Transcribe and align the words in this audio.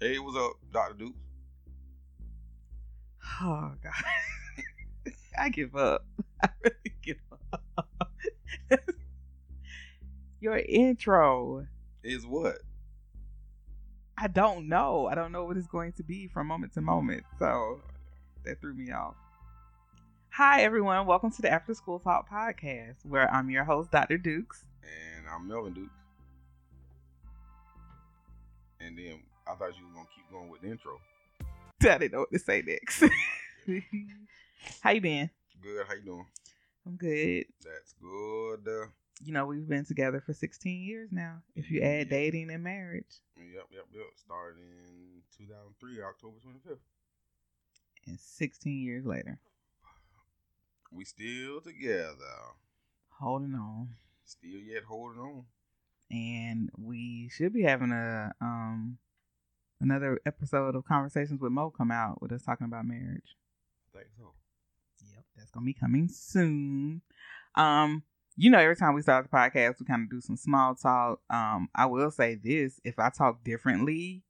Hey, 0.00 0.18
what's 0.18 0.36
up, 0.36 0.52
Dr. 0.72 0.94
Dukes? 0.94 1.18
Oh, 3.42 3.72
God. 3.82 5.12
I 5.38 5.50
give 5.50 5.76
up. 5.76 6.06
I 6.42 6.48
really 6.62 6.94
give 7.02 7.16
up. 7.52 8.10
Your 10.40 10.56
intro. 10.56 11.66
Is 12.02 12.26
what? 12.26 12.58
I 14.24 14.26
don't 14.26 14.70
know. 14.70 15.06
I 15.06 15.14
don't 15.14 15.32
know 15.32 15.44
what 15.44 15.58
it's 15.58 15.66
going 15.66 15.92
to 15.98 16.02
be 16.02 16.28
from 16.28 16.46
moment 16.46 16.72
to 16.72 16.80
moment. 16.80 17.24
So 17.38 17.82
that 18.46 18.58
threw 18.58 18.72
me 18.72 18.90
off. 18.90 19.16
Hi, 20.30 20.62
everyone. 20.62 21.04
Welcome 21.04 21.30
to 21.32 21.42
the 21.42 21.50
After 21.50 21.74
School 21.74 21.98
Talk 21.98 22.30
podcast, 22.30 23.04
where 23.04 23.30
I'm 23.30 23.50
your 23.50 23.64
host, 23.64 23.90
Dr. 23.90 24.16
Dukes. 24.16 24.64
And 24.82 25.26
I'm 25.28 25.46
Melvin 25.46 25.74
Dukes. 25.74 25.92
And 28.80 28.96
then 28.96 29.20
I 29.46 29.56
thought 29.56 29.76
you 29.78 29.86
were 29.88 29.92
gonna 29.92 30.08
keep 30.16 30.30
going 30.32 30.48
with 30.48 30.62
the 30.62 30.70
intro. 30.70 30.98
I 31.82 31.98
didn't 31.98 32.12
know 32.12 32.20
what 32.20 32.32
to 32.32 32.38
say 32.38 32.62
next. 32.66 33.04
How 34.80 34.92
you 34.92 35.02
been? 35.02 35.28
Good, 35.62 35.86
how 35.86 35.94
you 35.96 36.02
doing? 36.02 36.26
I'm 36.86 36.96
good. 36.96 37.44
That's 37.62 37.94
good. 38.00 38.88
You 39.22 39.32
know, 39.32 39.46
we've 39.46 39.68
been 39.68 39.84
together 39.84 40.20
for 40.20 40.32
16 40.34 40.82
years 40.82 41.10
now. 41.12 41.38
If 41.54 41.70
you 41.70 41.80
add 41.82 42.08
dating 42.10 42.50
and 42.50 42.62
marriage, 42.62 43.20
yep, 43.36 43.66
yep, 43.70 43.84
yep. 43.92 44.04
Started 44.16 44.58
in 44.58 45.22
2003, 45.38 46.02
October 46.02 46.36
25th. 46.44 46.78
and 48.06 48.18
16 48.20 48.82
years 48.82 49.06
later, 49.06 49.38
We 50.92 51.04
still 51.04 51.60
together. 51.60 52.16
holding 53.20 53.54
on. 53.54 53.90
Still 54.24 54.58
yet 54.60 54.82
holding 54.84 55.20
on. 55.20 55.44
and 56.10 56.70
we 56.76 57.28
should 57.30 57.52
be 57.52 57.62
having 57.62 57.92
a 57.92 58.32
um 58.40 58.98
another 59.80 60.18
episode 60.26 60.74
of 60.74 60.84
conversations 60.84 61.40
with 61.40 61.52
Mo 61.52 61.70
come 61.70 61.90
out 61.90 62.20
with 62.20 62.32
us 62.32 62.42
talking 62.42 62.66
about 62.66 62.84
marriage. 62.86 63.36
I 63.94 63.98
think 63.98 64.08
so. 64.18 64.32
Yep, 65.14 65.24
that's 65.36 65.50
gonna 65.50 65.64
be 65.66 65.72
coming 65.74 66.08
soon. 66.08 67.00
Um, 67.54 68.02
you 68.36 68.50
know, 68.50 68.58
every 68.58 68.76
time 68.76 68.94
we 68.94 69.02
start 69.02 69.28
the 69.30 69.36
podcast, 69.36 69.80
we 69.80 69.86
kind 69.86 70.02
of 70.02 70.10
do 70.10 70.20
some 70.20 70.36
small 70.36 70.74
talk. 70.74 71.20
Um, 71.30 71.68
I 71.74 71.86
will 71.86 72.10
say 72.10 72.34
this: 72.34 72.80
if 72.84 72.98
I 72.98 73.10
talk 73.10 73.44
differently, 73.44 74.22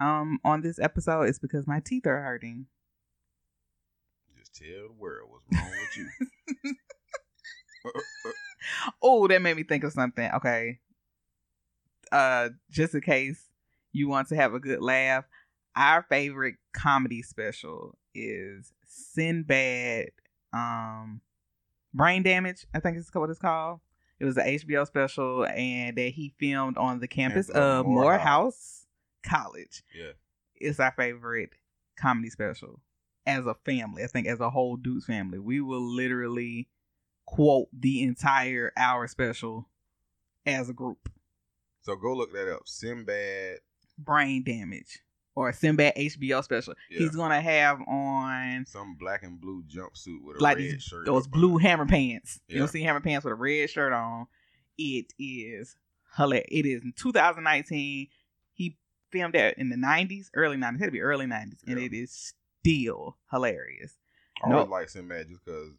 um, 0.00 0.38
on 0.44 0.60
this 0.60 0.78
episode, 0.78 1.22
it's 1.22 1.38
because 1.38 1.66
my 1.66 1.80
teeth 1.80 2.06
are 2.06 2.22
hurting. 2.22 2.66
Just 4.38 4.54
tell 4.54 4.88
the 4.88 4.94
world 4.98 5.30
what's 5.30 5.44
wrong 5.52 5.70
with 5.70 5.96
you. 5.96 6.74
Oh, 9.02 9.28
that 9.28 9.40
made 9.42 9.56
me 9.56 9.62
think 9.62 9.84
of 9.84 9.92
something. 9.92 10.30
Okay. 10.34 10.80
Uh 12.10 12.50
just 12.70 12.94
in 12.94 13.00
case 13.02 13.44
you 13.92 14.08
want 14.08 14.28
to 14.28 14.36
have 14.36 14.54
a 14.54 14.60
good 14.60 14.80
laugh, 14.80 15.24
our 15.76 16.02
favorite 16.08 16.56
comedy 16.72 17.22
special 17.22 17.96
is 18.14 18.72
Sinbad 18.86 20.08
um 20.52 21.20
Brain 21.94 22.22
Damage, 22.22 22.66
I 22.74 22.80
think 22.80 22.96
is 22.96 23.10
what 23.12 23.30
it's 23.30 23.38
called. 23.38 23.80
It 24.20 24.24
was 24.24 24.36
an 24.36 24.46
HBO 24.46 24.86
special 24.86 25.46
and 25.46 25.96
that 25.96 26.10
he 26.10 26.34
filmed 26.38 26.76
on 26.76 27.00
the 27.00 27.08
campus 27.08 27.48
of 27.50 27.86
Morehouse. 27.86 28.86
College. 29.24 29.82
yeah. 29.94 30.12
It's 30.56 30.80
our 30.80 30.92
favorite 30.92 31.50
comedy 31.98 32.30
special 32.30 32.80
as 33.26 33.46
a 33.46 33.54
family. 33.64 34.02
I 34.02 34.06
think 34.06 34.26
as 34.26 34.40
a 34.40 34.50
whole 34.50 34.76
Dukes 34.76 35.06
family, 35.06 35.38
we 35.38 35.60
will 35.60 35.82
literally 35.82 36.68
quote 37.26 37.68
the 37.72 38.02
entire 38.02 38.72
hour 38.76 39.06
special 39.06 39.68
as 40.46 40.68
a 40.68 40.72
group. 40.72 41.10
So 41.82 41.94
go 41.94 42.14
look 42.14 42.32
that 42.32 42.52
up. 42.52 42.62
Sinbad. 42.66 43.58
Brain 43.98 44.42
damage 44.44 45.00
or 45.38 45.52
Sinbad 45.52 45.94
HBO 45.96 46.42
special. 46.42 46.74
Yeah. 46.90 46.98
He's 46.98 47.14
gonna 47.14 47.40
have 47.40 47.80
on 47.86 48.64
Some 48.66 48.96
black 48.96 49.22
and 49.22 49.40
blue 49.40 49.62
jumpsuit 49.68 50.22
with 50.24 50.38
a 50.38 50.42
like 50.42 50.56
red 50.56 50.64
these, 50.64 50.82
shirt. 50.82 51.06
those 51.06 51.28
blue 51.28 51.54
under. 51.54 51.60
hammer 51.68 51.86
pants. 51.86 52.40
You 52.48 52.54
Yeah. 52.54 52.58
don't 52.60 52.68
see 52.68 52.82
hammer 52.82 53.00
pants 53.00 53.24
with 53.24 53.32
a 53.32 53.36
red 53.36 53.70
shirt 53.70 53.92
on. 53.92 54.26
It 54.76 55.12
is 55.18 55.76
hilarious. 56.16 56.48
It 56.50 56.66
is 56.66 56.82
in 56.82 56.92
2019. 56.92 58.08
He 58.52 58.76
filmed 59.10 59.34
that 59.34 59.56
in 59.58 59.68
the 59.68 59.76
90s, 59.76 60.30
early 60.34 60.56
90s. 60.56 60.76
It 60.76 60.80
had 60.80 60.86
to 60.86 60.92
be 60.92 61.00
early 61.02 61.26
90s, 61.26 61.62
and 61.66 61.78
Yeah. 61.78 61.86
it 61.86 61.92
is 61.92 62.34
still 62.60 63.16
hilarious. 63.30 63.96
I 64.44 64.52
always 64.52 64.68
like 64.68 64.88
Sinbad 64.88 65.28
just 65.28 65.44
because 65.44 65.72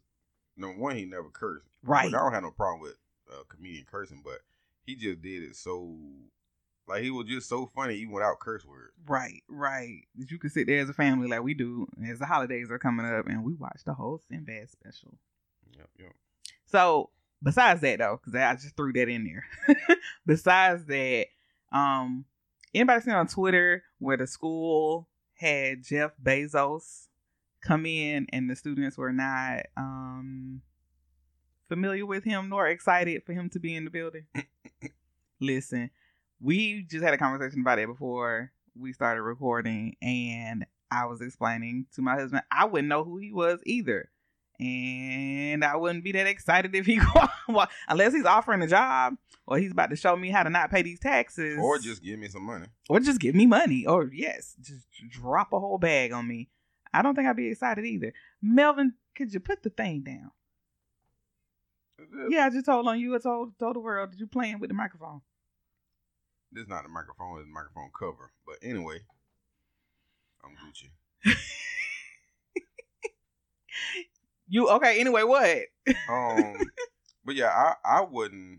number 0.56 0.78
one, 0.80 0.96
he 0.96 1.04
never 1.04 1.28
cursed. 1.30 1.66
Right. 1.82 2.08
I 2.08 2.10
don't 2.10 2.32
have 2.32 2.42
no 2.42 2.50
problem 2.50 2.80
with 2.80 2.96
a 3.30 3.44
comedian 3.44 3.84
cursing, 3.84 4.22
but 4.24 4.40
he 4.84 4.96
just 4.96 5.20
did 5.22 5.42
it 5.42 5.56
so 5.56 5.98
like 6.90 7.02
he 7.02 7.10
was 7.10 7.26
just 7.26 7.48
so 7.48 7.70
funny 7.74 7.96
even 7.96 8.12
without 8.12 8.40
curse 8.40 8.64
words. 8.64 8.92
Right, 9.06 9.42
right. 9.48 10.02
That 10.16 10.30
you 10.30 10.38
can 10.38 10.50
sit 10.50 10.66
there 10.66 10.80
as 10.80 10.90
a 10.90 10.94
family 10.94 11.28
like 11.28 11.42
we 11.42 11.54
do 11.54 11.86
as 12.08 12.18
the 12.18 12.26
holidays 12.26 12.70
are 12.70 12.78
coming 12.78 13.06
up 13.06 13.26
and 13.26 13.44
we 13.44 13.54
watch 13.54 13.82
the 13.86 13.94
whole 13.94 14.20
Sinbad 14.28 14.70
special. 14.70 15.16
Yep, 15.76 15.88
yep. 15.98 16.12
So 16.66 17.10
besides 17.42 17.80
that 17.82 17.98
though, 17.98 18.20
because 18.22 18.38
I 18.38 18.54
just 18.54 18.76
threw 18.76 18.92
that 18.92 19.08
in 19.08 19.24
there. 19.24 19.76
besides 20.26 20.84
that, 20.86 21.26
um, 21.72 22.24
anybody 22.74 23.02
seen 23.02 23.14
on 23.14 23.28
Twitter 23.28 23.84
where 23.98 24.16
the 24.16 24.26
school 24.26 25.08
had 25.34 25.84
Jeff 25.84 26.12
Bezos 26.22 27.06
come 27.62 27.86
in 27.86 28.26
and 28.32 28.50
the 28.50 28.56
students 28.56 28.96
were 28.96 29.12
not 29.12 29.66
um 29.76 30.62
familiar 31.68 32.04
with 32.04 32.24
him 32.24 32.48
nor 32.48 32.66
excited 32.66 33.22
for 33.24 33.32
him 33.32 33.48
to 33.50 33.60
be 33.60 33.74
in 33.74 33.84
the 33.84 33.90
building? 33.90 34.26
Listen, 35.40 35.90
we 36.40 36.82
just 36.90 37.04
had 37.04 37.14
a 37.14 37.18
conversation 37.18 37.60
about 37.60 37.78
it 37.78 37.86
before 37.86 38.52
we 38.78 38.92
started 38.92 39.22
recording, 39.22 39.96
and 40.00 40.64
I 40.90 41.06
was 41.06 41.20
explaining 41.20 41.86
to 41.94 42.02
my 42.02 42.14
husband 42.14 42.42
I 42.50 42.64
wouldn't 42.66 42.88
know 42.88 43.04
who 43.04 43.18
he 43.18 43.32
was 43.32 43.60
either 43.64 44.10
and 44.58 45.64
I 45.64 45.76
wouldn't 45.76 46.04
be 46.04 46.12
that 46.12 46.26
excited 46.26 46.74
if 46.74 46.84
he 46.84 47.00
well, 47.48 47.68
unless 47.88 48.12
he's 48.12 48.24
offering 48.26 48.60
a 48.62 48.66
job 48.66 49.14
or 49.46 49.56
he's 49.58 49.72
about 49.72 49.88
to 49.90 49.96
show 49.96 50.14
me 50.16 50.30
how 50.30 50.42
to 50.42 50.50
not 50.50 50.70
pay 50.70 50.82
these 50.82 51.00
taxes 51.00 51.58
Or 51.60 51.78
just 51.78 52.02
give 52.02 52.18
me 52.18 52.28
some 52.28 52.42
money. 52.44 52.66
or 52.90 53.00
just 53.00 53.20
give 53.20 53.34
me 53.34 53.46
money 53.46 53.86
or 53.86 54.10
yes 54.12 54.56
just 54.60 54.86
drop 55.08 55.52
a 55.52 55.58
whole 55.60 55.78
bag 55.78 56.12
on 56.12 56.26
me 56.28 56.48
I 56.92 57.00
don't 57.02 57.14
think 57.14 57.26
I'd 57.28 57.36
be 57.36 57.48
excited 57.48 57.84
either 57.86 58.12
Melvin 58.42 58.94
could 59.16 59.32
you 59.32 59.40
put 59.40 59.62
the 59.62 59.70
thing 59.70 60.02
down 60.02 60.30
Yeah, 62.28 62.46
I 62.46 62.50
just 62.50 62.66
told 62.66 62.86
on 62.88 62.98
you. 63.00 63.14
I 63.14 63.18
told 63.18 63.58
told 63.58 63.76
the 63.76 63.80
world 63.80 64.12
that 64.12 64.18
you 64.20 64.26
playing 64.26 64.58
with 64.58 64.68
the 64.70 64.74
microphone. 64.74 65.20
This 66.52 66.62
is 66.62 66.68
not 66.68 66.82
the 66.82 66.88
microphone, 66.88 67.38
it's 67.38 67.46
the 67.46 67.52
microphone 67.52 67.90
cover. 67.98 68.32
But 68.46 68.56
anyway, 68.62 69.00
I'm 70.44 70.52
Gucci. 70.56 71.36
You 74.50 74.68
okay? 74.68 74.98
Anyway, 74.98 75.22
what? 75.22 75.58
Um, 76.08 76.56
but 77.24 77.36
yeah, 77.36 77.50
I 77.50 77.74
I 77.84 78.00
wouldn't. 78.02 78.58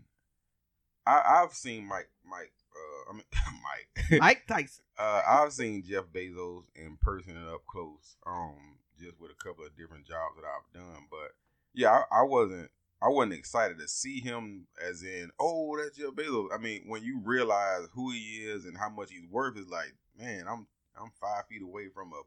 I 1.06 1.42
I've 1.42 1.52
seen 1.52 1.86
Mike 1.86 2.08
Mike. 2.24 2.50
Uh, 2.74 3.10
I 3.10 3.12
mean 3.12 3.24
Mike. 3.62 4.20
Mike 4.20 4.46
Tyson. 4.48 4.84
uh, 4.98 5.20
I've 5.28 5.52
seen 5.52 5.84
Jeff 5.86 6.04
Bezos 6.04 6.64
in 6.74 6.96
person 7.02 7.36
and 7.36 7.46
up 7.46 7.66
close. 7.66 8.16
Um, 8.26 8.78
just 8.98 9.20
with 9.20 9.32
a 9.32 9.44
couple 9.44 9.66
of 9.66 9.76
different 9.76 10.06
jobs 10.06 10.36
that 10.36 10.46
I've 10.46 10.72
done. 10.72 11.04
But 11.10 11.32
yeah, 11.74 11.90
I, 12.10 12.20
I 12.20 12.22
wasn't. 12.22 12.70
I 13.02 13.08
wasn't 13.08 13.34
excited 13.34 13.78
to 13.78 13.88
see 13.88 14.20
him 14.20 14.66
as 14.86 15.02
in, 15.02 15.30
oh, 15.40 15.76
that's 15.76 15.96
Jeff 15.96 16.10
Bezos. 16.10 16.48
I 16.54 16.58
mean, 16.58 16.84
when 16.86 17.02
you 17.02 17.20
realize 17.24 17.88
who 17.94 18.12
he 18.12 18.44
is 18.44 18.64
and 18.64 18.78
how 18.78 18.90
much 18.90 19.10
he's 19.10 19.26
worth, 19.28 19.56
it's 19.56 19.70
like, 19.70 19.94
man, 20.16 20.44
I'm 20.48 20.66
I'm 20.96 21.10
five 21.20 21.46
feet 21.48 21.62
away 21.62 21.88
from 21.92 22.12
a 22.12 22.22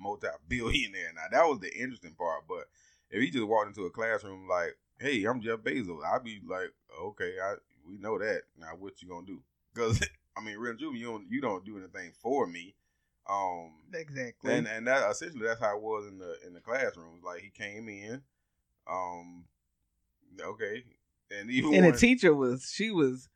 multi-billionaire. 0.00 1.12
Now 1.14 1.26
that 1.30 1.46
was 1.48 1.60
the 1.60 1.72
interesting 1.74 2.14
part. 2.14 2.42
But 2.48 2.64
if 3.10 3.22
he 3.22 3.30
just 3.30 3.46
walked 3.46 3.68
into 3.68 3.86
a 3.86 3.90
classroom 3.90 4.48
like, 4.48 4.76
hey, 4.98 5.24
I'm 5.24 5.40
Jeff 5.40 5.60
Bezos, 5.60 6.04
I'd 6.04 6.24
be 6.24 6.40
like, 6.46 6.72
okay, 7.00 7.34
I 7.42 7.54
we 7.88 7.98
know 7.98 8.18
that. 8.18 8.42
Now 8.58 8.72
what 8.78 9.00
you 9.02 9.08
gonna 9.08 9.26
do? 9.26 9.42
Because 9.74 10.00
I 10.36 10.42
mean, 10.42 10.56
real 10.58 10.74
Juvie, 10.74 10.98
you 10.98 11.06
don't 11.06 11.26
you 11.30 11.40
don't 11.40 11.64
do 11.64 11.78
anything 11.78 12.12
for 12.20 12.46
me. 12.46 12.74
Um, 13.28 13.72
Exactly. 13.92 14.52
and 14.52 14.68
and 14.68 14.86
that 14.86 15.10
essentially 15.10 15.46
that's 15.46 15.60
how 15.60 15.76
it 15.76 15.82
was 15.82 16.06
in 16.06 16.18
the 16.18 16.36
in 16.46 16.52
the 16.52 16.60
classrooms. 16.60 17.22
Like 17.24 17.42
he 17.42 17.50
came 17.50 17.88
in, 17.88 18.22
um, 18.90 19.44
okay, 20.40 20.84
and 21.30 21.50
even 21.50 21.74
and 21.74 21.84
when, 21.84 21.92
the 21.92 21.98
teacher 21.98 22.34
was 22.34 22.70
she 22.72 22.90
was 22.90 23.28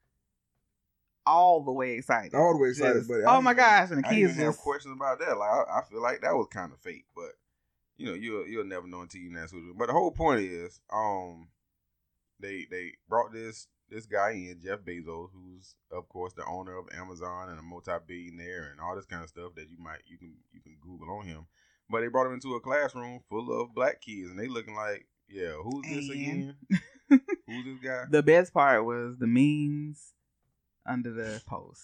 all 1.26 1.62
the 1.62 1.72
way 1.72 1.94
excited. 1.94 2.34
All 2.34 2.54
the 2.54 2.62
way 2.62 2.70
excited, 2.70 3.00
Just, 3.00 3.08
but 3.08 3.20
oh 3.26 3.40
my 3.40 3.54
gosh! 3.54 3.90
And 3.90 4.04
the 4.04 4.08
kids 4.08 4.36
have 4.36 4.56
questions 4.56 4.94
about 4.96 5.18
that. 5.20 5.36
Like 5.36 5.50
I, 5.50 5.78
I 5.78 5.82
feel 5.90 6.02
like 6.02 6.20
that 6.22 6.34
was 6.34 6.48
kind 6.50 6.72
of 6.72 6.80
fake, 6.80 7.06
but 7.14 7.32
you 7.96 8.06
know 8.06 8.14
you'll 8.14 8.46
you'll 8.46 8.64
never 8.64 8.86
know 8.86 9.02
until 9.02 9.20
you 9.20 9.36
ask 9.38 9.52
who. 9.52 9.74
But 9.76 9.86
the 9.86 9.92
whole 9.92 10.10
point 10.10 10.40
is, 10.40 10.80
um, 10.92 11.48
they 12.40 12.66
they 12.70 12.94
brought 13.08 13.32
this 13.32 13.68
this 13.88 14.06
guy 14.06 14.30
in, 14.30 14.60
Jeff 14.62 14.80
Bezos, 14.80 15.30
who's 15.32 15.74
of 15.90 16.08
course 16.08 16.32
the 16.32 16.44
owner 16.46 16.76
of 16.78 16.86
Amazon 16.94 17.50
and 17.50 17.58
a 17.58 17.62
multi-billionaire 17.62 18.70
and 18.70 18.80
all 18.80 18.94
this 18.94 19.06
kind 19.06 19.22
of 19.22 19.28
stuff 19.28 19.54
that 19.56 19.68
you 19.68 19.76
might 19.78 20.02
you 20.06 20.16
can 20.16 20.34
you 20.52 20.60
can 20.60 20.76
Google 20.80 21.10
on 21.10 21.26
him. 21.26 21.46
But 21.90 22.00
they 22.00 22.06
brought 22.06 22.28
him 22.28 22.34
into 22.34 22.54
a 22.54 22.60
classroom 22.60 23.20
full 23.28 23.60
of 23.60 23.74
black 23.74 24.00
kids, 24.00 24.30
and 24.30 24.38
they 24.38 24.46
looking 24.46 24.76
like, 24.76 25.06
yeah, 25.30 25.52
who's 25.62 25.84
this 25.86 26.08
And- 26.10 26.12
again? 26.12 26.56
who's 27.46 27.64
this 27.64 27.78
guy? 27.84 28.04
the 28.10 28.22
best 28.22 28.52
part 28.52 28.84
was 28.84 29.16
the 29.18 29.26
memes 29.26 30.12
under 30.86 31.12
the 31.12 31.42
post 31.46 31.82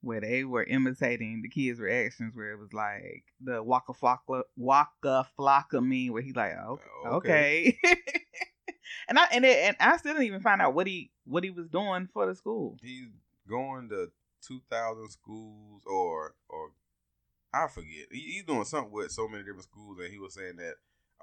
where 0.00 0.20
they 0.20 0.44
were 0.44 0.64
imitating 0.64 1.40
the 1.42 1.48
kids' 1.48 1.80
reactions, 1.80 2.36
where 2.36 2.52
it 2.52 2.58
was 2.58 2.72
like 2.74 3.24
the 3.40 3.62
Waka 3.62 3.92
Flocka 3.94 4.42
Waka 4.56 5.26
Flocka 5.38 5.80
meme, 5.82 6.12
where 6.12 6.22
he 6.22 6.32
like, 6.34 6.52
oh, 6.52 6.78
oh 7.06 7.10
Okay. 7.16 7.78
okay. 7.84 7.98
and 9.08 9.18
I 9.18 9.24
and 9.32 9.44
it, 9.46 9.56
and 9.68 9.76
I 9.80 9.96
still 9.96 10.12
didn't 10.12 10.26
even 10.26 10.40
find 10.42 10.60
out 10.60 10.74
what 10.74 10.86
he 10.86 11.10
what 11.24 11.42
he 11.44 11.50
was 11.50 11.68
doing 11.68 12.08
for 12.12 12.26
the 12.26 12.34
school. 12.34 12.76
he's 12.82 13.08
going 13.48 13.88
to 13.90 14.08
2000 14.46 15.08
schools 15.10 15.82
or 15.86 16.34
or 16.50 16.72
I 17.54 17.68
forget. 17.68 18.08
He, 18.12 18.20
he's 18.32 18.44
doing 18.44 18.64
something 18.64 18.92
with 18.92 19.10
so 19.10 19.26
many 19.28 19.42
different 19.42 19.62
schools 19.64 19.98
and 20.00 20.10
he 20.12 20.18
was 20.18 20.34
saying 20.34 20.56
that 20.56 20.74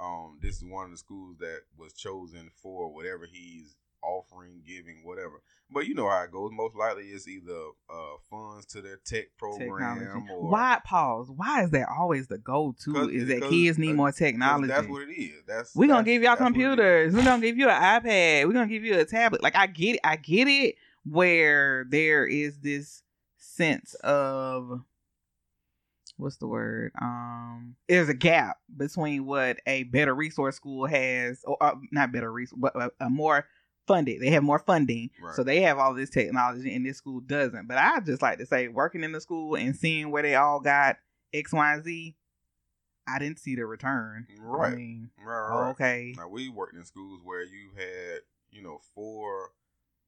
um 0.01 0.39
this 0.41 0.55
is 0.57 0.63
one 0.65 0.85
of 0.85 0.91
the 0.91 0.97
schools 0.97 1.37
that 1.39 1.59
was 1.77 1.93
chosen 1.93 2.49
for 2.61 2.93
whatever 2.93 3.27
he's 3.31 3.75
offering, 4.03 4.63
giving, 4.65 5.01
whatever. 5.05 5.43
But 5.69 5.85
you 5.85 5.93
know 5.93 6.09
how 6.09 6.23
it 6.23 6.31
goes. 6.31 6.49
Most 6.51 6.75
likely 6.75 7.03
it's 7.03 7.27
either 7.27 7.53
uh 7.87 8.15
funds 8.31 8.65
to 8.67 8.81
their 8.81 8.97
tech 9.05 9.25
program 9.37 9.99
Technology. 9.99 10.27
or 10.31 10.49
Why 10.49 10.79
pause? 10.83 11.29
Why 11.29 11.63
is 11.63 11.69
that 11.71 11.87
always 11.87 12.25
the 12.27 12.39
go-to? 12.39 13.09
Is 13.09 13.27
that 13.27 13.47
kids 13.47 13.77
need 13.77 13.91
uh, 13.91 13.95
more 13.95 14.11
technology? 14.11 14.67
That's 14.69 14.87
what 14.87 15.03
it 15.07 15.11
is. 15.13 15.43
That's 15.47 15.75
We're 15.75 15.85
gonna 15.85 15.99
that's- 15.99 16.05
give 16.05 16.23
y'all 16.23 16.31
that's 16.31 16.41
what 16.41 16.47
it 16.47 16.57
is. 16.57 16.65
computers. 16.65 17.13
We're 17.13 17.23
gonna 17.23 17.41
give 17.43 17.57
you 17.57 17.69
an 17.69 17.81
iPad. 18.01 18.47
We're 18.47 18.53
gonna 18.53 18.67
give 18.67 18.83
you 18.83 18.97
a 18.99 19.05
tablet. 19.05 19.43
Like 19.43 19.55
I 19.55 19.67
get 19.67 19.95
it. 19.95 20.01
I 20.03 20.15
get 20.15 20.47
it 20.47 20.75
where 21.05 21.85
there 21.89 22.25
is 22.25 22.57
this 22.59 23.03
sense 23.37 23.93
of 24.03 24.81
what's 26.21 26.37
the 26.37 26.47
word? 26.47 26.91
Um 27.01 27.75
there's 27.89 28.09
a 28.09 28.13
gap 28.13 28.57
between 28.75 29.25
what 29.25 29.57
a 29.65 29.83
better 29.83 30.13
resource 30.15 30.55
school 30.55 30.85
has 30.85 31.41
or 31.45 31.57
uh, 31.61 31.75
not 31.91 32.11
better 32.11 32.31
resource 32.31 32.59
but 32.61 32.75
a, 32.75 32.91
a 33.01 33.09
more 33.09 33.45
funded. 33.87 34.21
They 34.21 34.29
have 34.29 34.43
more 34.43 34.59
funding. 34.59 35.09
Right. 35.21 35.35
So 35.35 35.43
they 35.43 35.61
have 35.61 35.77
all 35.79 35.93
this 35.93 36.09
technology 36.09 36.73
and 36.73 36.85
this 36.85 36.97
school 36.97 37.19
doesn't. 37.19 37.67
But 37.67 37.77
I 37.77 37.99
just 37.99 38.21
like 38.21 38.37
to 38.37 38.45
say 38.45 38.67
working 38.67 39.03
in 39.03 39.11
the 39.11 39.19
school 39.19 39.55
and 39.55 39.75
seeing 39.75 40.11
where 40.11 40.23
they 40.23 40.35
all 40.35 40.59
got 40.59 40.97
X, 41.33 41.51
Y, 41.51 41.73
and 41.73 41.83
Z, 41.83 42.15
I 43.07 43.19
didn't 43.19 43.39
see 43.39 43.55
the 43.55 43.65
return. 43.65 44.27
Right. 44.39 44.73
I 44.73 44.75
mean, 44.75 45.09
Right, 45.17 45.33
right, 45.33 45.61
right. 45.61 45.69
okay. 45.71 46.13
Now 46.15 46.27
we 46.29 46.47
worked 46.49 46.75
in 46.75 46.85
schools 46.85 47.21
where 47.23 47.43
you 47.43 47.71
had, 47.75 48.19
you 48.51 48.61
know, 48.61 48.79
four 48.95 49.49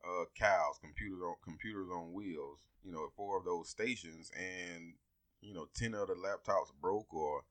uh 0.06 0.26
cows, 0.38 0.78
computers 0.82 1.20
on 1.26 1.36
computers 1.44 1.88
on 1.92 2.14
wheels, 2.14 2.60
you 2.84 2.92
know, 2.92 3.08
four 3.18 3.40
of 3.40 3.46
those 3.46 3.70
stations 3.70 4.30
and 4.38 4.94
you 5.44 5.54
know, 5.54 5.68
ten 5.76 5.94
of 5.94 6.08
the 6.08 6.16
laptops 6.16 6.68
broke 6.82 7.14
or 7.14 7.42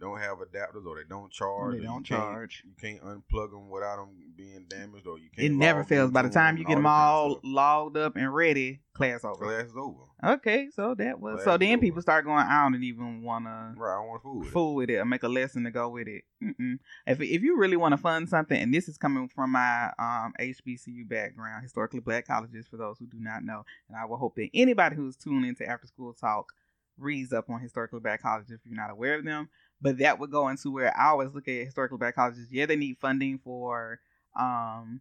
don't 0.00 0.18
have 0.18 0.38
adapters 0.38 0.86
or 0.86 0.96
they 0.96 1.06
don't 1.06 1.30
charge. 1.30 1.72
They 1.74 1.80
you 1.80 1.84
don't 1.84 2.02
can't- 2.06 2.22
charge. 2.22 2.62
You 2.64 2.72
can't 2.80 3.02
unplug 3.02 3.50
them 3.50 3.68
without 3.68 3.96
them 3.96 4.08
being 4.34 4.64
damaged 4.66 5.06
or 5.06 5.18
you 5.18 5.28
can't. 5.34 5.44
It 5.46 5.52
never 5.52 5.84
fails. 5.84 6.10
By 6.10 6.22
the 6.22 6.30
time 6.30 6.56
you 6.56 6.64
get 6.64 6.76
them 6.76 6.84
that 6.84 6.88
kind 6.88 7.28
of 7.28 7.34
all 7.34 7.40
logged 7.44 7.98
up 7.98 8.16
and 8.16 8.32
ready, 8.34 8.80
class 8.94 9.24
over. 9.26 9.44
class 9.44 9.66
is 9.66 9.76
over. 9.76 9.98
Okay, 10.24 10.68
so 10.74 10.94
that 10.94 11.20
was 11.20 11.36
Class 11.36 11.44
so 11.44 11.58
then 11.58 11.72
over. 11.72 11.80
people 11.80 12.00
start 12.00 12.24
going. 12.24 12.38
I 12.38 12.62
don't 12.62 12.82
even 12.82 13.22
want 13.22 13.44
to 13.44 13.74
Right, 13.76 13.92
I 13.92 13.96
don't 13.96 14.08
want 14.08 14.22
food. 14.22 14.38
with 14.38 14.48
it. 14.48 14.52
fool 14.52 14.74
with 14.74 14.90
it 14.90 14.96
or 14.96 15.04
make 15.04 15.22
a 15.22 15.28
lesson 15.28 15.64
to 15.64 15.70
go 15.70 15.90
with 15.90 16.08
it. 16.08 16.24
Mm-mm. 16.42 16.78
If 17.06 17.20
if 17.20 17.42
you 17.42 17.58
really 17.58 17.76
want 17.76 17.92
to 17.92 17.98
fund 17.98 18.26
something, 18.30 18.58
and 18.58 18.72
this 18.72 18.88
is 18.88 18.96
coming 18.96 19.28
from 19.28 19.52
my 19.52 19.92
um 19.98 20.32
HBCU 20.40 21.06
background, 21.08 21.62
historically 21.62 22.00
black 22.00 22.26
colleges, 22.26 22.66
for 22.66 22.78
those 22.78 22.98
who 22.98 23.06
do 23.06 23.18
not 23.20 23.44
know, 23.44 23.64
and 23.90 23.98
I 23.98 24.06
will 24.06 24.16
hope 24.16 24.36
that 24.36 24.48
anybody 24.54 24.96
who's 24.96 25.14
tuned 25.16 25.44
into 25.44 25.66
After 25.68 25.86
School 25.86 26.14
Talk 26.14 26.52
reads 27.00 27.32
up 27.32 27.50
on 27.50 27.60
historically 27.60 28.00
black 28.00 28.22
colleges 28.22 28.50
if 28.50 28.60
you're 28.64 28.76
not 28.76 28.90
aware 28.90 29.18
of 29.18 29.24
them. 29.24 29.48
But 29.80 29.98
that 29.98 30.18
would 30.18 30.30
go 30.30 30.48
into 30.48 30.70
where 30.70 30.96
I 30.96 31.10
always 31.10 31.30
look 31.32 31.48
at 31.48 31.64
historically 31.64 31.98
black 31.98 32.14
colleges. 32.14 32.48
Yeah, 32.50 32.66
they 32.66 32.76
need 32.76 32.98
funding 32.98 33.38
for 33.38 34.00
um 34.38 35.00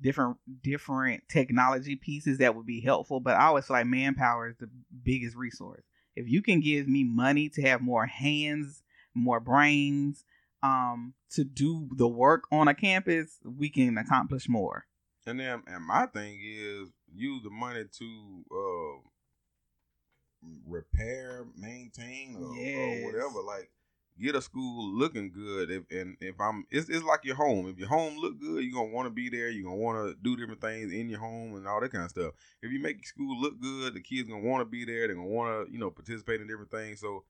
different 0.00 0.36
different 0.62 1.22
technology 1.28 1.96
pieces 1.96 2.38
that 2.38 2.54
would 2.54 2.66
be 2.66 2.80
helpful, 2.80 3.20
but 3.20 3.36
I 3.36 3.46
always 3.46 3.66
feel 3.66 3.76
like 3.76 3.86
manpower 3.86 4.48
is 4.48 4.56
the 4.58 4.68
biggest 5.02 5.36
resource. 5.36 5.84
If 6.14 6.28
you 6.28 6.42
can 6.42 6.60
give 6.60 6.88
me 6.88 7.04
money 7.04 7.48
to 7.50 7.62
have 7.62 7.80
more 7.80 8.06
hands, 8.06 8.82
more 9.14 9.40
brains, 9.40 10.24
um, 10.62 11.14
to 11.30 11.44
do 11.44 11.88
the 11.96 12.08
work 12.08 12.44
on 12.52 12.68
a 12.68 12.74
campus, 12.74 13.38
we 13.44 13.70
can 13.70 13.96
accomplish 13.96 14.48
more. 14.48 14.86
And 15.26 15.40
then, 15.40 15.62
and 15.66 15.84
my 15.84 16.06
thing 16.06 16.40
is 16.42 16.90
use 17.14 17.42
the 17.42 17.50
money 17.50 17.84
to 17.98 18.44
uh 18.50 19.08
repair, 20.66 21.46
maintain, 21.56 22.36
or, 22.36 22.54
Yes. 22.56 22.76
or 22.76 23.04
whatever. 23.04 23.42
Like, 23.42 23.70
get 24.20 24.34
a 24.34 24.42
school 24.42 24.92
looking 24.94 25.32
good. 25.32 25.70
If 25.70 25.84
and 25.90 26.16
if 26.20 26.40
I'm, 26.40 26.64
it's, 26.70 26.88
it's 26.88 27.04
like 27.04 27.24
your 27.24 27.36
home. 27.36 27.68
If 27.68 27.78
your 27.78 27.88
home 27.88 28.16
look 28.16 28.38
good, 28.40 28.62
you're 28.64 28.72
gonna 28.74 28.92
want 28.92 29.06
to 29.06 29.10
be 29.10 29.28
there. 29.28 29.48
You're 29.50 29.64
gonna 29.64 29.76
want 29.76 30.08
to 30.08 30.16
do 30.22 30.36
different 30.36 30.60
things 30.60 30.92
in 30.92 31.08
your 31.08 31.20
home 31.20 31.54
and 31.56 31.66
all 31.66 31.80
that 31.80 31.92
kind 31.92 32.04
of 32.04 32.10
stuff. 32.10 32.34
If 32.62 32.70
you 32.72 32.80
make 32.80 32.96
your 32.96 33.04
school 33.04 33.40
look 33.40 33.60
good, 33.60 33.94
the 33.94 34.00
kids 34.00 34.28
gonna 34.28 34.42
want 34.46 34.60
to 34.62 34.64
be 34.70 34.84
there. 34.84 35.06
They're 35.06 35.16
gonna 35.16 35.26
want 35.28 35.66
to, 35.66 35.72
you 35.72 35.78
know, 35.78 35.90
participate 35.90 36.40
in 36.40 36.46
different 36.48 36.70
things. 36.70 37.00
So. 37.00 37.24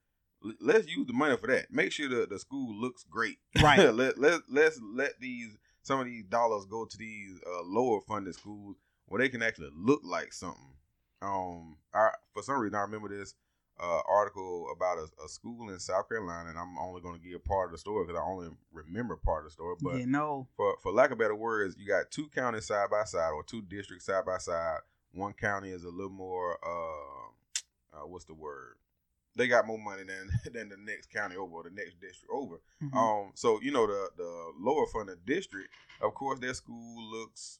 l- 0.45 0.52
Let's 0.61 0.88
use 0.88 1.07
the 1.07 1.12
money 1.12 1.37
for 1.37 1.47
that. 1.49 1.71
Make 1.71 1.92
sure 1.92 2.09
the, 2.09 2.26
the 2.26 2.38
school 2.38 2.75
looks 2.81 3.04
great. 3.04 3.38
Right. 3.62 3.78
let 3.95 4.19
let 4.19 4.40
let's 4.49 4.81
let 4.95 5.21
these 5.21 5.57
some 5.83 6.00
of 6.00 6.07
these 6.07 6.25
dollars 6.25 6.64
go 6.66 6.85
to 6.85 6.97
these 6.97 7.40
uh, 7.47 7.62
lower 7.64 8.00
funded 8.09 8.35
schools 8.35 8.76
where 9.07 9.21
they 9.21 9.28
can 9.28 9.42
actually 9.42 9.71
look 9.76 10.00
like 10.04 10.33
something. 10.33 10.75
Um, 11.23 11.76
I 11.95 12.11
for 12.35 12.43
some 12.43 12.61
reason 12.61 12.76
I 12.76 12.83
remember 12.83 13.09
this 13.09 13.35
uh, 13.81 14.00
article 14.09 14.69
about 14.75 14.99
a, 14.99 15.25
a 15.25 15.29
school 15.29 15.71
in 15.71 15.79
South 15.79 16.09
Carolina, 16.09 16.50
and 16.50 16.59
I'm 16.59 16.79
only 16.79 17.00
going 17.00 17.21
to 17.21 17.29
give 17.29 17.45
part 17.45 17.69
of 17.69 17.73
the 17.73 17.79
story 17.79 18.05
because 18.07 18.21
I 18.21 18.25
only 18.25 18.49
remember 18.73 19.17
part 19.17 19.45
of 19.45 19.50
the 19.50 19.52
story. 19.52 19.76
But 19.81 19.99
yeah, 19.99 20.05
no. 20.07 20.47
for 20.57 20.76
for 20.83 20.93
lack 20.93 21.11
of 21.11 21.19
better 21.19 21.35
words, 21.35 21.76
you 21.79 21.87
got 21.87 22.11
two 22.11 22.29
counties 22.29 22.67
side 22.67 22.91
by 22.91 23.05
side 23.05 23.31
or 23.33 23.43
two 23.43 23.62
districts 23.62 24.07
side 24.07 24.25
by 24.25 24.38
side. 24.38 24.79
One 25.12 25.33
county 25.33 25.71
is 25.71 25.85
a 25.85 25.91
little 25.91 26.11
more 26.11 26.59
uh, 26.64 27.97
uh 27.99 28.07
what's 28.07 28.25
the 28.25 28.35
word? 28.35 28.76
They 29.35 29.49
got 29.49 29.67
more 29.67 29.79
money 29.79 30.02
than 30.05 30.31
than 30.52 30.69
the 30.69 30.76
next 30.76 31.11
county 31.11 31.37
over 31.37 31.52
or 31.52 31.62
the 31.64 31.71
next 31.71 32.00
district 32.00 32.33
over. 32.33 32.61
Mhm. 32.83 32.95
Um, 32.95 33.33
so 33.35 33.61
you 33.62 33.73
know 33.73 33.87
the 33.87 34.11
the 34.17 34.52
lower 34.61 34.87
funded 34.87 35.25
district, 35.25 35.71
of 36.00 36.14
course, 36.14 36.38
their 36.38 36.55
school 36.55 37.11
looks, 37.11 37.59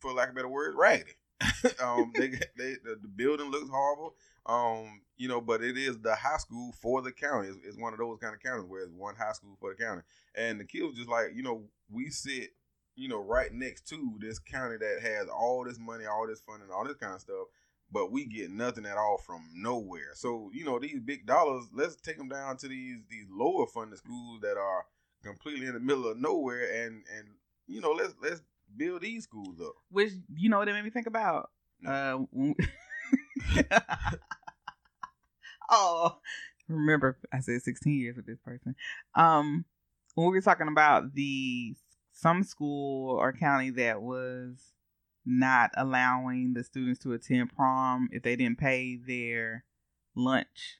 for 0.00 0.12
lack 0.12 0.30
of 0.30 0.34
better 0.34 0.48
words, 0.48 0.76
raggedy. 0.76 1.12
um, 1.82 2.12
they, 2.14 2.28
they 2.28 2.74
the, 2.84 2.98
the 3.00 3.08
building 3.08 3.50
looks 3.50 3.70
horrible. 3.70 4.14
Um, 4.44 5.02
you 5.16 5.28
know, 5.28 5.40
but 5.40 5.62
it 5.62 5.76
is 5.76 5.98
the 6.00 6.14
high 6.14 6.38
school 6.38 6.72
for 6.72 7.00
the 7.00 7.12
county. 7.12 7.48
It's, 7.48 7.58
it's 7.64 7.78
one 7.78 7.92
of 7.92 7.98
those 7.98 8.18
kind 8.20 8.34
of 8.34 8.40
counties 8.40 8.66
where 8.66 8.82
it's 8.82 8.92
one 8.92 9.14
high 9.14 9.32
school 9.32 9.56
for 9.60 9.70
the 9.70 9.82
county, 9.82 10.02
and 10.34 10.58
the 10.58 10.64
kids 10.64 10.96
just 10.96 11.08
like 11.08 11.28
you 11.34 11.42
know 11.42 11.64
we 11.90 12.10
sit 12.10 12.50
you 12.94 13.08
know, 13.08 13.20
right 13.20 13.52
next 13.52 13.88
to 13.88 14.16
this 14.20 14.38
county 14.38 14.76
that 14.76 15.00
has 15.02 15.28
all 15.28 15.64
this 15.64 15.78
money, 15.78 16.04
all 16.04 16.26
this 16.26 16.40
funding, 16.40 16.68
all 16.70 16.84
this 16.84 16.96
kind 16.96 17.14
of 17.14 17.20
stuff, 17.20 17.46
but 17.90 18.12
we 18.12 18.24
get 18.26 18.50
nothing 18.50 18.86
at 18.86 18.96
all 18.96 19.18
from 19.18 19.42
nowhere. 19.54 20.10
So 20.14 20.50
you 20.52 20.64
know, 20.64 20.78
these 20.78 21.00
big 21.00 21.26
dollars, 21.26 21.66
let's 21.72 21.96
take 21.96 22.18
them 22.18 22.28
down 22.28 22.56
to 22.58 22.68
these 22.68 22.98
these 23.10 23.26
lower 23.30 23.66
funded 23.66 23.98
schools 23.98 24.40
that 24.42 24.56
are 24.56 24.86
completely 25.22 25.66
in 25.66 25.74
the 25.74 25.80
middle 25.80 26.08
of 26.08 26.18
nowhere, 26.18 26.84
and 26.84 27.04
and 27.16 27.28
you 27.66 27.80
know, 27.80 27.92
let's 27.92 28.14
let's 28.22 28.42
build 28.76 29.02
these 29.02 29.24
schools 29.24 29.60
up. 29.60 29.72
Which 29.90 30.12
you 30.34 30.48
know 30.48 30.58
what 30.58 30.68
it 30.68 30.72
made 30.72 30.84
me 30.84 30.90
think 30.90 31.06
about. 31.06 31.50
Uh, 31.86 32.18
oh, 35.70 36.18
remember 36.68 37.18
I 37.32 37.40
said 37.40 37.62
16 37.62 37.92
years 37.92 38.16
with 38.16 38.26
this 38.26 38.38
person. 38.40 38.74
Um, 39.14 39.64
when 40.14 40.26
we 40.28 40.36
were 40.36 40.42
talking 40.42 40.68
about 40.68 41.14
the 41.14 41.74
some 42.12 42.42
school 42.42 43.16
or 43.16 43.32
county 43.32 43.70
that 43.70 44.02
was 44.02 44.72
not 45.24 45.70
allowing 45.76 46.52
the 46.54 46.64
students 46.64 47.00
to 47.00 47.12
attend 47.12 47.54
prom 47.54 48.08
if 48.12 48.22
they 48.22 48.36
didn't 48.36 48.58
pay 48.58 48.96
their 48.96 49.64
lunch 50.14 50.78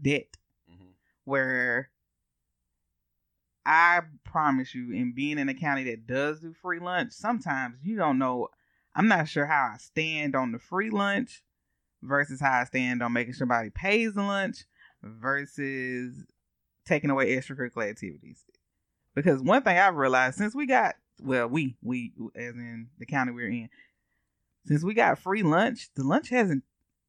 debt, 0.00 0.36
Mm-hmm. 0.70 0.90
where 1.24 1.90
I 3.66 4.00
promise 4.24 4.74
you, 4.74 4.92
in 4.92 5.14
being 5.14 5.38
in 5.38 5.48
a 5.48 5.54
county 5.54 5.84
that 5.84 6.06
does 6.06 6.40
do 6.40 6.52
free 6.52 6.80
lunch, 6.80 7.12
sometimes 7.12 7.76
you 7.82 7.96
don't 7.96 8.18
know. 8.18 8.48
I'm 8.94 9.08
not 9.08 9.28
sure 9.28 9.46
how 9.46 9.72
I 9.74 9.78
stand 9.78 10.36
on 10.36 10.52
the 10.52 10.58
free 10.58 10.90
lunch 10.90 11.42
versus 12.02 12.40
how 12.40 12.60
I 12.60 12.64
stand 12.64 13.02
on 13.02 13.12
making 13.12 13.32
sure 13.32 13.40
somebody 13.40 13.70
pays 13.70 14.14
the 14.14 14.22
lunch 14.22 14.64
versus 15.02 16.24
taking 16.84 17.10
away 17.10 17.34
extracurricular 17.34 17.88
activities. 17.88 18.44
Because 19.14 19.40
one 19.40 19.62
thing 19.62 19.78
I've 19.78 19.96
realized 19.96 20.36
since 20.36 20.54
we 20.54 20.66
got, 20.66 20.94
well, 21.20 21.48
we, 21.48 21.76
we, 21.82 22.12
as 22.36 22.54
in 22.54 22.88
the 22.98 23.06
county 23.06 23.32
we're 23.32 23.48
in, 23.48 23.68
since 24.66 24.84
we 24.84 24.94
got 24.94 25.18
free 25.18 25.42
lunch, 25.42 25.88
the 25.94 26.04
lunch 26.04 26.28
hasn't 26.30 26.64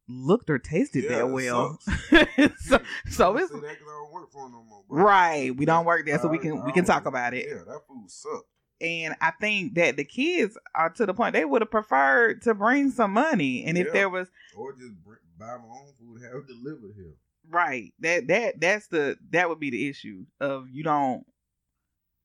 looked 0.08 0.50
or 0.50 0.60
tasted 0.60 1.04
Yeah, 1.06 1.18
that 1.18 1.30
well. 1.30 1.80
so, 2.60 2.80
so 3.10 3.38
it's 3.38 3.52
say 3.52 3.60
that 3.60 3.80
'cause 3.80 3.88
I 3.88 4.04
don't 4.04 4.14
work 4.14 4.32
for 4.32 4.46
'em 4.46 4.52
no 4.52 4.64
more, 4.64 4.84
right. 4.90 5.56
We 5.56 5.66
don't 5.66 5.86
work 5.86 6.06
there, 6.06 6.20
so 6.20 6.28
we 6.28 6.38
can 6.40 6.64
we 6.66 6.72
can 6.72 6.86
talk 6.86 7.06
about 7.06 7.34
it. 7.34 7.48
Yeah, 7.48 7.64
that 7.66 7.82
food 7.88 8.10
sucked. 8.10 8.48
And 8.82 9.16
I 9.22 9.32
think 9.40 9.76
that 9.76 9.96
the 9.96 10.04
kids 10.04 10.58
are 10.76 10.90
to 10.92 11.06
the 11.06 11.14
point 11.14 11.34
they 11.34 11.46
would 11.46 11.62
have 11.62 11.72
preferred 11.72 12.42
to 12.42 12.54
bring 12.54 12.92
some 12.92 13.12
money. 13.12 13.64
And 13.66 13.78
if 13.78 13.94
there 13.94 14.10
was 14.10 14.28
Or 14.58 14.74
just 14.74 14.94
br- 15.04 15.14
buy 15.38 15.58
my 15.58 15.64
own 15.64 15.94
food, 15.98 16.22
have 16.24 16.42
it 16.42 16.48
delivered 16.48 16.94
here. 16.96 17.14
right, 17.50 17.94
that 18.00 18.28
that 18.28 18.60
that's 18.60 18.88
the 18.88 19.18
that 19.32 19.48
would 19.50 19.60
be 19.60 19.70
the 19.70 19.88
issue 19.88 20.26
of 20.42 20.70
you 20.70 20.84
don't. 20.84 21.26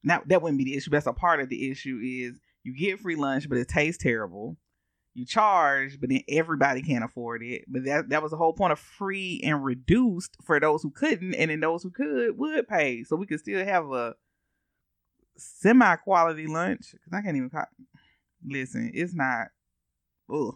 Now 0.02 0.22
that 0.26 0.42
wouldn't 0.42 0.58
be 0.58 0.64
the 0.64 0.76
issue. 0.76 0.90
That's 0.90 1.06
a 1.06 1.12
part 1.12 1.40
of 1.40 1.48
the 1.50 1.70
issue 1.70 2.00
is 2.02 2.40
you 2.64 2.74
get 2.76 2.98
free 3.00 3.16
lunch, 3.16 3.48
but 3.48 3.58
it 3.58 3.68
tastes 3.68 4.02
terrible. 4.02 4.56
You 5.14 5.26
charge, 5.26 6.00
but 6.00 6.08
then 6.08 6.22
everybody 6.28 6.82
can't 6.82 7.04
afford 7.04 7.42
it. 7.42 7.64
But 7.66 7.84
that 7.84 8.08
that 8.10 8.22
was 8.22 8.30
the 8.30 8.36
whole 8.36 8.52
point 8.52 8.72
of 8.72 8.78
free 8.78 9.40
and 9.42 9.64
reduced 9.64 10.36
for 10.44 10.60
those 10.60 10.82
who 10.82 10.90
couldn't, 10.90 11.34
and 11.34 11.50
then 11.50 11.60
those 11.60 11.82
who 11.82 11.90
could 11.90 12.38
would 12.38 12.68
pay, 12.68 13.02
so 13.02 13.16
we 13.16 13.26
could 13.26 13.40
still 13.40 13.64
have 13.64 13.90
a 13.90 14.14
semi 15.36 15.96
quality 15.96 16.46
lunch. 16.46 16.92
Cause 16.92 17.12
I 17.12 17.22
can't 17.22 17.36
even 17.36 17.50
call. 17.50 17.66
Listen, 18.46 18.92
it's 18.94 19.14
not. 19.14 19.48
Ugh. 20.32 20.54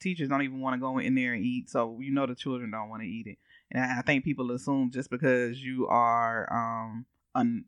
Teachers 0.00 0.28
don't 0.28 0.42
even 0.42 0.60
want 0.60 0.74
to 0.74 0.80
go 0.80 0.98
in 0.98 1.16
there 1.16 1.32
and 1.34 1.44
eat, 1.44 1.68
so 1.68 1.98
you 2.00 2.12
know 2.12 2.26
the 2.26 2.36
children 2.36 2.70
don't 2.70 2.88
want 2.88 3.02
to 3.02 3.08
eat 3.08 3.26
it. 3.26 3.38
And 3.72 3.82
I 3.82 3.98
I 3.98 4.02
think 4.02 4.24
people 4.24 4.52
assume 4.52 4.92
just 4.92 5.10
because 5.10 5.60
you 5.60 5.88
are 5.88 6.48
um 6.52 7.06
un- 7.34 7.64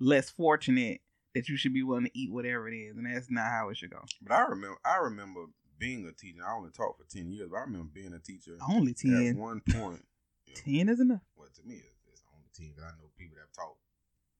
less 0.00 0.30
fortunate 0.30 1.02
that 1.34 1.48
you 1.48 1.56
should 1.56 1.74
be 1.74 1.82
willing 1.82 2.04
to 2.04 2.18
eat 2.18 2.30
whatever 2.32 2.68
it 2.68 2.76
is, 2.76 2.96
and 2.96 3.06
that's 3.06 3.30
not 3.30 3.50
how 3.50 3.68
it 3.68 3.76
should 3.76 3.90
go. 3.90 4.02
But 4.22 4.34
I 4.34 4.42
remember, 4.44 4.78
I 4.84 4.96
remember 4.96 5.46
being 5.78 6.06
a 6.06 6.12
teacher. 6.12 6.42
I 6.46 6.54
only 6.56 6.70
taught 6.70 6.96
for 6.96 7.04
ten 7.10 7.30
years, 7.30 7.48
but 7.50 7.56
I 7.58 7.60
remember 7.62 7.90
being 7.92 8.14
a 8.14 8.18
teacher. 8.18 8.56
Only 8.68 8.92
At 8.92 8.98
ten. 8.98 9.36
one 9.36 9.60
point, 9.60 10.04
you 10.46 10.54
know, 10.54 10.60
Ten 10.64 10.88
is 10.88 11.00
enough. 11.00 11.22
well, 11.36 11.48
to 11.54 11.62
me, 11.66 11.76
it's, 11.76 11.98
it's 12.12 12.22
only 12.32 12.46
ten. 12.54 12.72
'cause 12.74 12.84
I 12.84 12.96
know 13.00 13.10
people 13.18 13.36
that 13.36 13.42
have 13.42 13.52
taught 13.52 13.76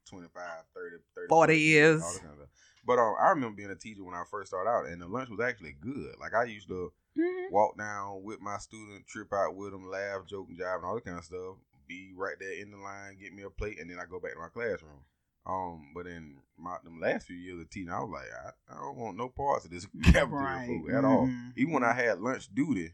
25, 0.08 0.42
30, 0.74 0.96
30 1.14 1.28
40 1.28 1.54
years. 1.56 2.02
kind 2.02 2.40
of. 2.40 2.48
But 2.86 2.98
um, 2.98 3.14
I 3.20 3.30
remember 3.30 3.56
being 3.56 3.70
a 3.70 3.74
teacher 3.76 4.04
when 4.04 4.14
I 4.14 4.24
first 4.30 4.48
started 4.48 4.70
out, 4.70 4.86
and 4.86 5.00
the 5.00 5.08
lunch 5.08 5.30
was 5.30 5.40
actually 5.40 5.72
good. 5.80 6.14
Like 6.20 6.34
I 6.34 6.44
used 6.44 6.68
to 6.68 6.92
Mhm. 7.18 7.50
walk 7.50 7.78
down 7.78 8.22
with 8.22 8.40
my 8.40 8.58
student, 8.58 9.06
trip 9.06 9.32
out 9.32 9.54
with 9.56 9.72
them, 9.72 9.88
laugh, 9.88 10.26
joke, 10.26 10.48
and 10.50 10.58
jive, 10.58 10.76
and 10.76 10.84
all 10.84 10.94
that 10.94 11.04
kind 11.04 11.18
of 11.18 11.24
stuff. 11.24 11.56
Be 11.86 12.12
right 12.16 12.36
there 12.38 12.52
in 12.60 12.70
the 12.70 12.76
line, 12.78 13.16
get 13.18 13.32
me 13.34 13.42
a 13.42 13.50
plate, 13.50 13.78
and 13.80 13.90
then 13.90 13.98
I 13.98 14.04
go 14.06 14.18
back 14.20 14.32
to 14.32 14.38
my 14.38 14.48
classroom. 14.48 15.04
Um, 15.46 15.92
but 15.94 16.06
in 16.06 16.36
my 16.56 16.76
them 16.84 17.00
last 17.00 17.26
few 17.26 17.36
years 17.36 17.60
of 17.60 17.68
teaching, 17.70 17.90
I 17.90 18.00
was 18.00 18.10
like, 18.10 18.28
I, 18.46 18.74
I 18.74 18.80
don't 18.80 18.96
want 18.96 19.16
no 19.18 19.28
parts 19.28 19.64
of 19.66 19.70
this 19.70 19.86
cafeteria 20.04 20.28
Right. 20.28 20.66
food 20.66 20.90
at 20.94 21.04
all. 21.04 21.26
Mhm. 21.26 21.52
Even 21.56 21.72
when 21.74 21.84
I 21.84 21.92
had 21.92 22.18
lunch 22.20 22.48
duty, 22.54 22.92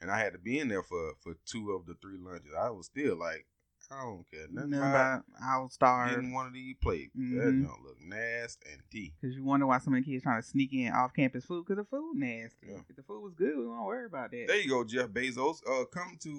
and 0.00 0.10
I 0.10 0.18
had 0.18 0.32
to 0.32 0.38
be 0.38 0.58
in 0.58 0.68
there 0.68 0.82
for 0.82 1.12
for 1.20 1.34
two 1.46 1.70
of 1.72 1.86
the 1.86 1.94
three 2.02 2.18
lunches, 2.18 2.50
I 2.58 2.70
was 2.70 2.86
still 2.86 3.16
like, 3.16 3.46
I 3.90 4.02
don't 4.02 4.24
care 4.30 4.46
nothing 4.50 4.70
Nothing 4.70 4.88
about 4.88 5.24
I'll 5.44 5.68
starve. 5.68 6.10
getting 6.10 6.32
one 6.32 6.46
of 6.46 6.54
these 6.54 6.74
plates. 6.82 7.12
That 7.14 7.20
Mhm. 7.20 7.62
don't 7.66 7.82
look 7.84 8.00
nasty 8.00 8.70
and 8.72 8.82
deep. 8.90 9.14
Because 9.20 9.36
you 9.36 9.44
wonder 9.44 9.66
why 9.66 9.78
so 9.78 9.90
many 9.90 10.02
kids 10.04 10.22
trying 10.24 10.40
to 10.42 10.48
sneak 10.48 10.72
in 10.72 10.92
off 10.92 11.12
campus 11.14 11.44
food 11.44 11.64
because 11.66 11.76
the 11.84 11.84
food 11.88 12.16
nasty. 12.16 12.66
Yeah. 12.68 12.78
If 12.88 12.96
the 12.96 13.02
food 13.04 13.20
was 13.22 13.34
good, 13.34 13.56
we 13.56 13.62
don't 13.64 13.84
worry 13.84 14.06
about 14.06 14.30
that. 14.32 14.46
There 14.48 14.60
you 14.60 14.68
go, 14.68 14.82
Jeff 14.82 15.08
Bezos. 15.10 15.58
Uh, 15.68 15.84
come 15.84 16.16
to 16.20 16.30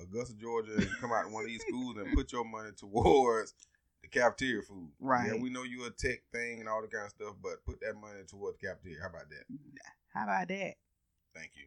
uh, 0.00 0.02
Augusta, 0.02 0.34
Georgia, 0.34 0.74
and 0.76 0.90
come 0.98 1.12
out 1.12 1.22
to 1.24 1.28
one 1.30 1.44
of 1.44 1.48
these 1.48 1.62
schools 1.68 1.96
and 1.98 2.12
put 2.14 2.32
your 2.32 2.44
money 2.44 2.72
towards 2.76 3.54
the 4.10 4.18
cafeteria 4.18 4.62
food. 4.62 4.90
Right. 5.00 5.32
Yeah, 5.34 5.40
we 5.40 5.50
know 5.50 5.62
you're 5.62 5.86
a 5.88 5.90
tech 5.90 6.20
thing 6.32 6.60
and 6.60 6.68
all 6.68 6.80
that 6.82 6.90
kind 6.92 7.04
of 7.04 7.10
stuff, 7.10 7.34
but 7.42 7.64
put 7.64 7.80
that 7.80 7.94
money 8.00 8.20
towards 8.26 8.58
the 8.58 8.66
cafeteria. 8.68 8.98
How 9.02 9.08
about 9.08 9.28
that? 9.30 9.44
How 10.14 10.24
about 10.24 10.48
that? 10.48 10.74
Thank 11.34 11.50
you. 11.54 11.64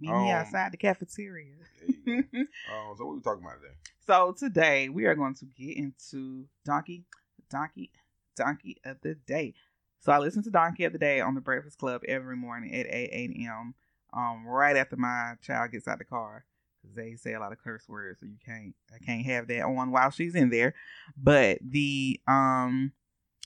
Meet 0.00 0.10
me 0.10 0.30
Um, 0.30 0.36
outside 0.36 0.72
the 0.72 0.76
cafeteria. 0.76 1.54
Um, 2.12 2.94
so 2.96 3.06
what 3.06 3.14
we 3.16 3.20
talking 3.20 3.44
about 3.44 3.60
today? 3.60 3.74
so 4.06 4.32
today 4.38 4.88
we 4.88 5.04
are 5.06 5.14
going 5.14 5.34
to 5.34 5.44
get 5.44 5.76
into 5.76 6.46
donkey, 6.64 7.04
donkey, 7.50 7.90
donkey 8.36 8.78
of 8.84 9.00
the 9.02 9.14
day. 9.14 9.54
So 10.00 10.10
I 10.12 10.18
listen 10.18 10.42
to 10.44 10.50
Donkey 10.50 10.84
of 10.84 10.92
the 10.92 10.98
Day 10.98 11.20
on 11.20 11.34
the 11.34 11.40
Breakfast 11.40 11.78
Club 11.78 12.02
every 12.08 12.36
morning 12.36 12.74
at 12.74 12.86
8 12.86 13.10
a.m. 13.12 13.74
Um, 14.12 14.46
right 14.46 14.76
after 14.76 14.96
my 14.96 15.34
child 15.42 15.70
gets 15.72 15.86
out 15.86 15.94
of 15.94 15.98
the 16.00 16.04
car 16.04 16.44
because 16.82 16.96
they 16.96 17.14
say 17.16 17.34
a 17.34 17.40
lot 17.40 17.52
of 17.52 17.58
curse 17.62 17.88
words, 17.88 18.20
so 18.20 18.26
you 18.26 18.38
can't 18.44 18.74
I 18.94 18.98
can't 19.04 19.24
have 19.26 19.48
that 19.48 19.62
on 19.62 19.90
while 19.90 20.10
she's 20.10 20.34
in 20.34 20.50
there. 20.50 20.74
But 21.16 21.58
the 21.62 22.20
um 22.26 22.92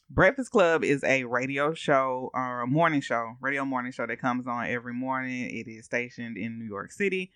Breakfast 0.08 0.52
Club 0.52 0.84
is 0.84 1.02
a 1.02 1.24
radio 1.24 1.74
show 1.74 2.30
or 2.32 2.60
a 2.60 2.66
morning 2.66 3.00
show, 3.00 3.36
radio 3.40 3.64
morning 3.64 3.90
show 3.90 4.06
that 4.06 4.20
comes 4.20 4.46
on 4.46 4.66
every 4.66 4.94
morning. 4.94 5.50
It 5.50 5.68
is 5.68 5.84
stationed 5.84 6.36
in 6.36 6.58
New 6.58 6.64
York 6.64 6.92
City. 6.92 7.32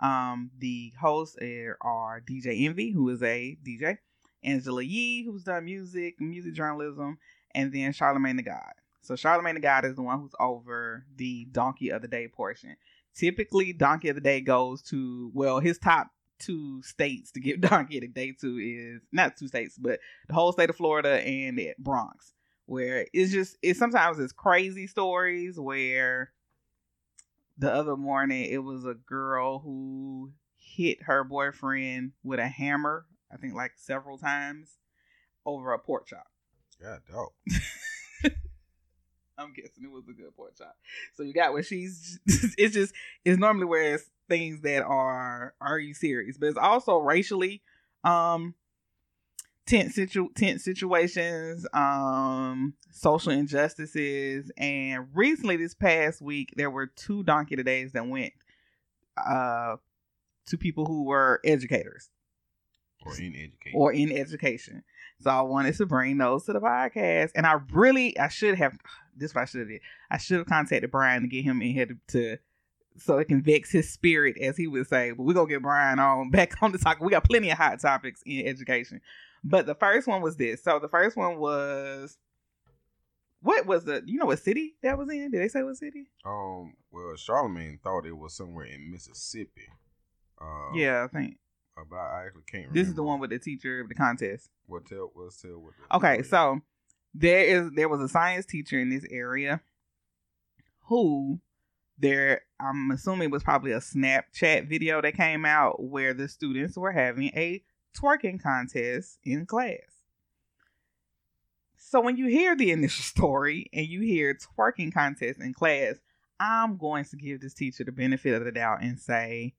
Um, 0.00 0.50
the 0.58 0.92
hosts 0.98 1.36
are, 1.42 1.76
are 1.82 2.22
DJ 2.22 2.64
Envy, 2.64 2.92
who 2.92 3.10
is 3.10 3.22
a 3.22 3.58
DJ, 3.62 3.98
Angela 4.42 4.82
Yee, 4.82 5.24
who's 5.24 5.44
done 5.44 5.66
music, 5.66 6.18
music 6.18 6.54
journalism, 6.54 7.18
and 7.54 7.72
then 7.72 7.92
Charlemagne 7.92 8.36
the 8.36 8.42
God. 8.42 8.72
So 9.02 9.16
Charlemagne 9.16 9.54
the 9.54 9.60
God 9.60 9.84
is 9.84 9.96
the 9.96 10.02
one 10.02 10.18
who's 10.18 10.34
over 10.40 11.04
the 11.14 11.46
Donkey 11.52 11.90
of 11.90 12.00
the 12.00 12.08
Day 12.08 12.26
portion. 12.26 12.76
Typically, 13.14 13.72
Donkey 13.72 14.08
of 14.08 14.16
the 14.16 14.20
Day 14.20 14.40
goes 14.40 14.82
to 14.82 15.30
well, 15.34 15.60
his 15.60 15.78
top 15.78 16.08
two 16.38 16.82
states 16.82 17.30
to 17.32 17.40
give 17.40 17.60
Donkey 17.60 17.98
of 17.98 18.02
the 18.02 18.08
Day 18.08 18.32
to 18.40 18.58
is 18.58 19.02
not 19.12 19.36
two 19.36 19.48
states, 19.48 19.78
but 19.78 20.00
the 20.28 20.34
whole 20.34 20.52
state 20.52 20.70
of 20.70 20.76
Florida 20.76 21.20
and 21.20 21.58
the 21.58 21.72
Bronx, 21.78 22.34
where 22.66 23.06
it's 23.12 23.32
just 23.32 23.56
it's 23.62 23.78
sometimes 23.78 24.18
it's 24.18 24.32
crazy 24.32 24.86
stories 24.86 25.58
where 25.58 26.32
the 27.58 27.72
other 27.72 27.96
morning 27.96 28.46
it 28.50 28.58
was 28.58 28.84
a 28.84 28.94
girl 28.94 29.60
who 29.60 30.32
hit 30.56 31.02
her 31.04 31.22
boyfriend 31.24 32.12
with 32.22 32.40
a 32.40 32.48
hammer, 32.48 33.06
I 33.32 33.36
think 33.36 33.54
like 33.54 33.72
several 33.76 34.18
times 34.18 34.78
over 35.46 35.72
a 35.72 35.78
pork 35.78 36.06
chop. 36.06 36.26
God, 36.82 37.00
dog. 37.10 37.28
I'm 39.38 39.52
guessing 39.52 39.84
it 39.84 39.90
was 39.90 40.08
a 40.08 40.12
good 40.12 40.34
pork 40.36 40.56
chop. 40.56 40.76
So 41.14 41.22
you 41.22 41.32
got 41.32 41.52
what 41.52 41.64
she's 41.64 42.20
it's 42.26 42.74
just 42.74 42.94
it's 43.24 43.38
normally 43.38 43.66
where 43.66 43.94
it's 43.94 44.04
things 44.28 44.62
that 44.62 44.82
are 44.82 45.54
are 45.60 45.78
you 45.78 45.94
serious, 45.94 46.36
but 46.38 46.46
it's 46.46 46.58
also 46.58 46.98
racially 46.98 47.62
um 48.04 48.54
tense 49.66 49.94
situ 49.94 50.28
tense 50.34 50.64
situations, 50.64 51.66
um 51.72 52.74
social 52.90 53.32
injustices, 53.32 54.50
and 54.56 55.06
recently 55.14 55.56
this 55.56 55.74
past 55.74 56.20
week 56.20 56.54
there 56.56 56.70
were 56.70 56.86
two 56.86 57.22
donkey 57.24 57.56
days 57.56 57.92
that 57.92 58.06
went 58.06 58.32
uh 59.16 59.76
to 60.46 60.58
people 60.58 60.84
who 60.84 61.04
were 61.04 61.40
educators 61.44 62.10
Or 63.04 63.14
in 63.16 63.34
education. 63.34 63.72
or 63.74 63.92
in 63.92 64.12
education. 64.12 64.82
So 65.20 65.30
I 65.30 65.42
wanted 65.42 65.76
to 65.76 65.86
bring 65.86 66.18
those 66.18 66.44
to 66.44 66.52
the 66.52 66.60
podcast, 66.60 67.30
and 67.34 67.46
I 67.46 67.60
really 67.72 68.18
I 68.18 68.28
should 68.28 68.56
have 68.56 68.78
this. 69.16 69.30
is 69.30 69.34
What 69.34 69.42
I 69.42 69.44
should 69.46 69.60
have 69.60 69.68
did. 69.68 69.80
I 70.10 70.18
should 70.18 70.38
have 70.38 70.46
contacted 70.46 70.90
Brian 70.90 71.22
to 71.22 71.28
get 71.28 71.44
him 71.44 71.62
in 71.62 71.72
here 71.72 71.86
to, 71.86 71.96
to 72.08 72.36
so 72.96 73.18
it 73.18 73.26
can 73.26 73.42
vex 73.42 73.70
his 73.70 73.90
spirit, 73.92 74.36
as 74.40 74.56
he 74.56 74.66
would 74.66 74.86
say. 74.86 75.10
But 75.12 75.24
we're 75.24 75.34
gonna 75.34 75.48
get 75.48 75.62
Brian 75.62 75.98
on 75.98 76.30
back 76.32 76.62
on 76.62 76.72
the 76.72 76.78
talk. 76.78 77.00
We 77.00 77.10
got 77.10 77.24
plenty 77.24 77.50
of 77.50 77.58
hot 77.58 77.80
topics 77.80 78.22
in 78.26 78.46
education. 78.46 79.00
But 79.42 79.66
the 79.66 79.74
first 79.74 80.06
one 80.06 80.22
was 80.22 80.36
this. 80.36 80.62
So 80.62 80.78
the 80.78 80.88
first 80.88 81.16
one 81.16 81.38
was 81.38 82.16
what 83.42 83.66
was 83.66 83.84
the 83.84 84.02
you 84.06 84.18
know 84.18 84.26
what 84.26 84.38
city 84.38 84.74
that 84.82 84.96
was 84.96 85.10
in? 85.10 85.30
Did 85.30 85.42
they 85.42 85.48
say 85.48 85.62
what 85.62 85.76
city? 85.76 86.06
Um, 86.24 86.74
well, 86.90 87.14
Charlemagne 87.16 87.78
thought 87.82 88.06
it 88.06 88.16
was 88.16 88.34
somewhere 88.34 88.66
in 88.66 88.90
Mississippi. 88.90 89.68
Uh, 90.40 90.72
yeah, 90.74 91.04
I 91.04 91.08
think 91.08 91.36
uh, 91.76 91.82
but 91.88 91.96
I 91.96 92.24
actually 92.26 92.42
can't. 92.46 92.62
remember. 92.68 92.78
this 92.78 92.88
is 92.88 92.94
the 92.94 93.02
one 93.02 93.20
with 93.20 93.30
the 93.30 93.38
teacher 93.38 93.80
of 93.80 93.88
the 93.88 93.94
contest. 93.94 94.50
What 94.66 94.86
tell? 94.86 95.10
What's 95.14 95.40
tell? 95.40 95.58
What 95.58 95.74
the, 95.90 95.96
Okay, 95.96 96.16
what- 96.18 96.26
so 96.26 96.60
there 97.14 97.44
is 97.44 97.70
there 97.74 97.88
was 97.88 98.00
a 98.00 98.08
science 98.08 98.46
teacher 98.46 98.78
in 98.78 98.90
this 98.90 99.04
area 99.10 99.60
who 100.88 101.40
there 101.98 102.42
I'm 102.60 102.90
assuming 102.90 103.30
was 103.30 103.42
probably 103.44 103.72
a 103.72 103.78
Snapchat 103.78 104.68
video 104.68 105.00
that 105.00 105.14
came 105.14 105.44
out 105.44 105.82
where 105.82 106.12
the 106.14 106.28
students 106.28 106.76
were 106.76 106.92
having 106.92 107.30
a 107.36 107.62
twerking 107.96 108.42
contest 108.42 109.18
in 109.22 109.46
class. 109.46 109.78
So 111.76 112.00
when 112.00 112.16
you 112.16 112.26
hear 112.26 112.56
the 112.56 112.70
initial 112.72 113.04
story 113.04 113.68
and 113.72 113.86
you 113.86 114.00
hear 114.00 114.34
twerking 114.58 114.92
contest 114.92 115.40
in 115.40 115.54
class, 115.54 115.96
I'm 116.40 116.76
going 116.76 117.04
to 117.04 117.16
give 117.16 117.40
this 117.40 117.54
teacher 117.54 117.84
the 117.84 117.92
benefit 117.92 118.34
of 118.34 118.44
the 118.44 118.50
doubt 118.52 118.82
and 118.82 118.98
say 118.98 119.54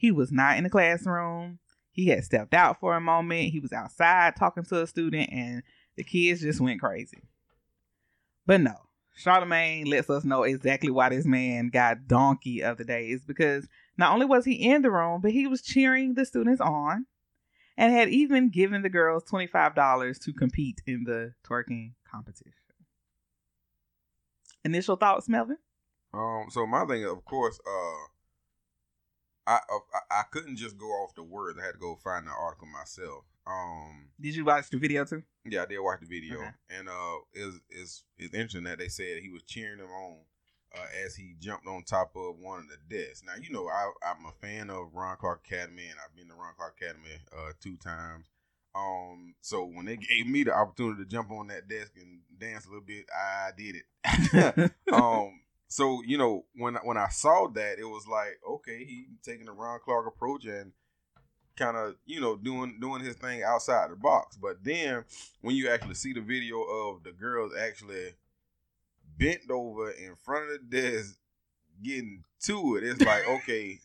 he 0.00 0.10
was 0.10 0.32
not 0.32 0.56
in 0.56 0.64
the 0.64 0.70
classroom. 0.70 1.58
He 1.92 2.06
had 2.06 2.24
stepped 2.24 2.54
out 2.54 2.80
for 2.80 2.96
a 2.96 3.02
moment. 3.02 3.52
He 3.52 3.60
was 3.60 3.70
outside 3.70 4.34
talking 4.34 4.64
to 4.64 4.82
a 4.82 4.86
student 4.86 5.28
and 5.30 5.62
the 5.94 6.02
kids 6.02 6.40
just 6.40 6.58
went 6.58 6.80
crazy. 6.80 7.22
But 8.46 8.62
no, 8.62 8.76
Charlemagne 9.14 9.84
lets 9.90 10.08
us 10.08 10.24
know 10.24 10.44
exactly 10.44 10.90
why 10.90 11.10
this 11.10 11.26
man 11.26 11.68
got 11.68 12.08
donkey 12.08 12.62
of 12.62 12.78
the 12.78 12.84
day 12.84 13.10
is 13.10 13.26
because 13.26 13.68
not 13.98 14.14
only 14.14 14.24
was 14.24 14.46
he 14.46 14.54
in 14.54 14.80
the 14.80 14.90
room, 14.90 15.20
but 15.20 15.32
he 15.32 15.46
was 15.46 15.60
cheering 15.60 16.14
the 16.14 16.24
students 16.24 16.62
on 16.62 17.04
and 17.76 17.92
had 17.92 18.08
even 18.08 18.48
given 18.48 18.80
the 18.80 18.88
girls 18.88 19.24
$25 19.24 20.18
to 20.24 20.32
compete 20.32 20.80
in 20.86 21.04
the 21.04 21.34
twerking 21.46 21.92
competition. 22.10 22.54
Initial 24.64 24.96
thoughts, 24.96 25.28
Melvin? 25.28 25.58
Um. 26.14 26.46
So 26.48 26.66
my 26.66 26.86
thing, 26.86 27.04
of 27.04 27.22
course, 27.26 27.60
uh, 27.66 28.06
I, 29.54 29.58
I 30.10 30.20
I 30.20 30.22
couldn't 30.30 30.56
just 30.56 30.78
go 30.78 30.86
off 30.86 31.14
the 31.14 31.22
words. 31.22 31.58
I 31.60 31.66
had 31.66 31.72
to 31.74 31.78
go 31.78 31.96
find 31.96 32.26
the 32.26 32.30
article 32.30 32.68
myself. 32.68 33.24
Um. 33.46 34.10
Did 34.20 34.36
you 34.36 34.44
watch 34.44 34.70
the 34.70 34.78
video 34.78 35.04
too? 35.04 35.22
Yeah, 35.44 35.62
I 35.62 35.66
did 35.66 35.80
watch 35.80 36.00
the 36.00 36.06
video, 36.06 36.38
Okay. 36.38 36.50
and 36.70 36.88
uh, 36.88 37.16
is 37.34 37.60
is 37.70 38.04
it's 38.18 38.34
interesting 38.34 38.64
that 38.64 38.78
they 38.78 38.88
said 38.88 39.22
he 39.22 39.30
was 39.30 39.42
cheering 39.42 39.78
him 39.78 39.88
on 39.90 40.18
uh, 40.76 40.86
as 41.04 41.16
he 41.16 41.34
jumped 41.40 41.66
on 41.66 41.82
top 41.82 42.12
of 42.16 42.36
one 42.38 42.60
of 42.60 42.66
the 42.68 42.96
desks. 42.96 43.22
Now, 43.26 43.34
you 43.40 43.50
know, 43.50 43.66
I, 43.68 43.90
I'm 44.04 44.26
a 44.26 44.46
fan 44.46 44.70
of 44.70 44.94
Ron 44.94 45.16
Clark 45.16 45.40
Academy, 45.46 45.86
and 45.88 45.98
I've 46.04 46.14
been 46.14 46.28
to 46.28 46.34
Ron 46.34 46.52
Clark 46.56 46.76
Academy 46.80 47.16
uh, 47.36 47.52
two 47.60 47.76
times. 47.76 48.26
Um, 48.74 49.34
so 49.40 49.64
when 49.64 49.86
they 49.86 49.96
gave 49.96 50.26
me 50.28 50.44
the 50.44 50.54
opportunity 50.54 51.02
to 51.02 51.08
jump 51.08 51.32
on 51.32 51.48
that 51.48 51.68
desk 51.68 51.92
and 51.96 52.20
dance 52.38 52.66
a 52.66 52.68
little 52.68 52.84
bit, 52.84 53.06
I 53.12 53.50
did 53.56 53.76
it. 53.76 54.72
um, 54.92 55.40
so 55.70 56.02
you 56.04 56.18
know, 56.18 56.44
when 56.56 56.74
when 56.82 56.96
I 56.96 57.08
saw 57.10 57.46
that, 57.54 57.78
it 57.78 57.84
was 57.84 58.04
like, 58.08 58.40
okay, 58.46 58.84
he 58.84 59.06
taking 59.22 59.46
the 59.46 59.52
Ron 59.52 59.78
Clark 59.84 60.04
approach 60.08 60.44
and 60.44 60.72
kind 61.56 61.76
of 61.76 61.94
you 62.04 62.20
know 62.20 62.36
doing 62.36 62.78
doing 62.80 63.04
his 63.04 63.14
thing 63.14 63.44
outside 63.44 63.88
the 63.92 63.96
box. 63.96 64.36
But 64.36 64.64
then 64.64 65.04
when 65.42 65.54
you 65.54 65.70
actually 65.70 65.94
see 65.94 66.12
the 66.12 66.22
video 66.22 66.60
of 66.60 67.04
the 67.04 67.12
girls 67.12 67.52
actually 67.56 68.14
bent 69.16 69.48
over 69.48 69.92
in 69.92 70.16
front 70.16 70.50
of 70.50 70.58
the 70.68 70.76
desk 70.80 71.14
getting 71.80 72.24
to 72.46 72.76
it, 72.76 72.82
it's 72.82 73.00
like, 73.02 73.28
okay, 73.28 73.78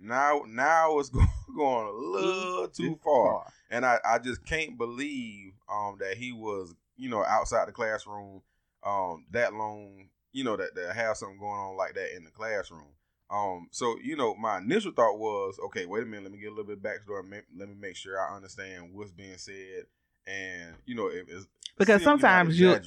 now 0.00 0.40
now 0.48 0.98
it's 0.98 1.08
going 1.10 1.28
going 1.54 1.86
a 1.86 1.92
little 1.92 2.68
too 2.68 2.98
far 3.04 3.44
and 3.70 3.84
I, 3.84 3.98
I 4.04 4.18
just 4.18 4.44
can't 4.44 4.76
believe 4.76 5.52
um 5.70 5.96
that 6.00 6.16
he 6.16 6.32
was 6.32 6.74
you 6.96 7.08
know 7.08 7.24
outside 7.24 7.68
the 7.68 7.72
classroom 7.72 8.42
um 8.84 9.24
that 9.32 9.54
long 9.54 10.08
you 10.36 10.44
know 10.44 10.56
that 10.56 10.74
that 10.74 10.94
have 10.94 11.16
something 11.16 11.38
going 11.38 11.58
on 11.58 11.76
like 11.76 11.94
that 11.94 12.14
in 12.14 12.24
the 12.24 12.30
classroom 12.30 12.84
um 13.30 13.66
so 13.72 13.96
you 14.02 14.14
know 14.16 14.34
my 14.36 14.58
initial 14.58 14.92
thought 14.92 15.18
was 15.18 15.58
okay 15.64 15.86
wait 15.86 16.02
a 16.02 16.06
minute 16.06 16.24
let 16.24 16.32
me 16.32 16.38
get 16.38 16.48
a 16.48 16.54
little 16.54 16.64
bit 16.64 16.82
backstory 16.82 17.22
let 17.56 17.68
me 17.68 17.74
make 17.80 17.96
sure 17.96 18.20
I 18.20 18.36
understand 18.36 18.90
what's 18.92 19.10
being 19.10 19.38
said 19.38 19.86
and 20.26 20.74
you 20.84 20.94
know 20.94 21.08
if 21.08 21.28
it's 21.28 21.46
Because 21.78 22.02
sometimes 22.04 22.60
you 22.60 22.78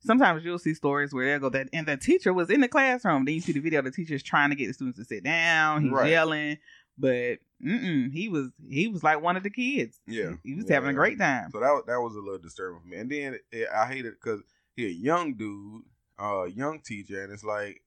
sometimes 0.00 0.44
you'll 0.44 0.58
see 0.58 0.74
stories 0.74 1.12
where 1.12 1.26
they'll 1.26 1.38
go 1.38 1.50
that 1.50 1.68
and 1.72 1.86
the 1.86 1.96
teacher 1.96 2.32
was 2.32 2.50
in 2.50 2.60
the 2.60 2.68
classroom. 2.68 3.24
Then 3.24 3.34
you 3.34 3.40
see 3.40 3.52
the 3.52 3.60
video, 3.60 3.82
the 3.82 3.90
teacher's 3.90 4.22
trying 4.22 4.50
to 4.50 4.56
get 4.56 4.68
the 4.68 4.72
students 4.72 4.98
to 4.98 5.04
sit 5.04 5.24
down, 5.24 5.82
he's 5.82 5.92
Right. 5.92 6.10
yelling, 6.10 6.58
but 6.98 7.38
he 7.60 8.28
was 8.30 8.48
he 8.68 8.88
was 8.88 9.02
like 9.02 9.20
one 9.20 9.36
of 9.36 9.42
the 9.42 9.50
kids. 9.50 10.00
Yeah. 10.06 10.34
he 10.44 10.54
was 10.54 10.66
Yeah. 10.68 10.74
having 10.74 10.90
a 10.90 10.94
great 10.94 11.18
time. 11.18 11.50
So 11.50 11.60
that 11.60 11.82
that 11.86 12.00
was 12.00 12.14
a 12.14 12.20
little 12.20 12.38
disturbing 12.38 12.80
for 12.80 12.88
me. 12.88 12.96
And 12.96 13.10
then 13.10 13.38
it, 13.52 13.68
I 13.74 13.86
hate 13.86 14.06
it 14.06 14.14
because 14.22 14.42
he 14.74 14.86
a 14.86 14.90
young 14.90 15.34
dude, 15.34 15.82
uh, 16.18 16.44
young 16.44 16.80
teacher, 16.80 17.22
and 17.22 17.32
it's 17.32 17.44
like, 17.44 17.82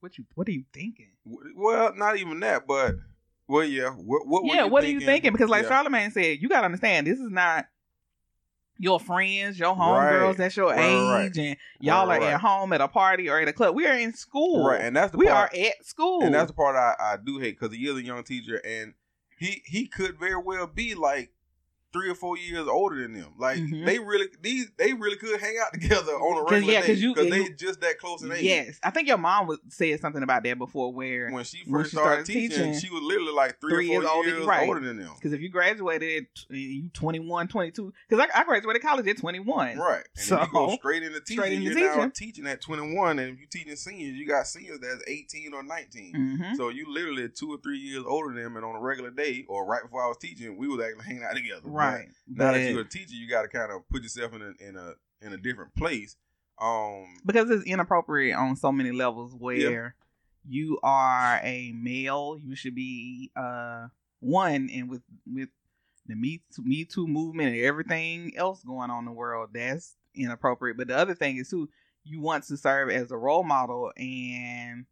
What 0.00 0.18
you 0.18 0.24
what 0.34 0.48
are 0.48 0.52
you 0.52 0.64
thinking? 0.72 1.12
well, 1.56 1.94
not 1.94 2.16
even 2.18 2.40
that, 2.40 2.66
but 2.66 2.94
well, 3.48 3.64
yeah. 3.64 3.90
What, 3.90 4.26
what 4.26 4.44
yeah, 4.44 4.64
what 4.64 4.84
are 4.84 4.88
you 4.88 5.00
thinking? 5.00 5.32
Because 5.32 5.50
like 5.50 5.62
Yeah. 5.64 5.68
Charlemagne 5.68 6.10
said, 6.10 6.38
you 6.40 6.48
gotta 6.48 6.66
understand 6.66 7.06
this 7.06 7.18
is 7.18 7.30
not 7.30 7.66
your 8.78 9.00
friends, 9.00 9.58
your 9.58 9.74
Right. 9.74 10.12
homegirls 10.12 10.36
that's 10.36 10.56
your 10.56 10.66
Right, 10.70 10.76
right, 10.76 11.24
age, 11.26 11.38
and 11.38 11.56
y'all 11.80 12.06
Right, 12.06 12.18
are 12.18 12.24
right. 12.24 12.32
at 12.34 12.40
home 12.40 12.72
at 12.72 12.80
a 12.80 12.88
party 12.88 13.28
or 13.28 13.40
at 13.40 13.48
a 13.48 13.52
club. 13.52 13.74
We 13.74 13.86
are 13.86 13.96
in 13.98 14.12
school. 14.14 14.66
right? 14.66 14.80
And 14.82 14.94
that's 14.94 15.12
the 15.12 15.18
we 15.18 15.26
part, 15.26 15.52
are 15.54 15.58
at 15.58 15.84
school. 15.86 16.22
and 16.22 16.34
that's 16.34 16.48
the 16.50 16.54
part 16.54 16.76
I, 16.76 16.94
I 17.00 17.16
do 17.16 17.38
hate 17.38 17.58
because 17.58 17.74
he 17.74 17.86
is 17.88 17.96
a 17.96 18.02
young 18.02 18.22
teacher, 18.22 18.60
and 18.64 18.94
he 19.38 19.62
he 19.64 19.86
could 19.86 20.18
very 20.18 20.36
well 20.36 20.66
be 20.66 20.94
like 20.94 21.30
three 21.96 22.10
or 22.10 22.14
four 22.14 22.36
years 22.36 22.66
older 22.68 23.00
than 23.00 23.14
them. 23.14 23.32
Like 23.38 23.58
Mhm. 23.58 23.86
they 23.86 23.98
really 23.98 24.26
these 24.42 24.66
they 24.76 24.92
really 24.92 25.16
could 25.16 25.40
hang 25.40 25.56
out 25.64 25.72
together 25.80 26.12
on 26.12 26.38
a 26.46 26.50
regular 26.50 26.72
yeah, 26.74 26.80
day 26.82 26.86
'cause 26.88 27.00
you- 27.00 27.14
because 27.14 27.30
they 27.30 27.38
you- 27.44 27.54
just 27.54 27.80
that 27.80 27.98
close 27.98 28.22
in 28.22 28.30
age. 28.32 28.42
yes, 28.42 28.78
I 28.82 28.90
think 28.90 29.08
your 29.08 29.18
mom 29.18 29.46
was 29.46 29.58
said 29.68 29.98
something 30.00 30.22
about 30.22 30.42
that 30.44 30.58
before, 30.58 30.92
where 30.92 31.30
When 31.30 31.44
she 31.44 31.58
first 31.58 31.70
When 31.70 31.84
she 31.84 31.90
started, 31.90 32.24
started 32.24 32.26
teaching, 32.26 32.50
teaching, 32.72 32.78
she 32.78 32.90
was 32.90 33.02
literally 33.02 33.32
like 33.32 33.60
three, 33.60 33.70
three 33.74 33.88
or 33.88 33.92
years 33.92 34.04
four 34.04 34.12
older- 34.16 34.28
years 34.28 34.44
right. 34.46 34.68
older 34.68 34.80
than 34.80 34.98
them. 34.98 35.12
Because 35.14 35.32
if 35.32 35.40
you 35.40 35.48
graduated 35.48 36.24
at 36.24 36.56
you 36.56 36.88
21, 36.92 37.48
22, 37.48 37.92
because 38.08 38.26
I, 38.32 38.40
I 38.40 38.44
graduated 38.44 38.82
college 38.82 39.06
at 39.08 39.16
21. 39.18 39.78
Right. 39.78 40.04
And 40.16 40.24
So, 40.24 40.40
you 40.40 40.48
go 40.52 40.76
straight 40.76 41.02
into 41.02 41.20
teaching, 41.20 41.36
straight 41.38 41.52
into 41.54 41.64
you're 41.80 41.96
now 41.96 42.08
teaching. 42.08 42.10
teaching 42.12 42.46
at 42.46 42.60
21. 42.60 43.18
And 43.18 43.32
if 43.32 43.38
you're 43.38 43.48
teaching 43.48 43.76
seniors, 43.76 44.14
you 44.16 44.26
got 44.26 44.46
seniors 44.46 44.80
that's 44.80 45.02
18 45.06 45.54
or 45.54 45.62
19. 45.62 46.14
hmm 46.14 46.54
So 46.56 46.68
you 46.68 46.92
literally 46.92 47.28
two 47.28 47.52
or 47.52 47.58
three 47.62 47.78
years 47.78 48.04
older 48.06 48.34
than 48.34 48.42
them. 48.42 48.56
And 48.56 48.64
on 48.64 48.76
a 48.76 48.80
regular 48.80 49.10
day, 49.10 49.44
or 49.48 49.64
right 49.66 49.82
before 49.82 50.04
I 50.04 50.08
was 50.08 50.18
teaching, 50.18 50.56
we 50.56 50.68
was 50.68 50.84
actually 50.84 51.04
hanging 51.04 51.22
out 51.24 51.34
together. 51.34 51.60
But 51.64 51.70
Right. 51.94 52.08
now 52.28 52.52
that 52.52 52.70
you're 52.70 52.80
a 52.80 52.88
teacher, 52.88 53.14
you 53.14 53.28
got 53.28 53.42
to 53.42 53.48
kind 53.48 53.72
of 53.72 53.88
put 53.88 54.02
yourself 54.02 54.34
in 54.34 54.42
a, 54.42 54.68
in 54.68 54.76
a, 54.76 54.92
in 55.24 55.32
a 55.32 55.36
different 55.36 55.74
place. 55.74 56.16
Um, 56.60 57.18
because 57.24 57.50
it's 57.50 57.64
inappropriate 57.66 58.36
on 58.36 58.56
so 58.56 58.72
many 58.72 58.90
levels 58.90 59.34
where 59.34 59.94
you 60.48 60.78
are 60.82 61.40
a 61.42 61.72
male 61.72 62.38
you 62.40 62.54
should 62.54 62.74
be 62.74 63.30
uh 63.36 63.88
one 64.20 64.70
and 64.72 64.88
with 64.88 65.02
with 65.32 65.48
the 66.06 66.14
me 66.14 66.40
too, 66.54 66.62
me 66.62 66.84
too 66.84 67.06
movement 67.06 67.54
and 67.54 67.64
everything 67.64 68.32
else 68.36 68.62
going 68.62 68.90
on 68.90 69.00
in 69.00 69.04
the 69.06 69.12
world 69.12 69.50
that's 69.52 69.96
inappropriate 70.14 70.76
but 70.76 70.88
the 70.88 70.96
other 70.96 71.14
thing 71.14 71.36
is 71.36 71.50
too 71.50 71.68
you 72.04 72.20
want 72.20 72.44
to 72.44 72.56
serve 72.56 72.88
as 72.90 73.10
a 73.10 73.16
role 73.16 73.42
model 73.42 73.90
and 73.96 74.86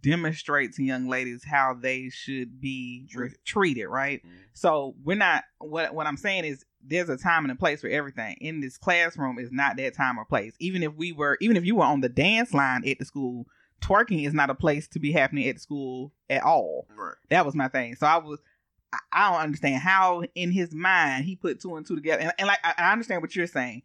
demonstrate 0.00 0.72
to 0.74 0.82
young 0.82 1.08
ladies 1.08 1.44
how 1.44 1.74
they 1.74 2.08
should 2.08 2.60
be 2.60 3.06
Treated. 3.10 3.38
treated 3.44 3.86
right 3.86 4.20
mm-hmm. 4.24 4.36
so 4.52 4.94
we're 5.02 5.16
not 5.16 5.44
what 5.58 5.94
what 5.94 6.06
I'm 6.06 6.16
saying 6.16 6.44
is 6.44 6.64
there's 6.82 7.08
a 7.08 7.16
time 7.16 7.44
and 7.44 7.52
a 7.52 7.56
place 7.56 7.80
for 7.80 7.88
everything. 7.88 8.36
In 8.40 8.60
this 8.60 8.78
classroom 8.78 9.38
is 9.38 9.52
not 9.52 9.76
that 9.76 9.94
time 9.94 10.18
or 10.18 10.24
place. 10.24 10.54
Even 10.58 10.82
if 10.82 10.94
we 10.94 11.12
were 11.12 11.36
even 11.40 11.56
if 11.56 11.64
you 11.64 11.76
were 11.76 11.84
on 11.84 12.00
the 12.00 12.08
dance 12.08 12.54
line 12.54 12.86
at 12.88 12.98
the 12.98 13.04
school, 13.04 13.46
twerking 13.80 14.26
is 14.26 14.34
not 14.34 14.50
a 14.50 14.54
place 14.54 14.88
to 14.88 14.98
be 14.98 15.12
happening 15.12 15.48
at 15.48 15.56
the 15.56 15.60
school 15.60 16.12
at 16.28 16.42
all. 16.42 16.86
right. 16.96 17.14
That 17.28 17.44
was 17.46 17.54
my 17.54 17.68
thing. 17.68 17.96
So 17.96 18.06
I 18.06 18.16
was 18.18 18.40
I, 18.92 18.98
I 19.12 19.30
don't 19.30 19.42
understand 19.42 19.82
how 19.82 20.22
in 20.34 20.50
his 20.50 20.74
mind 20.74 21.24
he 21.24 21.36
put 21.36 21.60
two 21.60 21.76
and 21.76 21.86
two 21.86 21.96
together. 21.96 22.22
And, 22.22 22.32
and 22.38 22.48
like 22.48 22.60
I, 22.64 22.74
I 22.78 22.92
understand 22.92 23.22
what 23.22 23.36
you're 23.36 23.46
saying. 23.46 23.82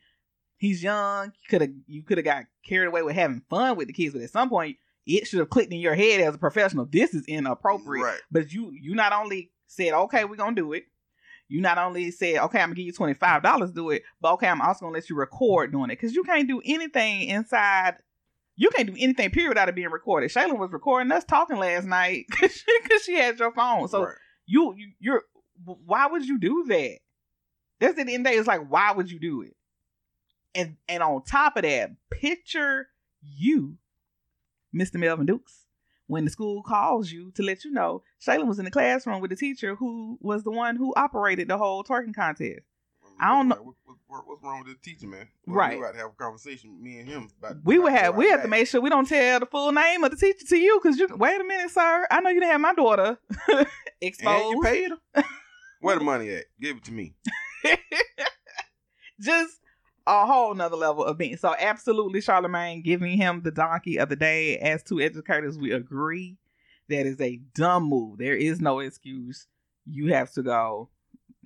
He's 0.58 0.82
young. 0.82 1.34
Could 1.50 1.62
have 1.62 1.72
you 1.88 2.04
could 2.04 2.18
have 2.18 2.26
got 2.26 2.46
carried 2.66 2.88
away 2.88 3.04
with 3.04 3.16
having 3.16 3.44
fun 3.50 3.76
with 3.76 3.88
the 3.88 3.94
kids, 3.94 4.14
but 4.14 4.24
at 4.24 4.30
some 4.30 4.50
point 4.50 4.78
it 5.06 5.28
should 5.28 5.40
have 5.40 5.50
clicked 5.50 5.72
in 5.72 5.80
your 5.80 5.96
head 5.96 6.22
as 6.22 6.36
a 6.36 6.38
professional. 6.38 6.86
This 6.86 7.14
is 7.14 7.26
inappropriate. 7.28 8.04
Right. 8.04 8.20
But 8.32 8.52
you 8.52 8.72
you 8.72 8.96
not 8.96 9.14
only 9.14 9.52
said, 9.68 9.94
okay, 9.94 10.26
we're 10.26 10.36
gonna 10.36 10.56
do 10.56 10.74
it. 10.74 10.86
You 11.48 11.62
not 11.62 11.78
only 11.78 12.10
said, 12.10 12.38
okay, 12.38 12.60
I'm 12.60 12.70
gonna 12.70 12.76
give 12.76 12.86
you 12.86 12.92
twenty 12.92 13.14
five 13.14 13.44
dollars 13.44 13.70
to 13.70 13.76
do 13.76 13.92
it, 13.92 14.04
but 14.20 14.34
okay, 14.34 14.48
I'm 14.48 14.62
also 14.62 14.86
gonna 14.86 14.94
let 14.94 15.10
you 15.10 15.16
record 15.16 15.72
doing 15.72 15.92
it 15.92 16.00
because 16.00 16.16
you 16.16 16.24
can't 16.24 16.48
do 16.48 16.62
anything 16.66 17.24
inside. 17.24 17.98
You 18.56 18.70
can't 18.70 18.88
do 18.88 18.96
anything 18.98 19.30
period 19.32 19.50
without 19.50 19.70
it 19.70 19.76
being 19.76 19.90
recorded. 19.90 20.32
Shayla 20.32 20.58
was 20.58 20.72
recording 20.72 21.12
us 21.12 21.26
talking 21.26 21.58
last 21.58 21.86
night 21.86 22.26
because 22.30 22.54
she, 22.54 23.00
she 23.04 23.14
had 23.16 23.38
your 23.38 23.52
phone. 23.52 23.88
So 23.90 24.06
right. 24.06 24.16
you, 24.46 24.74
you 24.76 24.92
you're 25.00 25.24
why 25.64 26.08
would 26.08 26.26
you 26.26 26.40
do 26.40 26.66
that? 26.68 26.98
That's 27.80 28.00
at 28.00 28.08
the 28.08 28.14
end 28.14 28.26
of 28.26 28.32
the 28.32 28.36
day. 28.36 28.40
It's 28.40 28.48
like 28.48 28.68
why 28.68 28.92
would 28.92 29.12
you 29.12 29.20
do 29.20 29.42
it? 29.42 29.56
And 30.56 30.78
and 30.88 31.04
on 31.04 31.22
top 31.24 31.58
of 31.58 31.64
that, 31.64 31.92
picture 32.10 32.88
you, 33.22 33.78
Mr. 34.76 34.96
Melvin 34.96 35.26
Dukes, 35.26 35.66
when 36.08 36.26
the 36.26 36.32
school 36.32 36.62
calls 36.62 37.12
you 37.12 37.32
to 37.32 37.44
let 37.44 37.64
you 37.64 37.72
know 37.72 38.04
Shayla 38.26 38.46
was 38.46 38.60
in 38.60 38.66
the 38.66 38.72
classroom 38.72 39.22
with 39.22 39.30
the 39.32 39.36
teacher 39.38 39.76
who 39.76 40.18
was 40.22 40.44
the 40.44 40.52
one 40.52 40.76
who 40.76 40.94
operated 40.96 41.48
the 41.48 41.58
whole 41.58 41.84
twerking 41.84 42.14
contest. 42.14 42.62
I 43.20 43.30
don't 43.30 43.48
know- 43.48 43.56
What, 43.56 43.76
what, 43.86 43.98
what- 44.08 44.28
what's 44.28 44.44
wrong 44.44 44.64
with 44.66 44.76
the 44.78 44.82
teacher, 44.90 45.08
man? 45.08 45.28
Right. 45.48 45.78
We 45.78 45.84
got 45.84 45.94
to 45.94 45.98
have 46.00 46.08
a 46.12 46.24
conversation, 46.24 46.82
me 46.84 47.00
and 47.00 47.08
him. 47.08 47.30
About, 47.40 47.58
We 47.64 47.80
would 47.80 47.94
have 47.94 48.16
we 48.16 48.30
have 48.30 48.42
to 48.44 48.48
make 48.50 48.68
sure 48.68 48.82
we 48.82 48.90
don't 48.90 49.08
tell 49.08 49.40
the 49.40 49.46
full 49.46 49.72
name 49.72 50.04
of 50.04 50.12
the 50.12 50.18
teacher 50.18 50.46
to 50.50 50.58
you 50.58 50.80
because 50.82 51.00
you 51.00 51.08
wait 51.16 51.40
a 51.40 51.44
minute, 51.44 51.72
sir. 51.72 52.06
I 52.12 52.20
know 52.22 52.30
you 52.30 52.40
didn't 52.42 52.52
have 52.52 52.62
my 52.62 52.74
daughter 52.74 53.18
exposed. 54.02 54.28
And 54.46 54.52
you 54.52 54.62
paid 54.62 54.92
her. 54.92 55.24
Where 55.80 55.98
the 55.98 56.04
money 56.04 56.30
at? 56.32 56.46
Give 56.60 56.78
it 56.78 56.84
to 56.86 56.92
me. 56.92 57.14
just 59.22 59.60
a 60.08 60.26
whole 60.26 60.54
nother 60.54 60.76
level 60.76 61.04
of 61.04 61.18
being 61.18 61.36
so 61.38 61.56
absolutely 61.60 62.22
Charlemagne 62.22 62.82
giving 62.82 63.18
him 63.18 63.42
the 63.42 63.52
donkey 63.52 63.98
of 63.98 64.10
the 64.10 64.16
day. 64.16 64.58
As 64.60 64.84
two 64.84 65.00
educators 65.02 65.58
we 65.58 65.72
agree 65.72 66.38
that 66.90 67.06
is 67.08 67.20
a 67.20 67.38
dumb 67.56 67.84
move. 67.86 68.20
There 68.20 68.36
is 68.36 68.62
no 68.62 68.80
excuse. 68.80 69.48
You 69.88 70.14
have 70.14 70.32
to 70.34 70.44
go. 70.44 70.90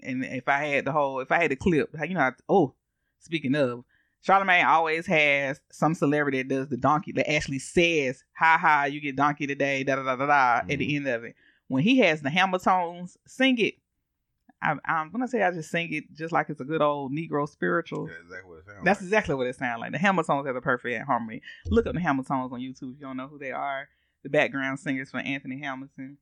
And 0.03 0.23
if 0.25 0.47
I 0.49 0.65
had 0.65 0.85
the 0.85 0.91
whole 0.91 1.19
if 1.21 1.31
I 1.31 1.41
had 1.41 1.51
the 1.51 1.55
clip 1.55 1.89
you 2.07 2.13
know 2.15 2.19
I, 2.21 2.31
oh 2.49 2.73
speaking 3.19 3.55
of 3.55 3.83
Charlemagne 4.21 4.65
always 4.65 5.05
has 5.05 5.61
some 5.71 5.93
celebrity 5.95 6.39
that 6.43 6.49
does 6.49 6.67
the 6.67 6.75
donkey 6.77 7.13
that 7.13 7.31
actually 7.31 7.59
says 7.59 8.23
ha 8.33 8.57
ha 8.59 8.83
you 8.85 8.99
get 8.99 9.15
donkey 9.15 9.47
today 9.47 9.83
da 9.85 9.95
da 9.95 10.03
da 10.03 10.15
da 10.17 10.25
da 10.25 10.57
at 10.59 10.67
the 10.67 10.77
Mhm. 10.77 10.95
end 10.97 11.07
of 11.07 11.23
it. 11.23 11.35
When 11.69 11.83
he 11.83 11.99
has 11.99 12.21
the 12.21 12.29
hammer 12.29 12.59
tones 12.59 13.17
sing 13.25 13.57
it 13.59 13.75
I, 14.61 14.75
I'm 14.85 15.11
gonna 15.11 15.27
say 15.27 15.41
I 15.43 15.51
just 15.51 15.71
sing 15.71 15.93
it 15.93 16.13
just 16.13 16.33
like 16.33 16.49
it's 16.49 16.59
a 16.59 16.65
good 16.65 16.81
old 16.81 17.11
Negro 17.13 17.47
spiritual. 17.47 18.07
That's 18.07 18.19
exactly 18.19 18.49
what 18.49 18.57
it 18.59 18.65
sounds 18.65 18.85
That's 18.85 18.99
like. 18.99 19.05
exactly 19.05 19.35
what 19.35 19.47
it 19.47 19.55
sounds 19.55 19.79
like. 19.79 19.91
The 19.91 19.97
Hamiltones 19.97 20.45
have 20.47 20.55
a 20.55 20.61
perfect 20.61 21.05
harmony. 21.05 21.41
Look 21.67 21.87
up 21.87 21.93
the 21.93 22.01
Hamiltones 22.01 22.51
on 22.51 22.59
YouTube 22.59 22.93
if 22.93 22.99
you 22.99 23.05
don't 23.05 23.17
know 23.17 23.27
who 23.27 23.39
they 23.39 23.51
are. 23.51 23.87
The 24.23 24.29
background 24.29 24.79
singers 24.79 25.11
for 25.11 25.19
Anthony 25.19 25.59
Hamilton, 25.59 26.17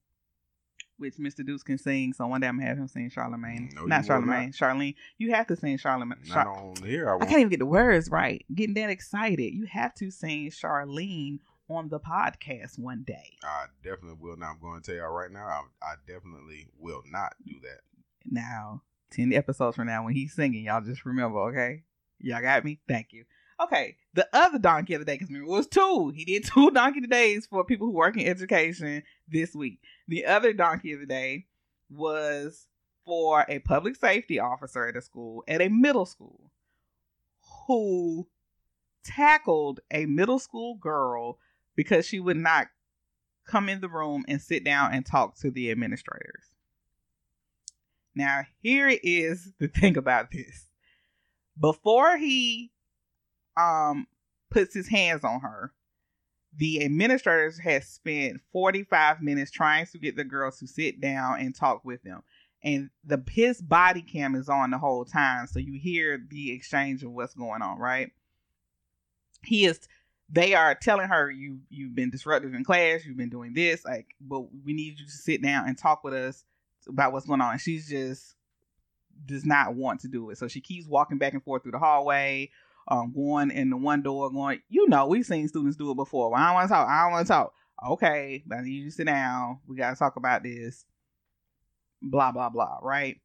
which 0.97 1.15
Mr. 1.15 1.43
Deuce 1.43 1.63
can 1.63 1.79
sing. 1.79 2.13
So 2.13 2.27
one 2.27 2.41
day 2.41 2.47
I'm 2.47 2.57
gonna 2.57 2.69
have 2.69 2.77
him 2.77 2.87
sing 2.87 3.09
Charlemagne. 3.09 3.69
Mm, 3.71 3.75
no, 3.75 3.85
not 3.85 4.05
Charlemagne, 4.05 4.51
Charlene. 4.51 4.93
You 5.17 5.33
have 5.33 5.47
to 5.47 5.55
sing 5.55 5.77
Charlemagne. 5.77 6.19
Not 6.27 6.33
Char- 6.43 6.57
on 6.57 6.75
here. 6.83 7.09
I 7.09 7.15
I 7.15 7.25
can't 7.25 7.39
even 7.39 7.49
get 7.49 7.59
the 7.59 7.65
words 7.65 8.09
right. 8.11 8.45
Getting 8.53 8.75
that 8.75 8.91
excited. 8.91 9.53
You 9.53 9.65
have 9.65 9.95
to 9.95 10.11
sing 10.11 10.51
Charlene 10.51 11.39
on 11.69 11.89
the 11.89 11.99
podcast 11.99 12.77
one 12.77 13.03
day. 13.05 13.37
I 13.43 13.65
definitely 13.83 14.17
will 14.21 14.37
not. 14.37 14.51
I'm 14.51 14.59
going 14.61 14.81
to 14.81 14.85
tell 14.85 14.95
y'all 14.95 15.11
right 15.11 15.31
now. 15.31 15.45
I, 15.45 15.61
I 15.81 15.93
definitely 16.07 16.67
will 16.79 17.01
not 17.11 17.33
do 17.45 17.55
that. 17.63 17.81
Now, 18.29 18.83
10 19.11 19.33
episodes 19.33 19.75
from 19.75 19.87
now, 19.87 20.03
when 20.03 20.13
he's 20.13 20.33
singing, 20.33 20.65
y'all 20.65 20.81
just 20.81 21.05
remember, 21.05 21.39
okay? 21.49 21.83
Y'all 22.19 22.41
got 22.41 22.65
me? 22.65 22.79
Thank 22.87 23.13
you. 23.13 23.25
Okay, 23.59 23.97
the 24.13 24.27
other 24.33 24.59
donkey 24.59 24.93
of 24.93 25.01
the 25.01 25.05
day, 25.05 25.15
because 25.15 25.29
remember, 25.29 25.51
it 25.51 25.55
was 25.55 25.67
two. 25.67 26.11
He 26.15 26.25
did 26.25 26.45
two 26.45 26.69
donkey 26.73 27.01
days 27.01 27.47
for 27.47 27.63
people 27.63 27.87
who 27.87 27.93
work 27.93 28.15
in 28.15 28.27
education 28.27 29.03
this 29.27 29.55
week. 29.55 29.79
The 30.07 30.25
other 30.25 30.53
donkey 30.53 30.93
of 30.93 30.99
the 30.99 31.07
day 31.07 31.47
was 31.89 32.67
for 33.05 33.45
a 33.47 33.59
public 33.59 33.95
safety 33.95 34.39
officer 34.39 34.85
at 34.85 34.95
a 34.95 35.01
school, 35.01 35.43
at 35.47 35.61
a 35.61 35.69
middle 35.69 36.05
school, 36.05 36.51
who 37.65 38.27
tackled 39.03 39.79
a 39.89 40.05
middle 40.05 40.39
school 40.39 40.75
girl 40.75 41.39
because 41.75 42.05
she 42.05 42.19
would 42.19 42.37
not 42.37 42.67
come 43.47 43.69
in 43.69 43.81
the 43.81 43.89
room 43.89 44.25
and 44.27 44.41
sit 44.41 44.63
down 44.63 44.93
and 44.93 45.05
talk 45.05 45.35
to 45.37 45.49
the 45.49 45.71
administrators. 45.71 46.51
Now, 48.17 48.41
here 48.61 48.89
is 49.03 49.53
the 49.59 49.67
thing 49.67 49.95
about 49.95 50.31
this. 50.31 50.67
Before 51.59 52.17
he 52.17 52.71
um 53.55 54.07
puts 54.49 54.73
his 54.73 54.87
hands 54.87 55.23
on 55.23 55.39
her, 55.41 55.71
the 56.55 56.83
administrators 56.83 57.59
had 57.59 57.83
spent 57.83 58.41
45 58.51 59.21
minutes 59.21 59.51
trying 59.51 59.85
to 59.87 59.99
get 59.99 60.15
the 60.15 60.23
girls 60.23 60.57
to 60.59 60.67
sit 60.67 60.99
down 60.99 61.39
and 61.39 61.53
talk 61.53 61.85
with 61.85 62.01
them. 62.01 62.23
And 62.63 62.89
the 63.05 63.23
his 63.29 63.61
body 63.61 64.01
cam 64.01 64.33
is 64.33 64.49
on 64.49 64.71
the 64.71 64.79
whole 64.79 65.05
time, 65.05 65.45
so 65.45 65.59
you 65.59 65.79
hear 65.79 66.19
the 66.29 66.51
exchange 66.51 67.03
of 67.03 67.11
what's 67.11 67.35
going 67.35 67.61
on, 67.61 67.77
right? 67.77 68.11
He 69.43 69.65
is 69.65 69.87
they 70.29 70.55
are 70.55 70.73
telling 70.73 71.07
her 71.07 71.29
you 71.29 71.59
you've 71.69 71.95
been 71.95 72.09
disruptive 72.09 72.55
in 72.55 72.63
class, 72.63 73.05
you've 73.05 73.15
been 73.15 73.29
doing 73.29 73.53
this, 73.53 73.85
like, 73.85 74.07
but 74.19 74.41
we 74.65 74.73
need 74.73 74.99
you 74.99 75.05
to 75.05 75.11
sit 75.11 75.43
down 75.43 75.67
and 75.67 75.77
talk 75.77 76.03
with 76.03 76.15
us 76.15 76.43
about 76.87 77.13
what's 77.13 77.25
going 77.25 77.41
on. 77.41 77.53
And 77.53 77.61
she's 77.61 77.87
just 77.87 78.35
does 79.25 79.45
not 79.45 79.75
want 79.75 80.01
to 80.01 80.07
do 80.07 80.29
it. 80.29 80.37
So 80.37 80.47
she 80.47 80.61
keeps 80.61 80.87
walking 80.87 81.17
back 81.17 81.33
and 81.33 81.43
forth 81.43 81.63
through 81.63 81.71
the 81.71 81.79
hallway, 81.79 82.51
um, 82.87 83.13
going 83.13 83.51
in 83.51 83.69
the 83.69 83.77
one 83.77 84.01
door, 84.01 84.29
going, 84.31 84.61
you 84.69 84.87
know, 84.87 85.07
we've 85.07 85.25
seen 85.25 85.47
students 85.47 85.77
do 85.77 85.91
it 85.91 85.95
before. 85.95 86.31
Well, 86.31 86.39
I 86.39 86.47
don't 86.47 86.55
want 86.55 86.67
to 86.67 86.73
talk. 86.73 86.87
I 86.87 87.03
don't 87.03 87.11
want 87.11 87.27
to 87.27 87.33
talk. 87.33 87.53
Okay, 87.89 88.43
I 88.51 88.61
need 88.61 88.71
you 88.71 88.85
to 88.85 88.91
sit 88.91 89.05
down. 89.05 89.59
We 89.67 89.75
got 89.75 89.91
to 89.91 89.95
talk 89.95 90.15
about 90.15 90.43
this. 90.43 90.85
Blah, 92.01 92.31
blah, 92.31 92.49
blah, 92.49 92.79
right? 92.81 93.17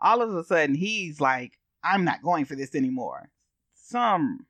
All 0.00 0.22
of 0.22 0.34
a 0.34 0.44
sudden, 0.44 0.74
he's 0.74 1.20
like, 1.20 1.58
I'm 1.82 2.04
not 2.04 2.22
going 2.22 2.44
for 2.44 2.54
this 2.54 2.74
anymore. 2.74 3.30
Some, 3.74 4.46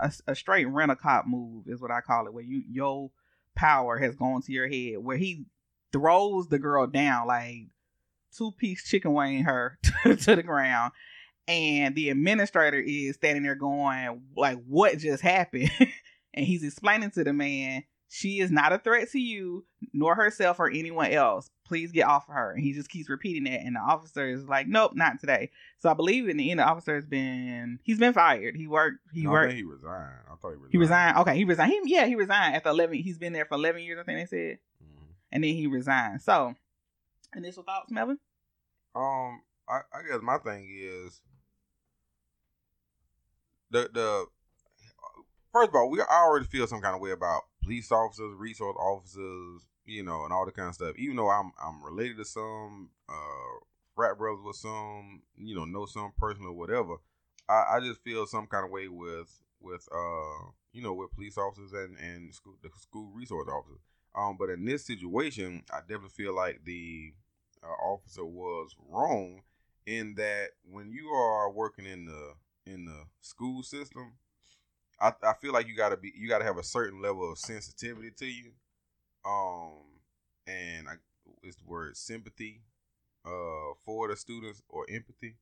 a, 0.00 0.12
a 0.26 0.34
straight 0.34 0.66
rent 0.66 0.90
a 0.90 0.96
cop 0.96 1.26
move 1.26 1.64
is 1.68 1.80
what 1.80 1.90
I 1.90 2.00
call 2.00 2.26
it, 2.26 2.32
where 2.32 2.44
you, 2.44 2.62
your 2.68 3.10
power 3.54 3.98
has 3.98 4.16
gone 4.16 4.42
to 4.42 4.52
your 4.52 4.68
head, 4.68 4.98
where 4.98 5.16
he 5.16 5.44
throws 5.92 6.48
the 6.48 6.58
girl 6.58 6.86
down 6.86 7.26
like 7.26 7.66
two 8.36 8.52
piece 8.52 8.84
chicken 8.88 9.12
wing 9.14 9.44
her 9.44 9.78
to, 10.04 10.16
to 10.16 10.36
the 10.36 10.42
ground. 10.42 10.92
And 11.48 11.94
the 11.94 12.10
administrator 12.10 12.78
is 12.78 13.16
standing 13.16 13.42
there 13.42 13.54
going 13.56 14.22
like 14.36 14.58
what 14.66 14.98
just 14.98 15.22
happened? 15.22 15.70
And 16.34 16.46
he's 16.46 16.64
explaining 16.64 17.10
to 17.10 17.24
the 17.24 17.34
man 17.34 17.84
she 18.08 18.40
is 18.40 18.50
not 18.50 18.72
a 18.72 18.78
threat 18.78 19.10
to 19.10 19.18
you 19.18 19.66
nor 19.92 20.14
herself 20.14 20.60
or 20.60 20.70
anyone 20.70 21.10
else. 21.12 21.50
Please 21.66 21.92
get 21.92 22.06
off 22.06 22.26
of 22.28 22.34
her. 22.34 22.52
And 22.52 22.62
he 22.62 22.72
just 22.72 22.88
keeps 22.88 23.10
repeating 23.10 23.44
that. 23.44 23.60
And 23.60 23.76
the 23.76 23.80
officer 23.80 24.26
is 24.26 24.44
like 24.48 24.66
nope 24.66 24.92
not 24.94 25.20
today. 25.20 25.50
So 25.80 25.90
i 25.90 25.94
believe 25.94 26.28
in 26.30 26.38
the 26.38 26.50
end 26.50 26.60
the 26.60 26.64
officer 26.64 26.94
has 26.94 27.04
been 27.04 27.80
he's 27.82 27.98
been 27.98 28.14
fired. 28.14 28.56
He 28.56 28.66
worked 28.66 28.96
he 29.12 29.24
No, 29.24 29.28
I 29.28 29.32
worked. 29.32 29.50
think 29.52 29.58
he 29.58 29.70
resigned. 29.70 30.14
I 30.26 30.34
thought 30.36 30.50
he 30.52 30.56
resigned. 30.56 30.72
he 30.72 30.78
resigned. 30.78 31.16
okay 31.18 31.36
he 31.36 31.44
resigned. 31.44 31.72
He, 31.84 31.94
yeah 31.94 32.06
he 32.06 32.14
resigned 32.14 32.56
after 32.56 32.70
11 32.70 32.96
he's 32.96 33.18
been 33.18 33.34
there 33.34 33.44
for 33.44 33.56
11 33.56 33.82
years 33.82 33.98
i 34.00 34.04
think 34.04 34.18
they 34.30 34.36
said. 34.36 34.58
Mhm. 34.82 35.04
and 35.32 35.44
then 35.44 35.54
he 35.54 35.66
resigned. 35.66 36.22
So 36.22 36.54
initial 37.34 37.62
thoughts 37.62 37.90
melvin 37.90 38.18
Um, 38.94 39.42
I, 39.68 39.80
I 39.92 40.02
guess 40.08 40.20
my 40.22 40.38
thing 40.38 40.68
is 40.70 41.20
the 43.70 43.88
the 43.92 44.26
first 45.52 45.68
of 45.70 45.74
all, 45.74 45.90
we 45.90 46.00
I 46.00 46.22
already 46.24 46.46
feel 46.46 46.66
some 46.66 46.80
kind 46.80 46.94
of 46.94 47.00
way 47.00 47.10
about 47.10 47.42
police 47.62 47.90
officers, 47.92 48.34
resource 48.36 48.76
officers, 48.78 49.66
you 49.84 50.02
know, 50.02 50.24
and 50.24 50.32
all 50.32 50.46
the 50.46 50.52
kind 50.52 50.68
of 50.68 50.74
stuff. 50.74 50.96
Even 50.98 51.16
though 51.16 51.30
I'm 51.30 51.52
I'm 51.62 51.82
related 51.82 52.18
to 52.18 52.24
some, 52.24 52.90
uh, 53.08 53.64
frat 53.94 54.18
brothers 54.18 54.42
with 54.44 54.56
some, 54.56 55.22
you 55.36 55.54
know, 55.54 55.64
know 55.64 55.86
some 55.86 56.12
person 56.18 56.44
or 56.46 56.52
whatever. 56.52 56.96
I, 57.48 57.76
I 57.76 57.80
just 57.80 58.02
feel 58.02 58.26
some 58.26 58.46
kind 58.46 58.64
of 58.64 58.70
way 58.70 58.88
with 58.88 59.28
with 59.60 59.86
uh 59.94 60.50
you 60.72 60.82
know 60.82 60.92
with 60.92 61.12
police 61.12 61.38
officers 61.38 61.72
and 61.72 61.96
and 61.98 62.34
school 62.34 62.56
the 62.62 62.70
school 62.80 63.10
resource 63.14 63.48
officers. 63.48 63.80
Um, 64.14 64.36
but 64.38 64.50
in 64.50 64.64
this 64.64 64.86
situation, 64.86 65.62
I 65.72 65.80
definitely 65.80 66.10
feel 66.10 66.34
like 66.34 66.60
the 66.64 67.14
uh, 67.64 67.68
officer 67.68 68.24
was 68.24 68.74
wrong 68.88 69.42
in 69.86 70.14
that 70.16 70.48
when 70.70 70.90
you 70.90 71.08
are 71.08 71.50
working 71.50 71.86
in 71.86 72.06
the 72.06 72.34
in 72.66 72.84
the 72.84 73.04
school 73.20 73.62
system, 73.62 74.12
I, 75.00 75.12
I 75.22 75.32
feel 75.40 75.52
like 75.52 75.66
you 75.66 75.76
gotta 75.76 75.96
be 75.96 76.12
you 76.16 76.28
gotta 76.28 76.44
have 76.44 76.58
a 76.58 76.62
certain 76.62 77.00
level 77.02 77.30
of 77.30 77.38
sensitivity 77.38 78.10
to 78.18 78.26
you, 78.26 78.52
um, 79.24 79.82
and 80.46 80.88
I, 80.88 80.94
it's 81.42 81.56
the 81.56 81.64
word 81.66 81.96
sympathy, 81.96 82.60
uh, 83.24 83.74
for 83.84 84.08
the 84.08 84.16
students 84.16 84.62
or 84.68 84.86
empathy. 84.90 85.36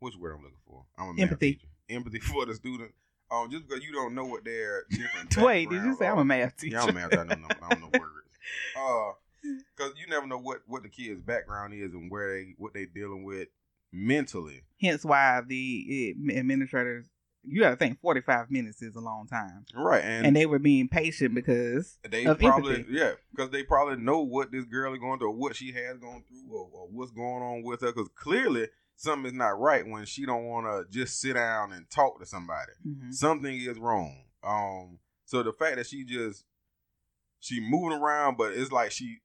Which 0.00 0.14
word 0.16 0.34
I'm 0.36 0.42
looking 0.42 0.58
for? 0.66 0.84
I'm 0.96 1.18
a 1.18 1.22
Empathy. 1.22 1.54
teacher. 1.54 1.66
Empathy 1.88 2.18
for 2.20 2.46
the 2.46 2.54
student. 2.54 2.92
Um, 3.30 3.50
just 3.50 3.66
because 3.68 3.84
you 3.84 3.92
don't 3.92 4.14
know 4.14 4.24
what 4.24 4.44
their 4.44 4.84
different. 4.90 5.36
wait 5.38 5.68
did 5.68 5.82
you 5.84 5.94
say 5.96 6.06
i'm 6.06 6.18
a 6.18 6.24
math 6.24 6.56
teacher 6.56 6.76
Yeah, 6.76 6.82
I'm 6.84 6.90
a 6.90 6.92
math. 6.92 7.12
I 7.12 7.24
don't 7.24 7.42
know. 7.42 7.48
I 7.62 7.68
don't 7.70 7.80
know 7.80 7.90
words. 7.98 8.12
Uh, 8.76 9.12
because 9.76 9.92
you 9.96 10.06
never 10.08 10.26
know 10.26 10.38
what 10.38 10.60
what 10.66 10.82
the 10.82 10.88
kid's 10.88 11.20
background 11.20 11.74
is 11.74 11.92
and 11.92 12.10
where 12.10 12.34
they 12.34 12.54
what 12.58 12.74
they 12.74 12.86
dealing 12.86 13.24
with 13.24 13.48
mentally. 13.92 14.62
hence 14.80 15.04
why 15.04 15.40
the 15.46 16.14
administrators 16.36 17.06
you 17.44 17.60
got 17.62 17.70
to 17.70 17.76
think 17.76 17.98
45 18.00 18.50
minutes 18.50 18.82
is 18.82 18.94
a 18.96 19.00
long 19.00 19.26
time 19.26 19.64
Right, 19.74 20.02
and, 20.04 20.26
and 20.26 20.36
they 20.36 20.44
were 20.44 20.58
being 20.58 20.88
patient 20.88 21.34
because 21.34 21.96
they 22.10 22.24
probably 22.24 22.76
empathy. 22.76 22.86
yeah, 22.94 23.12
because 23.30 23.50
they 23.50 23.62
probably 23.62 23.96
know 23.96 24.20
what 24.20 24.50
this 24.52 24.64
girl 24.66 24.92
is 24.92 24.98
going 24.98 25.18
through, 25.18 25.28
or 25.30 25.34
what 25.36 25.56
she 25.56 25.72
has 25.72 25.96
gone 25.98 26.24
through, 26.28 26.52
or, 26.52 26.68
or 26.72 26.88
what's 26.90 27.12
going 27.12 27.42
on 27.42 27.62
with 27.62 27.80
her. 27.80 27.86
Because 27.92 28.10
clearly 28.16 28.66
something 28.96 29.26
is 29.26 29.32
not 29.32 29.58
right 29.58 29.86
when 29.86 30.04
she 30.04 30.26
don't 30.26 30.44
want 30.44 30.66
to 30.66 30.84
just 30.98 31.20
sit 31.20 31.34
down 31.34 31.72
and 31.72 31.88
talk 31.88 32.18
to 32.18 32.26
somebody. 32.26 32.72
Mhm. 32.86 33.14
something 33.14 33.56
is 33.56 33.78
wrong. 33.78 34.24
Um, 34.42 34.98
so 35.24 35.42
the 35.42 35.52
fact 35.52 35.76
that 35.76 35.86
she 35.86 36.04
just 36.04 36.44
she 37.40 37.60
moving 37.60 37.96
around, 37.98 38.36
but 38.36 38.52
it's 38.52 38.72
like 38.72 38.90
she 38.90 39.18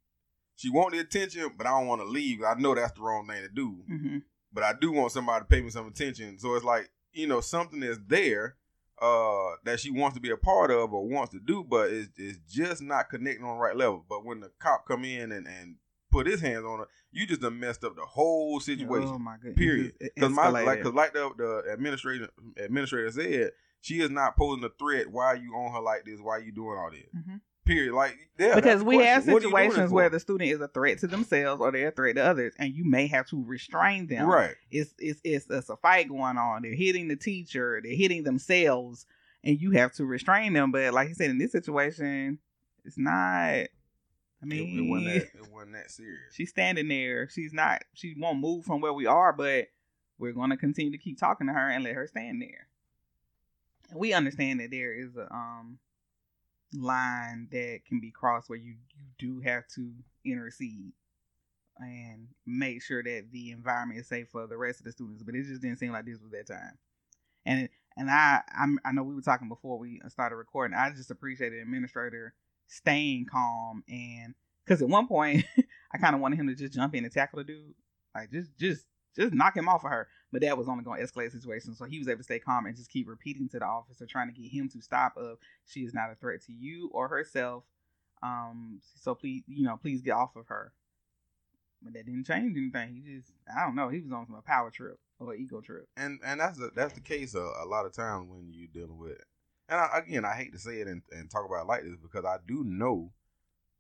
she 0.55 0.69
want 0.69 0.91
the 0.93 0.99
attention, 0.99 1.51
but 1.57 1.67
I 1.67 1.71
don't 1.71 1.87
want 1.87 2.01
to 2.01 2.07
leave. 2.07 2.43
I 2.43 2.53
know 2.55 2.75
that's 2.75 2.93
the 2.93 3.01
wrong 3.01 3.27
thing 3.27 3.41
to 3.41 3.49
do, 3.49 3.83
Mhm. 3.89 4.23
but 4.51 4.63
I 4.63 4.73
do 4.73 4.91
want 4.91 5.11
somebody 5.11 5.41
to 5.43 5.47
pay 5.47 5.61
me 5.61 5.69
some 5.69 5.87
attention. 5.87 6.37
So 6.39 6.55
it's 6.55 6.65
like 6.65 6.89
you 7.11 7.27
know 7.27 7.41
something 7.41 7.83
is 7.83 7.99
there 8.07 8.55
uh 9.01 9.55
that 9.65 9.79
she 9.79 9.89
wants 9.91 10.15
to 10.15 10.21
be 10.21 10.29
a 10.29 10.37
part 10.37 10.71
of 10.71 10.93
or 10.93 11.07
wants 11.07 11.31
to 11.33 11.39
do, 11.39 11.63
but 11.63 11.91
it's, 11.91 12.09
it's 12.17 12.37
just 12.51 12.81
not 12.81 13.09
connecting 13.09 13.43
on 13.45 13.57
the 13.57 13.61
right 13.63 13.75
level. 13.75 14.05
But 14.07 14.23
when 14.25 14.39
the 14.39 14.51
cop 14.59 14.85
come 14.87 15.03
in 15.03 15.31
and 15.31 15.47
and 15.47 15.75
put 16.11 16.27
his 16.27 16.41
hands 16.41 16.63
on 16.63 16.77
her, 16.79 16.87
you 17.11 17.25
just 17.25 17.41
done 17.41 17.59
messed 17.59 17.83
up 17.83 17.95
the 17.95 18.05
whole 18.05 18.59
situation. 18.59 19.09
Oh 19.09 19.17
my 19.17 19.35
goodness. 19.37 19.57
Period. 19.57 19.93
Because 19.99 20.31
my 20.31 20.47
like, 20.49 20.83
cause 20.83 20.93
like 20.93 21.13
the 21.13 21.31
the 21.35 21.73
administrator 21.73 22.29
administrator 22.57 23.09
said, 23.11 23.51
she 23.81 23.99
is 23.99 24.11
not 24.11 24.37
posing 24.37 24.63
a 24.63 24.69
threat. 24.69 25.09
Why 25.11 25.25
are 25.25 25.35
you 25.35 25.53
on 25.55 25.73
her 25.73 25.81
like 25.81 26.05
this? 26.05 26.19
Why 26.21 26.33
are 26.37 26.41
you 26.41 26.51
doing 26.51 26.77
all 26.77 26.91
this? 26.91 27.09
Mhm. 27.15 27.41
Period. 27.65 27.93
Like 27.93 28.17
yeah, 28.38 28.56
because 28.56 28.84
we 28.84 28.97
have 28.97 29.23
question. 29.23 29.34
What 29.34 29.43
are 29.43 29.45
you 29.45 29.52
doing 29.52 29.71
situations 29.71 29.91
where 29.91 30.10
the 30.10 30.19
student 30.19 30.49
is 30.49 30.60
a 30.60 30.67
threat 30.67 30.99
to 30.99 31.08
themselves 31.08 31.62
or 31.62 31.71
they're 31.71 31.88
a 31.88 31.91
threat 31.91 32.15
to 32.15 32.23
others, 32.23 32.54
and 32.60 32.73
you 32.73 32.84
may 32.84 33.08
have 33.08 33.28
to 33.28 33.41
restrain 33.45 34.08
them. 34.08 34.28
right. 34.28 34.56
It's 34.69 34.93
it's 34.99 35.21
it's, 35.23 35.45
it's 35.49 35.69
a 35.69 35.78
fight 35.78 36.10
going 36.10 36.38
on. 36.38 36.63
They're 36.63 36.73
hitting 36.76 37.08
the 37.08 37.15
teacher. 37.15 37.80
They're 37.82 37.95
hitting 37.95 38.23
themselves, 38.23 39.06
and 39.43 39.60
you 39.62 39.71
have 39.71 39.93
to 39.93 40.06
restrain 40.06 40.54
them. 40.54 40.71
But 40.71 40.93
like 40.93 41.08
you 41.08 41.15
said, 41.15 41.30
in 41.30 41.38
this 41.38 41.54
situation, 41.54 42.39
it's 42.84 42.97
not. 42.97 43.13
I 43.13 43.69
It, 44.41 44.47
mean, 44.47 44.78
it 44.78 44.89
wasn't 44.89 45.13
that 45.13 45.39
it 45.39 45.52
wasn't 45.54 45.73
that 45.73 45.89
serious. 45.89 46.19
she's 46.34 46.49
standing 46.49 46.89
there. 46.89 47.30
She's 47.30 47.54
not. 47.54 47.84
She 47.93 48.13
won't 48.19 48.39
move 48.39 48.65
from 48.65 48.82
where 48.82 48.91
we 48.93 49.06
are, 49.06 49.32
but 49.32 49.67
we're 50.19 50.34
going 50.34 50.49
to 50.49 50.58
continue 50.58 50.91
to 50.91 50.97
keep 50.97 51.17
talking 51.17 51.47
to 51.47 51.54
her 51.54 51.69
and 51.69 51.84
let 51.84 51.95
her 51.95 52.08
stand 52.08 52.41
there. 52.41 52.67
And 53.89 53.99
we 53.99 54.12
understand 54.13 54.60
that 54.60 54.69
there 54.71 54.93
is 54.93 55.15
a 55.15 55.34
um 55.34 55.80
line 56.73 57.47
that 57.51 57.81
can 57.88 57.99
be 57.99 58.12
crossed 58.12 58.49
where 58.49 58.59
you 58.59 58.75
you 58.95 59.05
do 59.17 59.39
have 59.41 59.67
to 59.75 59.91
intercede 60.25 60.93
and 61.77 62.27
make 62.45 62.81
sure 62.81 63.03
that 63.03 63.25
the 63.31 63.51
environment 63.51 63.99
is 63.99 64.07
safe 64.07 64.29
for 64.29 64.47
the 64.47 64.57
rest 64.57 64.79
of 64.79 64.86
the 64.86 64.91
students. 64.91 65.23
But 65.23 65.36
it 65.36 65.43
just 65.43 65.62
didn't 65.62 65.79
seem 65.79 65.91
like 65.91 66.05
this 66.05 66.19
was 66.21 66.31
that 66.31 66.47
time. 66.47 66.77
And 67.45 67.69
and 67.97 68.09
I 68.09 68.41
I'm, 68.55 68.79
I 68.86 68.91
know 68.91 69.03
we 69.03 69.15
were 69.15 69.21
talking 69.21 69.49
before 69.49 69.77
we 69.77 70.01
started 70.07 70.36
recording. 70.36 70.77
I 70.77 70.91
just 70.91 71.12
appreciated 71.12 71.59
the 71.59 71.63
administrator 71.63 72.33
staying 72.67 73.25
calm 73.29 73.83
and 73.89 74.33
because 74.65 74.81
at 74.81 74.89
one 74.89 75.07
point 75.07 75.45
I 75.93 75.97
kind 75.97 76.15
of 76.15 76.21
wanted 76.21 76.39
him 76.39 76.47
to 76.47 76.55
just 76.55 76.73
jump 76.73 76.95
in 76.95 77.03
and 77.03 77.13
tackle 77.13 77.38
the 77.38 77.43
dude, 77.43 77.73
like 78.15 78.31
just 78.31 78.57
just 78.57 78.86
just 79.15 79.33
knock 79.33 79.55
him 79.55 79.67
off 79.69 79.83
of 79.83 79.91
her. 79.91 80.07
But 80.34 80.41
that 80.41 80.58
was 80.58 80.67
only 80.67 80.84
going 80.84 81.00
to 81.00 81.06
escalate 81.06 81.32
the 81.32 81.39
situation. 81.39 81.76
So 81.76 81.86
he 81.86 82.00
was 82.00 82.08
able 82.08 82.17
to 82.17 82.24
stay 82.24 82.39
calm 82.39 82.65
and 82.65 82.76
just 82.76 82.89
keep 82.89 83.08
repeating 83.08 83.48
to 83.50 83.60
the 83.60 83.65
officer, 83.65 84.08
trying 84.08 84.34
to 84.34 84.34
get 84.34 84.52
him 84.52 84.67
to 84.69 84.82
stop. 84.82 85.15
Of 85.15 85.38
she 85.67 85.82
is 85.82 85.93
not 85.93 86.12
a 86.12 86.15
threat 86.15 86.41
to 86.48 86.52
you 86.52 86.89
or 86.91 87.08
herself. 87.08 87.65
Um, 88.24 88.82
so 89.00 89.13
please, 89.13 89.43
you 89.48 89.63
know, 89.63 89.78
please 89.78 90.02
get 90.02 90.13
off 90.13 90.36
of 90.36 90.48
her. 90.48 90.74
But 91.84 91.93
that 91.93 92.08
didn't 92.08 92.26
change 92.26 92.58
anything. 92.58 92.96
He 92.96 93.15
just, 93.15 93.32
I 93.56 93.63
don't 93.63 93.76
know, 93.76 93.89
he 93.89 94.00
was 94.00 94.12
on 94.12 94.26
some 94.26 94.41
power 94.43 94.72
trip 94.72 94.98
or 95.19 95.36
ego 95.36 95.62
trip. 95.62 95.88
and 95.96 96.19
and 96.26 96.39
that's 96.39 96.58
the 96.58 96.72
that's 96.76 96.93
the 96.93 97.02
case 97.02 97.36
a, 97.36 97.39
a 97.39 97.67
lot 97.67 97.86
of 97.86 97.93
times 97.93 98.28
when 98.28 98.50
you're 98.52 98.67
dealing 98.74 98.98
with. 98.98 99.19
And 99.69 99.80
I, 99.80 100.00
again, 100.00 100.26
I 100.26 100.34
hate 100.34 100.52
to 100.54 100.60
say 100.60 100.82
it 100.82 100.88
and, 100.88 101.04
and 101.12 101.30
talk 101.30 101.46
about 101.46 101.62
it 101.62 101.67
like 101.67 101.84
this 101.84 102.00
because 102.02 102.26
I 102.26 102.38
do 102.48 102.63
know, 102.65 103.12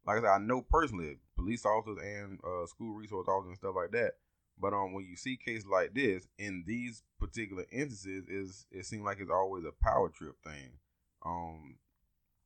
like 0.05 0.19
I 0.19 0.21
said, 0.21 0.29
I 0.29 0.37
know 0.37 0.61
personally 0.61 1.17
police 1.35 1.65
officers 1.65 1.97
and 2.03 2.39
uh, 2.45 2.67
school 2.67 2.93
resource 2.93 3.27
officers 3.27 3.49
and 3.49 3.57
stuff 3.57 3.75
like 3.75 3.91
that. 3.91 4.11
But 4.59 4.73
um, 4.73 4.93
when 4.93 5.05
you 5.05 5.15
see 5.15 5.37
cases 5.37 5.65
like 5.65 5.93
this 5.93 6.27
in 6.37 6.63
these 6.65 7.03
particular 7.19 7.65
instances, 7.71 8.25
is 8.27 8.65
it 8.71 8.85
seems 8.85 9.03
like 9.03 9.17
it's 9.19 9.31
always 9.31 9.65
a 9.65 9.83
power 9.83 10.09
trip 10.09 10.35
thing. 10.43 10.71
Um, 11.25 11.75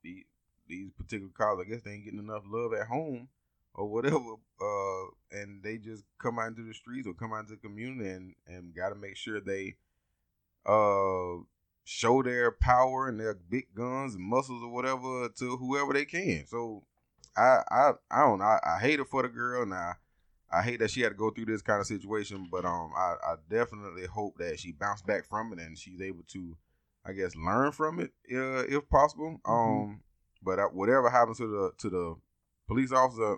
the, 0.04 0.26
these 0.68 0.92
particular 0.92 1.32
cars, 1.38 1.60
I 1.62 1.70
guess 1.70 1.82
they 1.82 1.92
ain't 1.92 2.06
getting 2.06 2.20
enough 2.20 2.44
love 2.48 2.74
at 2.74 2.88
home 2.88 3.28
or 3.74 3.88
whatever, 3.88 4.18
uh, 4.62 5.06
and 5.32 5.62
they 5.64 5.78
just 5.78 6.04
come 6.20 6.40
out 6.40 6.48
into 6.48 6.64
the 6.64 6.74
streets 6.74 7.08
or 7.08 7.14
come 7.14 7.34
out 7.34 7.42
into 7.42 7.54
the 7.54 7.58
community 7.58 8.10
and 8.10 8.36
and 8.48 8.76
got 8.76 8.90
to 8.90 8.96
make 8.96 9.16
sure 9.16 9.40
they 9.40 9.76
uh 10.66 11.42
show 11.84 12.22
their 12.22 12.52
power 12.52 13.08
and 13.08 13.20
their 13.20 13.34
big 13.34 13.74
guns 13.74 14.16
and 14.16 14.24
muscles 14.24 14.62
or 14.62 14.70
whatever 14.70 15.30
to 15.30 15.56
whoever 15.58 15.94
they 15.94 16.04
can. 16.06 16.46
So 16.46 16.84
I 17.36 17.62
I 17.70 17.92
I 18.12 18.22
don't. 18.22 18.42
I, 18.42 18.60
I 18.66 18.80
hate 18.80 19.00
it 19.00 19.08
for 19.08 19.22
the 19.22 19.30
girl 19.30 19.66
now. 19.66 19.94
Hate 20.62 20.80
that 20.80 20.92
she 20.92 21.02
had 21.02 21.10
to 21.10 21.16
go 21.16 21.30
through 21.30 21.46
this 21.46 21.62
kind 21.62 21.80
of 21.82 21.88
situation, 21.88 22.48
but 22.52 22.64
um, 22.66 22.92
I, 22.96 23.16
I 23.24 23.36
definitely 23.50 24.06
hope 24.06 24.38
that 24.38 24.60
she 24.60 24.72
bounced 24.72 25.06
back 25.06 25.26
from 25.26 25.52
it 25.54 25.60
and 25.60 25.78
she's 25.78 26.02
able 26.02 26.24
to, 26.30 26.56
I 27.06 27.12
guess, 27.14 27.36
learn 27.36 27.72
from 27.74 28.00
it 28.00 28.12
uh, 28.34 28.64
if 28.68 28.90
possible. 28.90 29.40
Um, 29.46 30.02
but 30.42 30.60
uh, 30.60 30.68
whatever 30.68 31.10
happens 31.10 31.38
to 31.38 31.48
the 31.48 31.72
to 31.80 31.90
the 31.90 32.16
police 32.68 32.92
officer, 32.92 33.38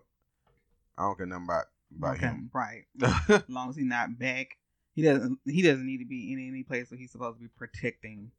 I 0.97 1.03
don't 1.03 1.17
care 1.17 1.25
nothing 1.25 1.45
about 1.45 1.65
about 1.97 2.15
Okay, 2.17 2.27
him. 2.27 2.51
right. 2.53 2.85
As 3.29 3.43
long 3.49 3.69
as 3.69 3.75
he's 3.75 3.85
not 3.85 4.19
back, 4.19 4.57
he 4.93 5.01
doesn't. 5.01 5.39
He 5.45 5.61
doesn't 5.63 5.85
need 5.85 5.99
to 5.99 6.05
be 6.05 6.31
in 6.31 6.39
any 6.47 6.63
place 6.63 6.91
where 6.91 6.99
he's 6.99 7.11
supposed 7.11 7.37
to 7.37 7.41
be 7.43 7.49
protecting 7.57 8.31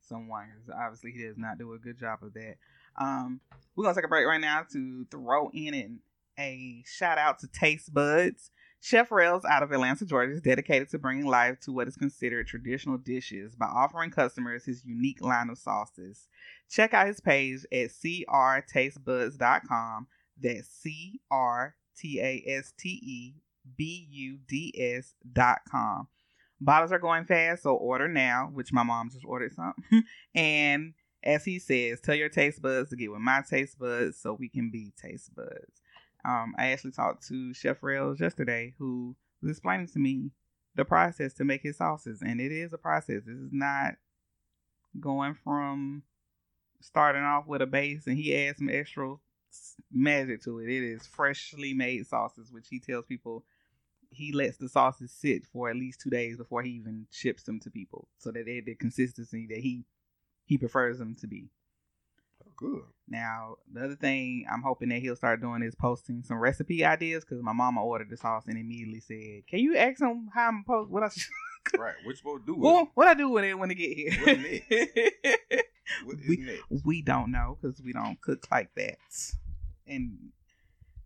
someone. 0.00 0.46
'cause 0.66 0.74
obviously, 0.74 1.10
he 1.12 1.22
does 1.22 1.36
not 1.38 1.58
do 1.58 1.72
a 1.72 1.78
good 1.78 1.98
job 1.98 2.22
of 2.22 2.34
that. 2.34 2.56
Um, 2.96 3.40
we're 3.74 3.84
gonna 3.84 3.94
take 3.94 4.04
a 4.04 4.08
break 4.08 4.26
right 4.26 4.40
now 4.40 4.64
to 4.72 5.04
throw 5.10 5.48
in 5.52 5.74
an, 5.74 6.00
a 6.42 6.82
shout 6.86 7.18
out 7.18 7.40
to 7.40 7.48
Taste 7.48 7.92
Buds. 7.94 8.50
Chef 8.80 9.12
Rails 9.12 9.44
out 9.44 9.62
of 9.62 9.70
Atlanta, 9.70 10.04
Georgia, 10.04 10.32
is 10.32 10.40
dedicated 10.40 10.90
to 10.90 10.98
bringing 10.98 11.26
life 11.26 11.60
to 11.60 11.70
what 11.70 11.86
is 11.86 11.94
considered 11.96 12.48
traditional 12.48 12.98
dishes 12.98 13.54
by 13.54 13.66
offering 13.66 14.10
customers 14.10 14.64
his 14.64 14.84
unique 14.84 15.22
line 15.22 15.50
of 15.50 15.58
sauces. 15.58 16.26
Check 16.68 16.92
out 16.92 17.06
his 17.06 17.20
page 17.20 17.64
at 17.72 17.90
crtastebuds.com. 17.90 20.08
That's 20.40 20.68
C 20.68 21.20
R 21.30 21.76
T 21.96 22.18
A 22.20 22.42
S 22.44 22.72
T 22.76 22.88
E 22.88 23.36
B 23.76 24.08
U 24.10 24.38
D 24.48 24.74
S 24.76 25.14
dot 25.32 25.60
com. 25.70 26.08
Bottles 26.60 26.90
are 26.90 26.98
going 26.98 27.24
fast, 27.24 27.62
so 27.62 27.74
order 27.74 28.08
now, 28.08 28.50
which 28.52 28.72
my 28.72 28.82
mom 28.82 29.10
just 29.10 29.24
ordered 29.24 29.54
some. 29.54 29.74
and 30.34 30.94
as 31.22 31.44
he 31.44 31.60
says, 31.60 32.00
tell 32.00 32.16
your 32.16 32.28
taste 32.28 32.60
buds 32.60 32.90
to 32.90 32.96
get 32.96 33.12
with 33.12 33.20
my 33.20 33.42
taste 33.48 33.78
buds 33.78 34.18
so 34.18 34.32
we 34.32 34.48
can 34.48 34.70
be 34.70 34.92
taste 35.00 35.32
buds. 35.34 35.81
Um, 36.24 36.54
I 36.56 36.68
actually 36.68 36.92
talked 36.92 37.26
to 37.28 37.52
Chef 37.52 37.82
Rails 37.82 38.20
yesterday 38.20 38.74
who 38.78 39.16
was 39.40 39.50
explaining 39.50 39.88
to 39.88 39.98
me 39.98 40.30
the 40.74 40.84
process 40.84 41.34
to 41.34 41.44
make 41.44 41.62
his 41.62 41.76
sauces, 41.76 42.22
and 42.22 42.40
it 42.40 42.52
is 42.52 42.72
a 42.72 42.78
process. 42.78 43.22
This 43.26 43.36
is 43.36 43.50
not 43.52 43.94
going 45.00 45.34
from 45.42 46.02
starting 46.80 47.22
off 47.22 47.46
with 47.46 47.62
a 47.62 47.66
base 47.66 48.06
and 48.06 48.18
he 48.18 48.36
adds 48.36 48.58
some 48.58 48.68
extra 48.68 49.14
magic 49.92 50.42
to 50.42 50.58
it. 50.58 50.68
It 50.68 50.82
is 50.82 51.06
freshly 51.06 51.74
made 51.74 52.06
sauces, 52.06 52.50
which 52.52 52.68
he 52.68 52.80
tells 52.80 53.06
people 53.06 53.44
he 54.10 54.32
lets 54.32 54.58
the 54.58 54.68
sauces 54.68 55.10
sit 55.10 55.46
for 55.46 55.70
at 55.70 55.76
least 55.76 56.00
two 56.00 56.10
days 56.10 56.36
before 56.36 56.62
he 56.62 56.70
even 56.70 57.06
ships 57.10 57.44
them 57.44 57.58
to 57.60 57.70
people, 57.70 58.08
so 58.18 58.30
that 58.30 58.44
they're 58.46 58.62
the 58.62 58.74
consistency 58.74 59.46
that 59.48 59.58
he 59.58 59.84
he 60.44 60.58
prefers 60.58 60.98
them 60.98 61.14
to 61.20 61.26
be. 61.26 61.48
Good. 62.62 62.82
Now, 63.08 63.56
the 63.72 63.84
other 63.84 63.96
thing 63.96 64.46
I'm 64.50 64.62
hoping 64.62 64.88
that 64.90 65.00
he'll 65.02 65.16
start 65.16 65.40
doing 65.40 65.62
is 65.62 65.74
posting 65.74 66.22
some 66.22 66.38
recipe 66.38 66.84
ideas 66.84 67.24
because 67.24 67.42
my 67.42 67.52
mama 67.52 67.82
ordered 67.84 68.08
the 68.10 68.16
sauce 68.16 68.44
and 68.46 68.56
immediately 68.56 69.00
said, 69.00 69.46
"Can 69.48 69.58
you 69.58 69.76
ask 69.76 70.00
him 70.00 70.28
how 70.32 70.48
I'm 70.48 70.64
post 70.64 70.90
what 70.90 71.02
I 71.02 71.08
should, 71.08 71.30
Right. 71.78 71.94
What 72.04 72.10
you 72.12 72.16
supposed 72.16 72.46
to 72.46 72.54
do 72.54 72.60
well, 72.60 72.88
what 72.94 73.08
I 73.08 73.14
do 73.14 73.28
with 73.30 73.44
it 73.44 73.54
when 73.58 73.70
it 73.70 73.74
get 73.74 73.92
here?" 73.96 74.12
What 76.04 76.18
is 76.20 76.28
we- 76.28 76.36
next? 76.38 76.84
we 76.84 77.02
don't 77.02 77.32
know 77.32 77.58
because 77.60 77.82
we 77.84 77.92
don't 77.92 78.20
cook 78.20 78.46
like 78.50 78.70
that. 78.76 78.96
And 79.86 80.30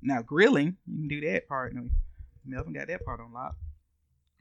now 0.02 0.22
grilling, 0.22 0.76
you 0.86 0.98
can 0.98 1.08
do 1.08 1.20
that 1.32 1.48
part. 1.48 1.74
No, 1.74 1.88
Melvin 2.44 2.74
got 2.74 2.88
that 2.88 3.04
part 3.04 3.20
on 3.20 3.32
lock. 3.32 3.56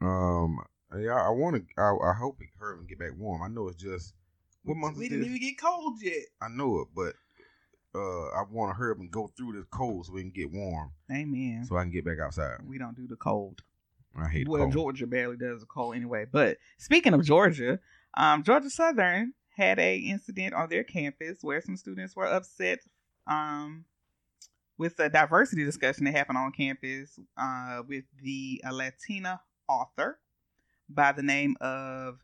Um, 0.00 0.58
yeah, 0.96 1.14
I 1.14 1.30
want 1.30 1.56
to. 1.56 1.62
I, 1.82 2.10
I 2.10 2.12
hope 2.12 2.36
it 2.40 2.48
hurt 2.58 2.78
and 2.78 2.88
get 2.88 2.98
back 2.98 3.12
warm. 3.18 3.42
I 3.42 3.48
know 3.48 3.68
it's 3.68 3.82
just 3.82 4.12
what 4.66 4.76
month 4.76 4.98
we 4.98 5.08
didn't 5.08 5.20
this? 5.20 5.28
even 5.28 5.40
get 5.40 5.60
cold 5.60 5.94
yet. 6.02 6.24
I 6.40 6.48
know 6.48 6.80
it, 6.80 6.88
but 6.94 7.14
uh, 7.94 8.26
I 8.28 8.44
want 8.50 8.70
to 8.70 8.74
hurry 8.78 8.92
up 8.92 8.98
and 8.98 9.10
go 9.10 9.30
through 9.36 9.52
this 9.52 9.66
cold 9.70 10.06
so 10.06 10.12
we 10.12 10.22
can 10.22 10.30
get 10.30 10.52
warm, 10.52 10.92
Amen. 11.10 11.64
so 11.66 11.76
I 11.76 11.82
can 11.82 11.92
get 11.92 12.04
back 12.04 12.18
outside. 12.22 12.58
we 12.66 12.78
don't 12.78 12.96
do 12.96 13.06
the 13.06 13.16
cold. 13.16 13.62
I 14.18 14.28
hate 14.28 14.48
well, 14.48 14.62
cold. 14.62 14.72
Georgia 14.72 15.06
barely 15.06 15.36
does 15.36 15.60
the 15.60 15.66
cold 15.66 15.94
anyway. 15.94 16.26
But 16.30 16.58
speaking 16.78 17.14
of 17.14 17.24
Georgia, 17.24 17.80
um, 18.16 18.42
Georgia 18.42 18.70
Southern 18.70 19.34
had 19.56 19.78
a 19.78 19.96
incident 19.96 20.54
on 20.54 20.68
their 20.68 20.84
campus 20.84 21.38
where 21.42 21.60
some 21.60 21.76
students 21.76 22.16
were 22.16 22.26
upset 22.26 22.80
um, 23.26 23.84
with 24.78 24.98
a 25.00 25.08
diversity 25.08 25.64
discussion 25.64 26.04
that 26.04 26.14
happened 26.14 26.38
on 26.38 26.52
campus 26.52 27.18
uh, 27.36 27.82
with 27.86 28.04
the 28.22 28.62
Latina 28.70 29.40
author 29.68 30.18
by 30.88 31.12
the 31.12 31.22
name 31.22 31.56
of 31.60 32.18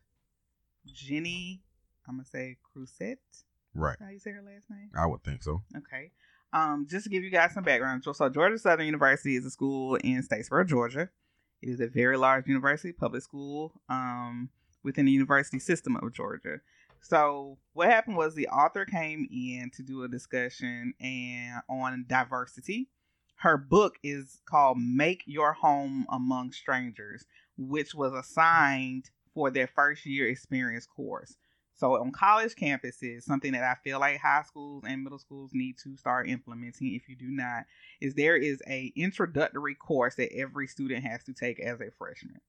Jenny. 0.86 1.62
I'm 2.08 2.16
gonna 2.16 2.24
say 2.24 2.56
Crucet. 2.62 3.18
Right. 3.74 3.96
How 4.00 4.10
you 4.10 4.18
say 4.18 4.32
her 4.32 4.42
last 4.42 4.68
name? 4.70 4.90
I 4.96 5.06
would 5.06 5.22
think 5.24 5.42
so. 5.42 5.62
Okay. 5.76 6.10
Um, 6.52 6.86
just 6.90 7.04
to 7.04 7.10
give 7.10 7.22
you 7.22 7.30
guys 7.30 7.54
some 7.54 7.64
background, 7.64 8.04
so 8.04 8.28
Georgia 8.28 8.58
Southern 8.58 8.84
University 8.84 9.36
is 9.36 9.46
a 9.46 9.50
school 9.50 9.94
in 9.96 10.22
Statesboro, 10.22 10.66
Georgia. 10.66 11.08
It 11.62 11.70
is 11.70 11.80
a 11.80 11.86
very 11.86 12.18
large 12.18 12.46
university, 12.46 12.92
public 12.92 13.22
school, 13.22 13.80
um, 13.88 14.50
within 14.82 15.06
the 15.06 15.12
university 15.12 15.58
system 15.58 15.96
of 15.96 16.12
Georgia. 16.12 16.60
So 17.00 17.58
what 17.72 17.88
happened 17.88 18.16
was 18.16 18.34
the 18.34 18.48
author 18.48 18.84
came 18.84 19.26
in 19.30 19.70
to 19.76 19.82
do 19.82 20.02
a 20.04 20.08
discussion 20.08 20.94
and 21.00 21.62
on 21.68 22.04
diversity. 22.06 22.88
Her 23.36 23.56
book 23.56 23.96
is 24.02 24.40
called 24.44 24.78
"Make 24.78 25.22
Your 25.26 25.52
Home 25.54 26.06
Among 26.10 26.52
Strangers," 26.52 27.24
which 27.56 27.94
was 27.94 28.12
assigned 28.12 29.10
for 29.34 29.50
their 29.50 29.66
first 29.66 30.06
year 30.06 30.28
experience 30.28 30.86
course. 30.86 31.36
So 31.82 32.00
on 32.00 32.12
college 32.12 32.54
campuses, 32.54 33.24
something 33.24 33.50
that 33.54 33.64
I 33.64 33.74
feel 33.82 33.98
like 33.98 34.20
high 34.20 34.44
schools 34.46 34.84
and 34.86 35.02
middle 35.02 35.18
schools 35.18 35.50
need 35.52 35.78
to 35.78 35.96
start 35.96 36.28
implementing 36.28 36.94
if 36.94 37.08
you 37.08 37.16
do 37.16 37.26
not 37.26 37.64
is 38.00 38.14
there 38.14 38.36
is 38.36 38.62
a 38.68 38.92
introductory 38.94 39.74
course 39.74 40.14
that 40.14 40.32
every 40.32 40.68
student 40.68 41.04
has 41.04 41.24
to 41.24 41.32
take 41.32 41.58
as 41.58 41.80
a 41.80 41.90
freshman. 41.98 42.40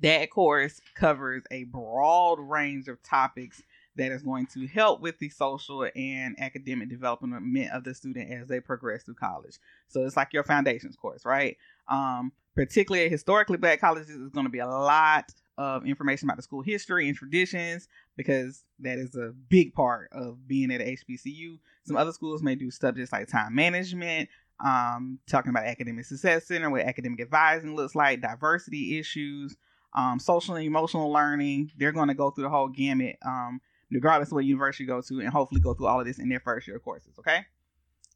That 0.00 0.30
course 0.30 0.80
covers 0.94 1.42
a 1.50 1.64
broad 1.64 2.38
range 2.40 2.88
of 2.88 3.02
topics 3.02 3.62
that 3.96 4.10
is 4.10 4.22
going 4.22 4.46
to 4.54 4.66
help 4.66 5.02
with 5.02 5.18
the 5.18 5.28
social 5.28 5.86
and 5.94 6.34
academic 6.40 6.88
development 6.88 7.68
of 7.74 7.84
the 7.84 7.94
student 7.94 8.32
as 8.32 8.48
they 8.48 8.60
progress 8.60 9.02
through 9.02 9.16
college. 9.16 9.58
So 9.88 10.00
it's 10.06 10.16
like 10.16 10.32
your 10.32 10.44
foundations 10.44 10.96
course, 10.96 11.26
right? 11.26 11.58
Um, 11.88 12.32
particularly 12.54 13.04
at 13.04 13.12
historically 13.12 13.58
black 13.58 13.82
colleges, 13.82 14.08
is 14.08 14.30
going 14.30 14.46
to 14.46 14.50
be 14.50 14.60
a 14.60 14.66
lot 14.66 15.30
of 15.58 15.86
information 15.86 16.26
about 16.26 16.36
the 16.36 16.42
school 16.42 16.62
history 16.62 17.08
and 17.08 17.16
traditions 17.16 17.88
because 18.16 18.64
that 18.80 18.98
is 18.98 19.14
a 19.14 19.32
big 19.48 19.74
part 19.74 20.08
of 20.12 20.46
being 20.48 20.70
at 20.72 20.80
HBCU. 20.80 21.58
Some 21.84 21.96
other 21.96 22.12
schools 22.12 22.42
may 22.42 22.54
do 22.54 22.70
stuff 22.70 22.94
just 22.94 23.12
like 23.12 23.28
time 23.28 23.54
management, 23.54 24.28
um, 24.64 25.18
talking 25.28 25.50
about 25.50 25.64
academic 25.64 26.04
success 26.04 26.46
center, 26.46 26.70
what 26.70 26.82
academic 26.82 27.20
advising 27.20 27.76
looks 27.76 27.94
like, 27.94 28.22
diversity 28.22 28.98
issues, 28.98 29.56
um, 29.94 30.18
social 30.18 30.54
and 30.54 30.64
emotional 30.64 31.12
learning. 31.12 31.70
They're 31.76 31.92
going 31.92 32.08
to 32.08 32.14
go 32.14 32.30
through 32.30 32.44
the 32.44 32.50
whole 32.50 32.68
gamut, 32.68 33.16
um, 33.24 33.60
regardless 33.90 34.28
of 34.28 34.34
what 34.36 34.44
university 34.44 34.84
you 34.84 34.88
go 34.88 35.02
to, 35.02 35.20
and 35.20 35.28
hopefully 35.28 35.60
go 35.60 35.74
through 35.74 35.86
all 35.86 36.00
of 36.00 36.06
this 36.06 36.18
in 36.18 36.28
their 36.28 36.40
first 36.40 36.66
year 36.66 36.78
courses. 36.78 37.18
Okay, 37.18 37.40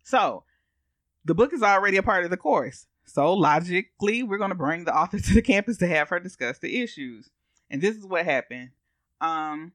so 0.03 0.45
the 1.25 1.35
book 1.35 1.53
is 1.53 1.63
already 1.63 1.97
a 1.97 2.03
part 2.03 2.25
of 2.25 2.31
the 2.31 2.37
course. 2.37 2.87
So 3.07 3.33
logically, 3.33 4.23
we're 4.23 4.39
going 4.39 4.51
to 4.51 4.57
bring 4.57 4.85
the 4.85 4.97
author 4.97 5.19
to 5.21 5.35
the 5.35 5.43
campus 5.43 5.79
to 5.79 5.87
have 5.87 6.09
her 6.11 6.21
discuss 6.21 6.59
the 6.59 6.83
issues. 6.83 7.31
And 7.71 7.81
this 7.81 7.97
is 7.97 8.07
what 8.07 8.25
happened. 8.25 8.71
Um, 9.21 9.73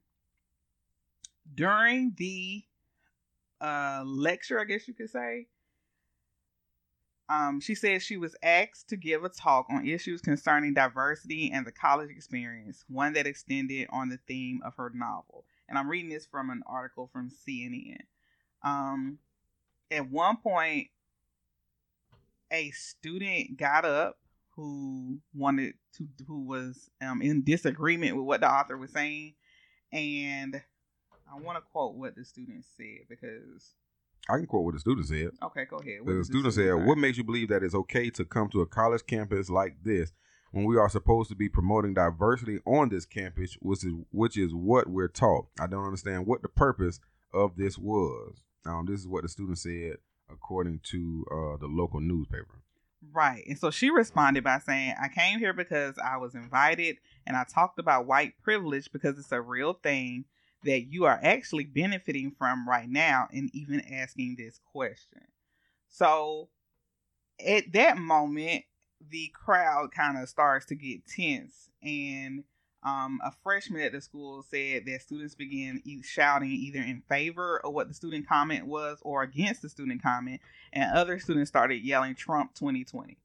during 1.53 2.13
the 2.17 2.63
uh, 3.59 4.03
lecture, 4.05 4.59
I 4.59 4.65
guess 4.65 4.87
you 4.87 4.93
could 4.93 5.09
say, 5.09 5.47
um, 7.29 7.61
she 7.61 7.75
said 7.75 8.01
she 8.01 8.17
was 8.17 8.35
asked 8.43 8.89
to 8.89 8.97
give 8.97 9.23
a 9.23 9.29
talk 9.29 9.67
on 9.69 9.87
issues 9.87 10.19
concerning 10.19 10.73
diversity 10.73 11.49
and 11.53 11.65
the 11.65 11.71
college 11.71 12.09
experience, 12.09 12.83
one 12.89 13.13
that 13.13 13.25
extended 13.25 13.87
on 13.89 14.09
the 14.09 14.19
theme 14.27 14.59
of 14.65 14.75
her 14.75 14.91
novel. 14.93 15.45
And 15.69 15.77
I'm 15.77 15.89
reading 15.89 16.09
this 16.09 16.25
from 16.25 16.49
an 16.49 16.61
article 16.67 17.09
from 17.11 17.29
CNN. 17.29 18.01
Um, 18.63 19.19
at 19.89 20.09
one 20.09 20.37
point, 20.37 20.89
a 22.51 22.71
student 22.71 23.57
got 23.57 23.85
up 23.85 24.17
who 24.55 25.19
wanted 25.33 25.73
to 25.95 26.07
who 26.27 26.45
was 26.45 26.89
um, 27.01 27.21
in 27.21 27.43
disagreement 27.43 28.15
with 28.15 28.25
what 28.25 28.41
the 28.41 28.51
author 28.51 28.77
was 28.77 28.91
saying 28.91 29.33
and 29.91 30.61
i 31.31 31.39
want 31.39 31.57
to 31.57 31.61
quote 31.71 31.95
what 31.95 32.15
the 32.15 32.25
student 32.25 32.63
said 32.77 33.07
because 33.09 33.73
I 34.29 34.37
can 34.37 34.45
quote 34.45 34.63
what 34.63 34.75
the 34.75 34.79
student 34.79 35.07
said. 35.07 35.31
okay 35.43 35.65
go 35.65 35.77
ahead 35.77 36.05
The 36.05 36.23
student 36.23 36.53
said. 36.53 36.85
What 36.85 36.99
makes 36.99 37.17
you 37.17 37.23
believe 37.23 37.49
that 37.49 37.63
it's 37.63 37.73
okay 37.73 38.11
to 38.11 38.23
come 38.23 38.49
to 38.49 38.61
a 38.61 38.67
college 38.67 39.05
campus 39.07 39.49
like 39.49 39.77
this 39.83 40.13
when 40.51 40.65
we 40.65 40.77
are 40.77 40.89
supposed 40.89 41.29
to 41.31 41.35
be 41.35 41.49
promoting 41.49 41.95
diversity 41.95 42.59
on 42.65 42.89
this 42.89 43.05
campus, 43.05 43.57
which 43.61 43.83
is 43.83 43.93
which 44.11 44.37
is 44.37 44.53
what 44.53 44.87
we're 44.87 45.07
taught? 45.07 45.47
I 45.59 45.65
don't 45.65 45.85
understand 45.85 46.27
what 46.27 46.43
the 46.43 46.49
purpose 46.49 46.99
of 47.33 47.55
this 47.57 47.79
was. 47.79 48.43
Um, 48.63 48.85
this 48.85 48.99
is 48.99 49.07
what 49.07 49.23
the 49.23 49.29
student 49.29 49.57
said 49.57 49.97
according 50.31 50.81
to 50.91 51.25
uh, 51.31 51.57
the 51.57 51.67
local 51.67 51.99
newspaper. 51.99 52.61
Right. 53.13 53.43
And 53.47 53.57
so 53.57 53.71
she 53.71 53.89
responded 53.89 54.43
by 54.43 54.59
saying, 54.59 54.93
I 55.01 55.07
came 55.07 55.39
here 55.39 55.53
because 55.53 55.97
I 55.97 56.17
was 56.17 56.35
invited 56.35 56.97
and 57.25 57.35
I 57.35 57.43
talked 57.43 57.79
about 57.79 58.05
white 58.05 58.33
privilege 58.43 58.91
because 58.91 59.17
it's 59.17 59.31
a 59.31 59.41
real 59.41 59.73
thing 59.73 60.25
that 60.63 60.81
you 60.91 61.05
are 61.05 61.19
actually 61.23 61.63
benefiting 61.63 62.31
from 62.37 62.69
right 62.69 62.87
now 62.87 63.27
and 63.31 63.49
even 63.53 63.81
asking 63.91 64.35
this 64.37 64.59
question. 64.71 65.23
So 65.89 66.49
at 67.43 67.71
that 67.73 67.97
moment, 67.97 68.65
the 69.09 69.31
crowd 69.33 69.91
kind 69.91 70.17
of 70.17 70.29
starts 70.29 70.67
to 70.67 70.75
get 70.75 71.07
tense 71.07 71.69
and 71.81 72.43
um, 72.83 73.19
a 73.23 73.31
freshman 73.43 73.81
at 73.81 73.91
the 73.91 74.01
school 74.01 74.43
said 74.43 74.85
that 74.85 75.01
students 75.01 75.35
began 75.35 75.81
e- 75.85 76.01
shouting 76.01 76.49
either 76.49 76.79
in 76.79 77.03
favor 77.07 77.59
of 77.63 77.73
what 77.73 77.87
the 77.87 77.93
student 77.93 78.27
comment 78.27 78.65
was 78.65 78.99
or 79.03 79.21
against 79.21 79.61
the 79.61 79.69
student 79.69 80.01
comment, 80.01 80.41
and 80.73 80.91
other 80.95 81.19
students 81.19 81.49
started 81.49 81.83
yelling 81.83 82.15
Trump 82.15 82.55
2020. 82.55 83.17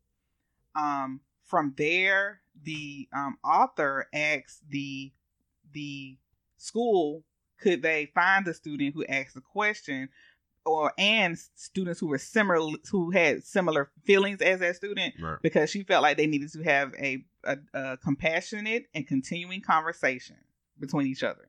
Um, 0.75 1.21
from 1.45 1.75
there, 1.79 2.41
the 2.63 3.09
um, 3.15 3.39
author 3.45 4.09
asked 4.13 4.69
the 4.69 5.13
the 5.73 6.17
school 6.59 7.25
could 7.59 7.83
they 7.83 8.07
find 8.15 8.45
the 8.45 8.55
student 8.55 8.95
who 8.95 9.05
asked 9.07 9.35
the 9.35 9.41
question 9.41 10.09
or 10.67 10.93
and 10.99 11.39
students 11.55 12.01
who 12.01 12.09
were 12.09 12.19
similar 12.19 12.77
who 12.91 13.11
had 13.13 13.45
similar 13.45 13.91
feelings 14.05 14.43
as 14.43 14.61
that 14.61 14.77
student 14.77 15.15
Right. 15.21 15.39
because 15.43 15.71
she 15.71 15.83
felt 15.85 16.03
like 16.03 16.17
they 16.17 16.27
needed 16.27 16.53
to 16.53 16.63
have 16.63 16.93
a, 16.99 17.25
a, 17.45 17.57
a 17.73 17.97
compassionate 17.99 18.87
and 18.95 19.07
continuing 19.07 19.61
conversation 19.63 20.37
between 20.79 21.07
each 21.07 21.23
other 21.23 21.49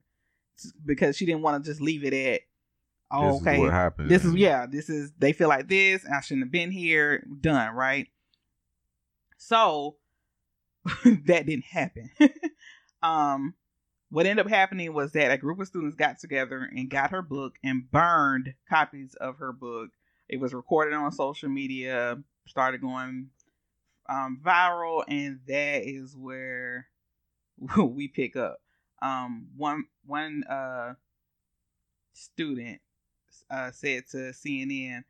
because 0.85 1.17
she 1.17 1.25
didn't 1.25 1.41
want 1.41 1.63
to 1.63 1.69
just 1.69 1.81
leave 1.81 2.03
it 2.03 2.13
at 2.13 2.41
oh 3.11 3.33
this 3.33 3.41
okay 3.41 3.55
is 3.55 3.59
what 3.61 3.73
happened. 3.73 4.09
this 4.09 4.23
is 4.23 4.33
yeah 4.35 4.65
this 4.65 4.89
is 4.89 5.11
they 5.17 5.33
feel 5.33 5.47
like 5.49 5.67
this 5.67 6.03
and 6.03 6.13
i 6.13 6.21
shouldn't 6.21 6.45
have 6.45 6.51
been 6.51 6.71
here 6.71 7.25
done 7.41 7.73
right 7.75 8.07
so 9.37 9.95
that 11.25 11.45
didn't 11.45 11.65
happen 11.65 12.09
um 13.03 13.53
what 14.09 14.25
ended 14.25 14.45
up 14.45 14.49
happening 14.49 14.93
was 14.93 15.11
that 15.13 15.31
a 15.31 15.37
group 15.37 15.59
of 15.59 15.67
students 15.67 15.95
got 15.95 16.19
together 16.19 16.69
and 16.75 16.89
got 16.89 17.11
her 17.11 17.21
book 17.21 17.55
and 17.63 17.89
burned 17.91 18.53
copies 18.69 19.15
of 19.15 19.37
her 19.37 19.51
book 19.51 19.89
it 20.29 20.39
was 20.39 20.53
recorded 20.53 20.93
on 20.93 21.11
social 21.11 21.49
media 21.49 22.17
started 22.47 22.81
going 22.81 23.29
um, 24.09 24.39
viral 24.43 25.03
and 25.07 25.39
that 25.47 25.83
is 25.83 26.15
where 26.15 26.87
we 27.77 28.07
pick 28.07 28.35
up 28.35 28.59
um, 29.01 29.47
one 29.55 29.85
one 30.05 30.43
uh, 30.49 30.93
student 32.13 32.79
uh, 33.49 33.71
said 33.71 34.07
to 34.11 34.17
CNN, 34.17 35.03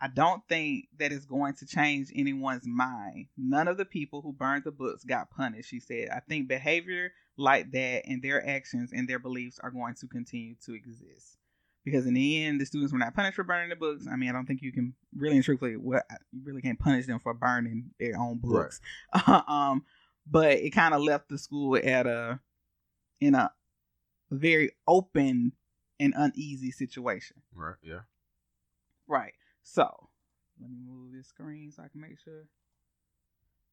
I 0.00 0.08
don't 0.08 0.42
think 0.48 0.88
that 0.98 1.12
is 1.12 1.24
going 1.24 1.54
to 1.54 1.66
change 1.66 2.08
anyone's 2.14 2.66
mind. 2.66 3.26
None 3.36 3.68
of 3.68 3.76
the 3.76 3.84
people 3.84 4.20
who 4.20 4.32
burned 4.32 4.64
the 4.64 4.72
books 4.72 5.04
got 5.04 5.30
punished, 5.30 5.70
she 5.70 5.80
said. 5.80 6.08
I 6.08 6.20
think 6.20 6.48
behavior 6.48 7.12
like 7.36 7.70
that 7.72 8.02
and 8.06 8.22
their 8.22 8.46
actions 8.46 8.92
and 8.92 9.08
their 9.08 9.18
beliefs 9.18 9.58
are 9.62 9.70
going 9.70 9.94
to 9.94 10.06
continue 10.06 10.54
to 10.66 10.74
exist. 10.74 11.38
Because 11.84 12.06
in 12.06 12.14
the 12.14 12.44
end, 12.44 12.60
the 12.60 12.66
students 12.66 12.92
were 12.92 12.98
not 12.98 13.14
punished 13.14 13.34
for 13.34 13.42
burning 13.42 13.70
the 13.70 13.76
books. 13.76 14.06
I 14.10 14.14
mean, 14.14 14.28
I 14.28 14.32
don't 14.32 14.46
think 14.46 14.62
you 14.62 14.72
can 14.72 14.94
really 15.16 15.36
and 15.36 15.44
truthfully, 15.44 15.76
well, 15.76 16.02
you 16.30 16.40
really 16.44 16.62
can't 16.62 16.78
punish 16.78 17.06
them 17.06 17.18
for 17.18 17.34
burning 17.34 17.90
their 17.98 18.16
own 18.16 18.38
books. 18.38 18.80
um, 19.26 19.84
but 20.24 20.58
it 20.58 20.70
kind 20.70 20.94
of 20.94 21.02
left 21.02 21.28
the 21.28 21.38
school 21.38 21.76
at 21.76 22.06
a 22.06 22.38
in 23.20 23.34
a 23.34 23.50
very 24.30 24.70
open 24.86 25.52
and 25.98 26.14
uneasy 26.16 26.70
situation. 26.70 27.42
Right. 27.54 27.76
Yeah. 27.82 28.00
Right. 29.08 29.34
So 29.62 30.08
let 30.60 30.70
me 30.70 30.76
move 30.86 31.12
this 31.12 31.28
screen 31.28 31.72
so 31.72 31.82
I 31.82 31.88
can 31.88 32.00
make 32.00 32.18
sure 32.20 32.46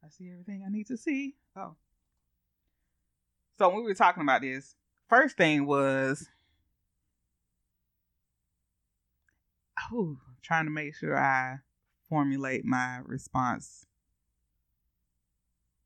I 0.04 0.10
see 0.10 0.30
everything 0.32 0.64
I 0.66 0.72
need 0.72 0.88
to 0.88 0.98
see. 0.98 1.36
Oh. 1.56 1.76
So 3.60 3.68
when 3.68 3.80
we 3.80 3.84
were 3.84 3.94
talking 3.94 4.24
about 4.24 4.42
this, 4.42 4.74
first 5.10 5.36
thing 5.36 5.66
was 5.66 6.30
oh, 9.92 10.16
trying 10.42 10.64
to 10.64 10.72
make 10.72 10.96
sure 10.96 11.18
I 11.18 11.58
formulate 12.08 12.64
my 12.64 13.02
response 13.04 13.86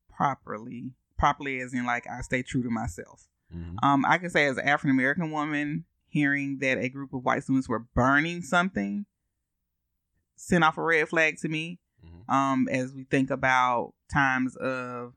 properly. 0.08 0.92
Properly 1.18 1.58
as 1.58 1.74
in 1.74 1.84
like 1.84 2.06
I 2.08 2.20
stay 2.20 2.44
true 2.44 2.62
to 2.62 2.70
myself. 2.70 3.26
Mhm. 3.52 3.74
Um, 3.82 4.04
I 4.06 4.18
can 4.18 4.30
say 4.30 4.46
as 4.46 4.56
an 4.56 4.68
African 4.68 4.90
American 4.90 5.32
woman, 5.32 5.84
hearing 6.06 6.58
that 6.58 6.78
a 6.78 6.88
group 6.88 7.12
of 7.12 7.24
white 7.24 7.42
students 7.42 7.68
were 7.68 7.80
burning 7.80 8.42
something 8.42 9.04
sent 10.36 10.62
off 10.62 10.78
a 10.78 10.82
red 10.82 11.08
flag 11.08 11.38
to 11.38 11.48
me. 11.48 11.80
Mhm. 12.04 12.32
Um, 12.32 12.68
as 12.68 12.94
we 12.94 13.02
think 13.02 13.30
about 13.30 13.94
times 14.12 14.54
of 14.54 15.16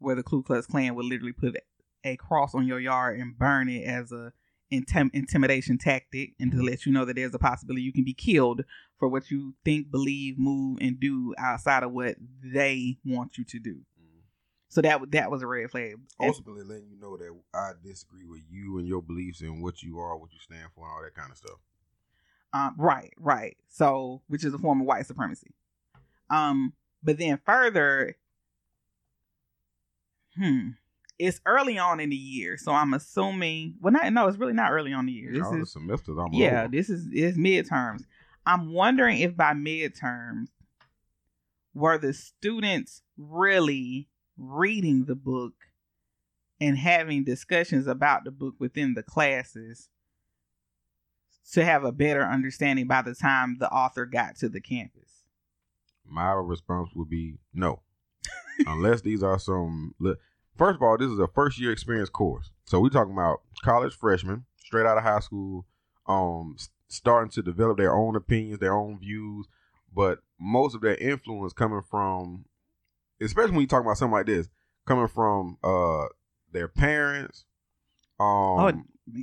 where 0.00 0.16
the 0.16 0.22
Ku 0.22 0.42
Klux 0.42 0.66
Klan 0.66 0.94
would 0.94 1.06
literally 1.06 1.32
put 1.32 1.56
a 2.04 2.16
cross 2.16 2.54
on 2.54 2.66
your 2.66 2.80
yard 2.80 3.18
and 3.18 3.38
burn 3.38 3.68
it 3.68 3.84
as 3.84 4.12
a 4.12 4.32
intim- 4.72 5.10
intimidation 5.12 5.78
tactic, 5.78 6.34
and 6.38 6.52
to 6.52 6.62
let 6.62 6.84
you 6.86 6.92
know 6.92 7.04
that 7.04 7.16
there's 7.16 7.34
a 7.34 7.38
possibility 7.38 7.82
you 7.82 7.92
can 7.92 8.04
be 8.04 8.14
killed 8.14 8.62
for 8.98 9.08
what 9.08 9.30
you 9.30 9.54
think, 9.64 9.90
believe, 9.90 10.38
move, 10.38 10.78
and 10.80 10.98
do 11.00 11.34
outside 11.38 11.82
of 11.82 11.92
what 11.92 12.16
they 12.42 12.98
want 13.04 13.38
you 13.38 13.44
to 13.44 13.58
do. 13.58 13.76
Mhm. 14.00 14.22
So 14.68 14.80
that 14.82 15.10
that 15.12 15.30
was 15.30 15.42
a 15.42 15.46
red 15.46 15.70
flag. 15.70 15.96
Ultimately, 16.20 16.64
letting 16.64 16.88
you 16.88 16.98
know 16.98 17.16
that 17.16 17.40
I 17.54 17.72
disagree 17.82 18.24
with 18.24 18.42
you 18.50 18.78
and 18.78 18.86
your 18.88 19.02
beliefs 19.02 19.40
and 19.40 19.62
what 19.62 19.82
you 19.82 19.98
are, 19.98 20.16
what 20.16 20.32
you 20.32 20.40
stand 20.40 20.70
for, 20.74 20.84
and 20.84 20.92
all 20.92 21.02
that 21.02 21.14
kind 21.14 21.30
of 21.30 21.36
stuff. 21.36 21.58
Um, 22.52 22.74
right, 22.78 23.12
right. 23.18 23.56
So, 23.68 24.22
which 24.28 24.44
is 24.44 24.54
a 24.54 24.58
form 24.58 24.80
of 24.80 24.86
white 24.86 25.06
supremacy. 25.06 25.54
Um, 26.30 26.72
but 27.02 27.18
then 27.18 27.38
further, 27.44 28.16
hmm, 30.36 30.70
it's 31.18 31.40
early 31.46 31.78
on 31.78 32.00
in 32.00 32.10
the 32.10 32.16
year, 32.16 32.56
so 32.56 32.72
I'm 32.72 32.94
assuming. 32.94 33.74
Well, 33.80 33.92
not 33.92 34.12
no, 34.12 34.26
it's 34.26 34.38
really 34.38 34.52
not 34.52 34.72
early 34.72 34.92
on 34.92 35.00
in 35.00 35.06
the 35.06 35.12
year. 35.12 35.32
This 35.32 35.46
is 35.52 35.72
semesters 35.72 36.18
almost 36.18 36.36
yeah, 36.36 36.62
over. 36.62 36.68
this 36.68 36.90
is 36.90 37.06
is 37.12 37.36
midterms. 37.36 38.02
I'm 38.46 38.72
wondering 38.72 39.20
if 39.20 39.36
by 39.36 39.52
midterms 39.52 40.48
were 41.72 41.98
the 41.98 42.12
students 42.12 43.02
really 43.16 44.08
reading 44.36 45.04
the 45.06 45.14
book 45.14 45.54
and 46.60 46.76
having 46.78 47.24
discussions 47.24 47.86
about 47.86 48.24
the 48.24 48.30
book 48.30 48.54
within 48.58 48.94
the 48.94 49.02
classes 49.02 49.88
to 51.52 51.64
have 51.64 51.84
a 51.84 51.92
better 51.92 52.22
understanding 52.22 52.86
by 52.86 53.02
the 53.02 53.14
time 53.14 53.56
the 53.58 53.70
author 53.70 54.06
got 54.06 54.36
to 54.36 54.48
the 54.48 54.60
campus. 54.60 55.24
My 56.06 56.32
response 56.32 56.90
would 56.94 57.08
be 57.08 57.36
no, 57.52 57.80
unless 58.66 59.00
these 59.00 59.22
are 59.22 59.38
some. 59.38 59.94
First 60.56 60.76
of 60.76 60.82
all, 60.82 60.96
this 60.96 61.10
is 61.10 61.18
a 61.18 61.26
first 61.28 61.58
year 61.60 61.72
experience 61.72 62.08
course, 62.10 62.50
so 62.64 62.80
we're 62.80 62.88
talking 62.88 63.12
about 63.12 63.40
college 63.62 63.94
freshmen 63.94 64.44
straight 64.58 64.86
out 64.86 64.96
of 64.96 65.02
high 65.04 65.20
school, 65.20 65.66
um, 66.06 66.56
starting 66.88 67.30
to 67.32 67.42
develop 67.42 67.76
their 67.76 67.94
own 67.94 68.14
opinions, 68.16 68.60
their 68.60 68.74
own 68.74 68.98
views, 68.98 69.46
but 69.94 70.20
most 70.38 70.74
of 70.74 70.80
their 70.80 70.96
influence 70.96 71.52
coming 71.52 71.82
from, 71.82 72.44
especially 73.20 73.52
when 73.52 73.60
you 73.62 73.66
talk 73.66 73.82
about 73.82 73.96
something 73.98 74.12
like 74.12 74.26
this, 74.26 74.48
coming 74.86 75.08
from 75.08 75.58
uh 75.64 76.06
their 76.52 76.68
parents, 76.68 77.44
um, 78.20 78.26
oh, 78.26 78.72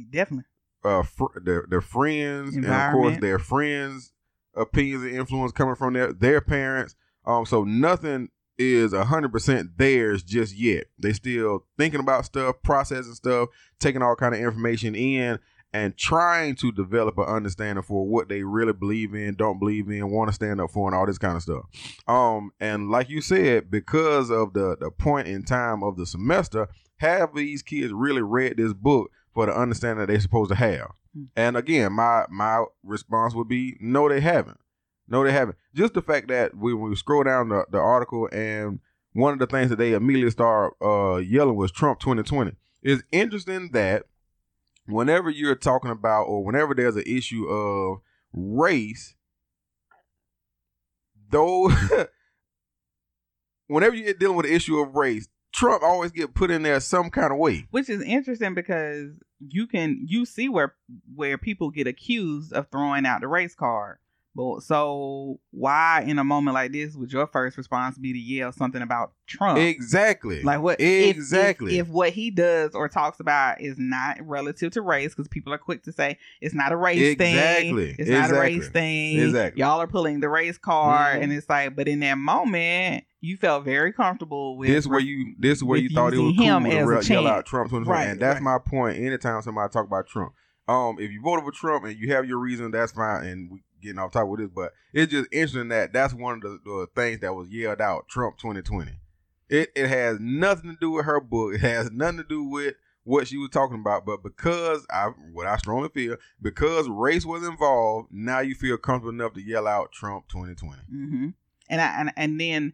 definitely. 0.10 0.46
uh 0.84 1.04
fr- 1.04 1.40
their 1.42 1.66
their 1.70 1.82
friends 1.82 2.56
and 2.56 2.66
of 2.66 2.92
course 2.94 3.18
their 3.22 3.40
friends 3.40 4.12
opinions 4.56 5.04
and 5.04 5.16
influence 5.16 5.54
coming 5.54 5.76
from 5.76 5.94
their 5.94 6.12
their 6.12 6.42
parents. 6.42 6.96
Um 7.26 7.46
so 7.46 7.64
nothing 7.64 8.30
is 8.62 8.94
a 8.94 9.06
hundred 9.06 9.32
percent 9.32 9.78
theirs 9.78 10.24
just 10.24 10.56
yet 10.56 10.86
they 11.00 11.14
still 11.14 11.66
thinking 11.78 12.00
about 12.00 12.26
stuff 12.26 12.56
processing 12.64 13.14
stuff 13.14 13.50
taking 13.80 14.02
all 14.02 14.16
kind 14.16 14.36
of 14.36 14.42
information 14.42 14.96
in 14.96 15.40
and 15.74 15.98
trying 15.98 16.54
to 16.54 16.70
develop 16.72 17.18
an 17.18 17.24
understanding 17.24 17.82
for 17.82 18.06
what 18.06 18.28
they 18.28 18.44
really 18.44 18.74
believe 18.74 19.14
in 19.14 19.36
don't 19.36 19.60
believe 19.60 19.90
in 19.90 20.12
want 20.12 20.30
to 20.30 20.34
stand 20.34 20.62
up 20.62 20.70
for 20.70 20.88
and 20.88 20.96
all 20.96 21.06
this 21.06 21.18
kind 21.18 21.36
of 21.36 21.42
stuff 21.42 21.64
um 22.08 22.52
and 22.60 22.90
like 22.90 23.10
you 23.10 23.22
said 23.22 23.72
because 23.72 24.30
of 24.30 24.54
the 24.54 24.78
the 24.80 24.92
point 24.92 25.28
in 25.28 25.44
time 25.44 25.84
of 25.84 25.98
the 25.98 26.06
semester 26.06 26.68
have 27.02 27.34
these 27.34 27.64
kids 27.64 27.92
really 27.92 28.22
read 28.22 28.58
this 28.58 28.74
book 28.74 29.12
for 29.34 29.46
the 29.46 29.58
understanding 29.58 30.00
that 30.00 30.08
they're 30.08 30.20
supposed 30.20 30.50
to 30.52 30.56
have. 30.56 30.92
Hmm. 31.14 31.24
And 31.36 31.58
again, 31.58 31.94
my 31.94 32.26
my 32.30 32.66
response 32.84 33.34
would 33.34 33.48
be 33.48 33.76
no, 33.80 34.08
they 34.08 34.22
haven't. 34.22 34.60
No, 35.12 35.26
they 35.26 35.34
haven't. 35.34 35.58
Just 35.76 35.94
the 35.94 36.02
fact 36.02 36.30
that 36.30 36.56
we, 36.56 36.74
we 36.74 36.96
scroll 36.96 37.24
down 37.24 37.50
the, 37.50 37.66
the 37.70 37.78
article 37.78 38.30
and 38.32 38.80
one 39.12 39.34
of 39.34 39.40
the 39.40 39.46
things 39.46 39.70
that 39.70 39.76
they 39.76 39.92
immediately 39.92 40.32
start 40.32 40.74
uh, 40.82 41.18
yelling 41.18 41.58
was 41.58 41.70
Trump 41.70 42.00
2020. 42.00 42.54
It's 42.82 43.04
interesting 43.12 43.72
that 43.74 44.06
whenever 44.86 45.30
you're 45.30 45.56
talking 45.56 45.92
about 45.92 46.24
or 46.24 46.46
whenever 46.46 46.74
there's 46.74 46.96
an 46.96 47.04
issue 47.06 47.46
of 47.46 48.00
race, 48.32 49.16
though, 51.30 51.70
whenever 53.68 53.94
you're 53.94 54.14
dealing 54.14 54.38
with 54.38 54.46
the 54.46 54.56
issue 54.56 54.80
of 54.80 54.96
race, 54.96 55.28
Trump 55.52 55.84
always 55.84 56.12
get 56.12 56.34
put 56.34 56.50
in 56.50 56.64
there 56.64 56.80
some 56.80 57.10
kind 57.10 57.34
of 57.34 57.38
way. 57.38 57.68
which 57.72 57.90
is 57.90 58.02
interesting 58.02 58.54
because 58.54 59.10
you 59.46 59.68
can 59.68 60.06
you 60.08 60.26
see 60.26 60.48
where 60.48 60.74
where 61.14 61.38
people 61.38 61.70
get 61.70 61.86
accused 61.86 62.54
of 62.54 62.70
throwing 62.72 63.06
out 63.06 63.20
the 63.20 63.28
race 63.28 63.54
card 63.54 63.98
but 64.34 64.62
so 64.62 65.40
why 65.52 66.04
in 66.08 66.18
a 66.20 66.24
moment 66.24 66.54
like 66.54 66.72
this 66.72 66.96
would 66.96 67.12
your 67.12 67.28
first 67.28 67.58
response 67.58 67.98
be 67.98 68.14
to 68.14 68.20
yell 68.20 68.52
something 68.52 68.82
about 68.82 69.12
trump 69.28 69.58
Exactly. 69.60 70.42
like 70.44 70.62
what 70.62 70.80
Exactly. 70.80 71.78
if, 71.80 71.88
if 71.88 71.92
what 71.94 72.12
he 72.12 72.32
does 72.32 72.74
or 72.74 72.88
talks 72.88 73.20
about 73.20 73.60
is 73.62 73.76
not 73.78 74.18
relative 74.22 74.72
to 74.74 74.82
race 74.82 75.14
because 75.14 75.28
people 75.28 75.54
are 75.54 75.58
quick 75.58 75.84
to 75.84 75.92
say 75.92 76.18
it's 76.40 76.54
not 76.56 76.72
a 76.72 76.78
race 76.78 77.02
Exactly. 77.02 77.88
thing 77.94 77.96
it's 78.00 78.10
not 78.10 78.32
a 78.32 78.40
race 78.40 78.70
thing 78.70 79.20
Exactly. 79.20 79.60
y'all 79.62 79.82
are 79.82 79.88
pulling 79.88 80.20
the 80.22 80.30
race 80.30 80.58
card 80.58 81.20
Mhm. 81.20 81.24
and 81.24 81.34
it's 81.34 81.50
like 81.50 81.76
but 81.76 81.88
in 81.88 82.00
that 82.00 82.18
moment 82.18 83.04
you 83.20 83.38
felt 83.38 83.64
very 83.66 83.92
comfortable 83.94 84.58
with 84.58 84.68
this 84.70 84.88
where 84.88 85.00
you 85.00 85.36
this 85.38 85.58
is 85.60 85.64
where 85.64 85.78
you 85.78 85.90
thought 85.90 86.14
it 86.14 86.18
was 86.18 86.36
cool 86.38 86.46
him 86.46 86.64
to 86.64 86.84
re- 86.86 87.02
yell 87.04 87.28
out 87.28 87.46
Trump 87.46 87.72
Right, 87.72 88.08
and 88.08 88.20
that's 88.20 88.36
right. 88.36 88.44
my 88.44 88.58
point. 88.58 88.98
Anytime 88.98 89.42
somebody 89.44 89.72
talk 89.72 89.86
about 89.86 90.08
Trump, 90.08 90.34
um, 90.68 90.96
if 91.00 91.12
you 91.12 91.22
voted 91.22 91.46
for 91.46 91.52
Trump 91.52 91.86
and 91.86 91.96
you 92.00 92.12
have 92.14 92.26
your 92.26 92.40
reason, 92.40 92.72
that's 92.72 92.92
fine. 92.94 93.26
And 93.26 93.52
we 93.52 93.62
getting 93.82 94.00
off 94.00 94.12
top 94.12 94.28
with 94.28 94.40
this, 94.40 94.50
but 94.54 94.74
it's 94.94 95.12
just 95.12 95.28
interesting 95.32 95.70
that 95.70 95.94
that's 95.94 96.14
one 96.14 96.36
of 96.36 96.42
the, 96.42 96.60
the 96.64 96.88
things 96.96 97.20
that 97.22 97.34
was 97.34 97.50
yelled 97.50 97.82
out. 97.82 98.08
Trump 98.08 98.38
2020. 98.38 98.92
It 99.50 99.72
it 99.76 99.88
has 99.88 100.18
nothing 100.20 100.72
to 100.72 100.78
do 100.80 100.92
with 100.92 101.06
her 101.06 101.20
book. 101.20 101.56
It 101.56 101.62
has 101.62 101.92
nothing 101.92 102.18
to 102.18 102.24
do 102.24 102.44
with 102.44 102.76
what 103.04 103.28
she 103.28 103.38
was 103.38 103.50
talking 103.50 103.80
about. 103.80 104.06
But 104.06 104.24
because 104.24 104.86
I 104.90 105.08
what 105.32 105.48
I 105.48 105.58
strongly 105.58 105.90
feel 105.90 106.18
because 106.42 106.88
race 106.88 107.26
was 107.26 107.46
involved, 107.46 108.10
now 108.12 108.40
you 108.40 108.56
feel 108.56 108.78
comfortable 108.78 109.14
enough 109.14 109.34
to 109.34 109.42
yell 109.42 109.68
out 109.68 109.92
Trump 109.92 110.28
2020. 110.30 110.82
hmm 110.90 111.30
And 111.70 111.82
I 111.82 112.00
and, 112.00 112.14
and 112.16 112.40
then 112.40 112.74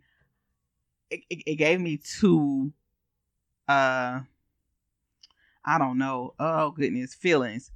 it, 1.09 1.21
it, 1.29 1.43
it 1.45 1.55
gave 1.55 1.79
me 1.79 1.97
two 1.97 2.73
uh 3.67 4.21
I 5.69 5.77
don't 5.77 5.97
know, 5.97 6.33
oh 6.39 6.71
goodness, 6.71 7.13
feelings. 7.13 7.71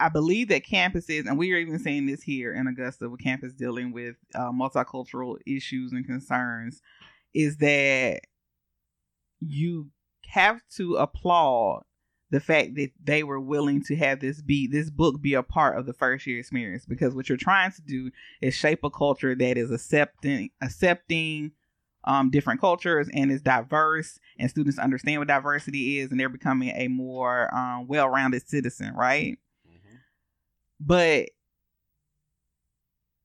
I 0.00 0.08
believe 0.08 0.48
that 0.48 0.64
campuses, 0.64 1.26
and 1.26 1.38
we 1.38 1.52
are 1.52 1.58
even 1.58 1.78
seeing 1.78 2.06
this 2.06 2.22
here 2.22 2.54
in 2.54 2.66
Augusta 2.66 3.08
with 3.08 3.20
campus 3.20 3.52
dealing 3.52 3.92
with 3.92 4.16
uh, 4.34 4.50
multicultural 4.52 5.38
issues 5.46 5.92
and 5.92 6.06
concerns, 6.06 6.80
is 7.34 7.56
that 7.58 8.20
you 9.40 9.88
have 10.28 10.60
to 10.76 10.96
applaud 10.96 11.82
the 12.30 12.40
fact 12.40 12.74
that 12.74 12.90
they 13.02 13.22
were 13.22 13.40
willing 13.40 13.82
to 13.82 13.96
have 13.96 14.20
this 14.20 14.42
be 14.42 14.66
this 14.66 14.90
book 14.90 15.20
be 15.20 15.34
a 15.34 15.42
part 15.42 15.78
of 15.78 15.86
the 15.86 15.94
first 15.94 16.26
year 16.26 16.38
experience 16.38 16.84
because 16.84 17.14
what 17.14 17.28
you're 17.28 17.38
trying 17.38 17.72
to 17.72 17.82
do 17.82 18.10
is 18.42 18.54
shape 18.54 18.84
a 18.84 18.90
culture 18.90 19.34
that 19.34 19.56
is 19.56 19.70
accepting 19.70 20.50
accepting 20.60 21.52
um, 22.04 22.30
different 22.30 22.60
cultures 22.60 23.08
and 23.14 23.30
is 23.30 23.40
diverse 23.40 24.20
and 24.38 24.50
students 24.50 24.78
understand 24.78 25.20
what 25.20 25.28
diversity 25.28 25.98
is 25.98 26.10
and 26.10 26.20
they're 26.20 26.28
becoming 26.28 26.70
a 26.70 26.88
more 26.88 27.52
um, 27.54 27.86
well-rounded 27.86 28.46
citizen 28.46 28.94
right 28.94 29.38
but 30.80 31.28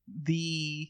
the 0.07 0.89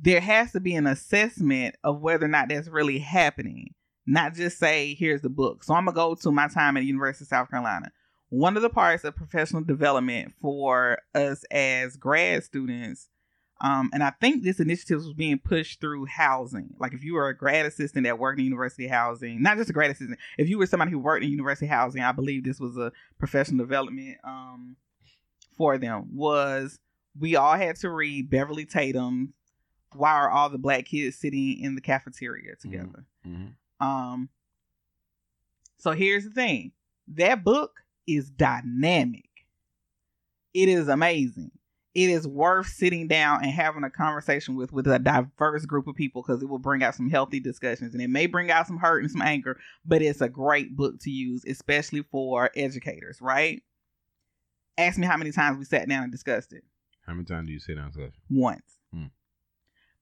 there 0.00 0.20
has 0.20 0.52
to 0.52 0.60
be 0.60 0.74
an 0.74 0.86
assessment 0.86 1.74
of 1.82 2.00
whether 2.00 2.26
or 2.26 2.28
not 2.28 2.48
that's 2.48 2.68
really 2.68 2.98
happening 2.98 3.74
not 4.06 4.34
just 4.34 4.58
say 4.58 4.94
here's 4.94 5.22
the 5.22 5.28
book 5.28 5.64
so 5.64 5.74
i'm 5.74 5.84
gonna 5.84 5.94
go 5.94 6.14
to 6.14 6.30
my 6.30 6.48
time 6.48 6.76
at 6.76 6.80
the 6.80 6.86
university 6.86 7.24
of 7.24 7.28
south 7.28 7.50
carolina 7.50 7.90
one 8.30 8.56
of 8.56 8.62
the 8.62 8.70
parts 8.70 9.04
of 9.04 9.16
professional 9.16 9.62
development 9.62 10.32
for 10.40 10.98
us 11.14 11.44
as 11.50 11.96
grad 11.96 12.44
students 12.44 13.08
um, 13.60 13.90
and 13.92 14.02
I 14.04 14.12
think 14.20 14.44
this 14.44 14.60
initiative 14.60 14.98
was 14.98 15.12
being 15.14 15.38
pushed 15.38 15.80
through 15.80 16.06
housing. 16.06 16.74
Like 16.78 16.94
if 16.94 17.02
you 17.02 17.14
were 17.14 17.28
a 17.28 17.36
grad 17.36 17.66
assistant 17.66 18.04
that 18.04 18.18
worked 18.18 18.38
in 18.38 18.44
university 18.44 18.86
housing, 18.86 19.42
not 19.42 19.56
just 19.56 19.70
a 19.70 19.72
grad 19.72 19.90
assistant, 19.90 20.18
if 20.38 20.48
you 20.48 20.58
were 20.58 20.66
somebody 20.66 20.92
who 20.92 20.98
worked 20.98 21.24
in 21.24 21.30
university 21.30 21.66
housing, 21.66 22.02
I 22.02 22.12
believe 22.12 22.44
this 22.44 22.60
was 22.60 22.76
a 22.76 22.92
professional 23.18 23.58
development 23.58 24.18
um, 24.22 24.76
for 25.58 25.76
them. 25.76 26.08
Was 26.14 26.78
we 27.18 27.36
all 27.36 27.56
had 27.56 27.76
to 27.76 27.90
read 27.90 28.30
Beverly 28.30 28.64
Tatum. 28.64 29.34
Why 29.94 30.12
are 30.12 30.30
all 30.30 30.50
the 30.50 30.58
black 30.58 30.86
kids 30.86 31.16
sitting 31.16 31.58
in 31.58 31.74
the 31.74 31.80
cafeteria 31.80 32.56
together? 32.56 33.04
Mm-hmm. 33.26 33.86
Um. 33.86 34.28
So 35.78 35.92
here's 35.92 36.24
the 36.24 36.30
thing: 36.30 36.72
that 37.08 37.44
book 37.44 37.80
is 38.06 38.30
dynamic. 38.30 39.24
It 40.54 40.68
is 40.68 40.88
amazing. 40.88 41.50
It 41.94 42.10
is 42.10 42.28
worth 42.28 42.68
sitting 42.68 43.08
down 43.08 43.42
and 43.42 43.50
having 43.50 43.82
a 43.82 43.90
conversation 43.90 44.56
with 44.56 44.72
with 44.72 44.86
a 44.86 44.98
diverse 44.98 45.64
group 45.64 45.86
of 45.88 45.96
people 45.96 46.22
because 46.22 46.42
it 46.42 46.48
will 46.48 46.58
bring 46.58 46.82
out 46.82 46.94
some 46.94 47.10
healthy 47.10 47.40
discussions 47.40 47.94
and 47.94 48.02
it 48.02 48.10
may 48.10 48.26
bring 48.26 48.50
out 48.50 48.66
some 48.66 48.78
hurt 48.78 49.02
and 49.02 49.10
some 49.10 49.22
anger, 49.22 49.58
but 49.84 50.02
it's 50.02 50.20
a 50.20 50.28
great 50.28 50.76
book 50.76 51.00
to 51.00 51.10
use, 51.10 51.44
especially 51.46 52.02
for 52.02 52.50
educators. 52.54 53.20
Right? 53.20 53.62
Ask 54.78 54.96
me 54.96 55.06
how 55.06 55.16
many 55.18 55.32
times 55.32 55.58
we 55.58 55.64
sat 55.66 55.88
down 55.88 56.04
and 56.04 56.12
discussed 56.12 56.52
it 56.54 56.62
How 57.06 57.12
many 57.12 57.24
times 57.26 57.48
do 57.48 57.52
you 57.52 57.58
sit 57.60 57.74
down 57.74 57.86
and 57.86 57.92
discuss? 57.94 58.14
once. 58.30 58.78
Hmm. 58.92 59.06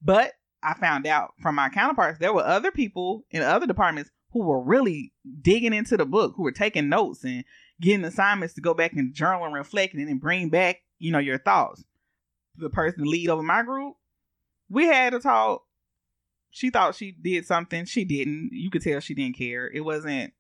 But 0.03 0.35
I 0.63 0.75
found 0.75 1.07
out 1.07 1.33
from 1.41 1.55
my 1.55 1.69
counterparts 1.71 2.19
there 2.19 2.33
were 2.33 2.45
other 2.45 2.71
people 2.71 3.25
in 3.31 3.43
other 3.43 3.67
departments 3.67 4.11
who 4.33 4.45
were 4.45 4.63
really 4.63 5.13
digging 5.41 5.73
into 5.73 5.97
the 5.97 6.05
book, 6.05 6.35
who 6.37 6.43
were 6.43 6.53
taking 6.53 6.89
notes 6.89 7.25
and 7.25 7.45
getting 7.81 8.05
assignments 8.05 8.55
to 8.55 8.61
go 8.61 8.75
back 8.75 8.93
and 8.93 9.15
journal 9.15 9.45
and 9.45 9.55
reflect 9.55 9.95
and 9.95 10.07
then 10.09 10.19
bring 10.19 10.51
back, 10.51 10.83
you 10.99 11.11
know, 11.11 11.19
your 11.19 11.39
thoughts. 11.39 11.85
The 12.57 12.71
person 12.71 13.05
lead 13.05 13.29
over 13.29 13.43
my 13.43 13.63
group, 13.63 13.95
we 14.69 14.87
had 14.87 15.15
a 15.15 15.21
talk. 15.21 15.63
She 16.51 16.71
thought 16.71 16.95
she 16.95 17.13
did 17.13 17.47
something. 17.47 17.85
She 17.85 18.05
didn't. 18.05 18.51
You 18.53 18.71
could 18.71 18.83
tell 18.83 19.01
she 19.01 19.15
didn't 19.15 19.37
care. 19.37 19.71
It 19.71 19.81
wasn't 19.81 20.33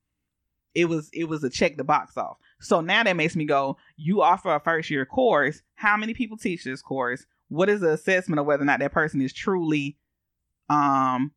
it 0.77 0.85
was 0.85 1.09
it 1.13 1.25
was 1.25 1.43
a 1.43 1.51
check 1.51 1.77
the 1.77 1.85
box 1.85 2.17
off. 2.17 2.37
So 2.61 2.81
now 2.81 3.03
that 3.03 3.17
makes 3.17 3.35
me 3.35 3.47
go, 3.47 3.79
you 3.97 4.23
offer 4.23 4.55
a 4.55 4.61
first 4.61 4.91
year 4.91 5.05
course. 5.07 5.63
How 5.75 5.97
many 5.97 6.15
people 6.15 6.37
teach 6.37 6.65
this 6.65 6.83
course? 6.83 7.27
What 7.49 7.69
is 7.69 7.81
the 7.81 7.93
assessment 7.93 8.39
of 8.39 8.47
whether 8.47 8.63
or 8.63 8.67
not 8.67 8.81
that 8.81 8.93
person 8.93 9.21
is 9.23 9.33
truly 9.33 9.97
um 10.69 11.33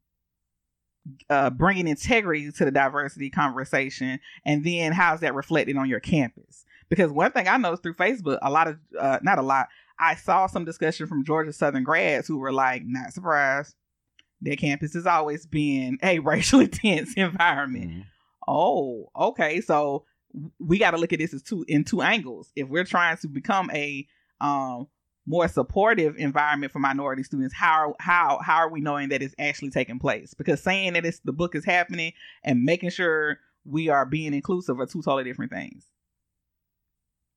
uh, 1.30 1.50
bringing 1.50 1.88
integrity 1.88 2.52
to 2.52 2.66
the 2.66 2.72
diversity 2.72 3.30
conversation, 3.30 4.20
and 4.46 4.64
then 4.64 4.92
how's 4.92 5.22
that 5.22 5.34
reflected 5.34 5.78
on 5.78 5.90
your 5.90 6.02
campus? 6.02 6.66
Because 6.90 7.12
one 7.12 7.32
thing 7.32 7.48
I 7.48 7.58
noticed 7.58 7.82
through 7.84 7.96
Facebook, 7.96 8.40
a 8.42 8.52
lot 8.52 8.68
of 8.68 8.78
uh, 9.00 9.20
not 9.24 9.40
a 9.40 9.44
lot, 9.44 9.68
I 10.00 10.16
saw 10.16 10.48
some 10.48 10.66
discussion 10.66 11.08
from 11.08 11.24
Georgia 11.24 11.54
Southern 11.54 11.84
grads 11.84 12.28
who 12.28 12.38
were 12.38 12.52
like, 12.52 12.84
not 12.86 13.14
surprised. 13.14 13.76
Their 14.42 14.56
campus 14.56 14.94
has 14.94 15.06
always 15.08 15.46
been 15.46 15.98
a 16.04 16.20
racially 16.32 16.68
tense 16.68 17.14
environment. 17.16 17.92
Mhm. 17.92 18.04
Oh, 18.50 19.12
okay. 19.16 19.62
So 19.62 20.06
we 20.58 20.80
got 20.80 20.91
to 20.91 20.97
look 20.97 21.14
at 21.14 21.20
this 21.20 21.36
as 21.36 21.43
two 21.43 21.64
in 21.68 21.84
two 21.84 22.02
angles. 22.02 22.52
If 22.56 22.68
we're 22.68 22.84
trying 22.84 23.18
to 23.18 23.28
become 23.28 23.70
a 23.72 24.08
um 24.41 24.88
more 25.28 25.47
supportive 25.47 26.16
environment 26.18 26.72
for 26.72 26.80
minority 26.80 27.22
students, 27.22 27.54
how 27.54 27.93
how 28.00 28.39
how 28.43 28.58
are 28.58 28.70
we 28.70 28.82
knowing 28.82 29.10
that 29.10 29.22
it's 29.22 29.36
actually 29.38 29.70
taking 29.70 30.00
place? 30.00 30.34
Because 30.34 30.64
saying 30.64 30.93
that 30.93 31.06
it's 31.06 31.20
the 31.20 31.32
book 31.32 31.54
is 31.54 31.64
happening 31.64 32.14
and 32.43 32.64
making 32.64 32.89
sure 32.89 33.38
we 33.66 33.89
are 33.89 34.06
being 34.06 34.34
inclusive 34.34 34.80
are 34.80 34.88
two 34.88 35.04
totally 35.04 35.26
different 35.26 35.52
things. 35.52 35.86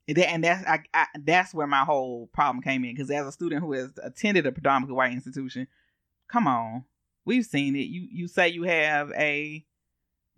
And 0.08 0.42
that's 0.42 0.66
I, 0.66 0.82
I, 0.94 1.06
that's 1.24 1.52
where 1.52 1.66
my 1.66 1.84
whole 1.84 2.28
problem 2.32 2.62
came 2.62 2.84
in. 2.84 2.94
Because 2.94 3.10
as 3.10 3.26
a 3.26 3.32
student 3.32 3.62
who 3.62 3.74
has 3.74 3.92
attended 4.02 4.46
a 4.46 4.52
predominantly 4.52 4.96
white 4.96 5.12
institution, 5.12 5.68
come 6.30 6.46
on, 6.46 6.84
we've 7.26 7.44
seen 7.44 7.76
it. 7.76 7.86
You 7.86 8.08
you 8.10 8.28
say 8.28 8.48
you 8.48 8.62
have 8.62 9.12
a 9.12 9.66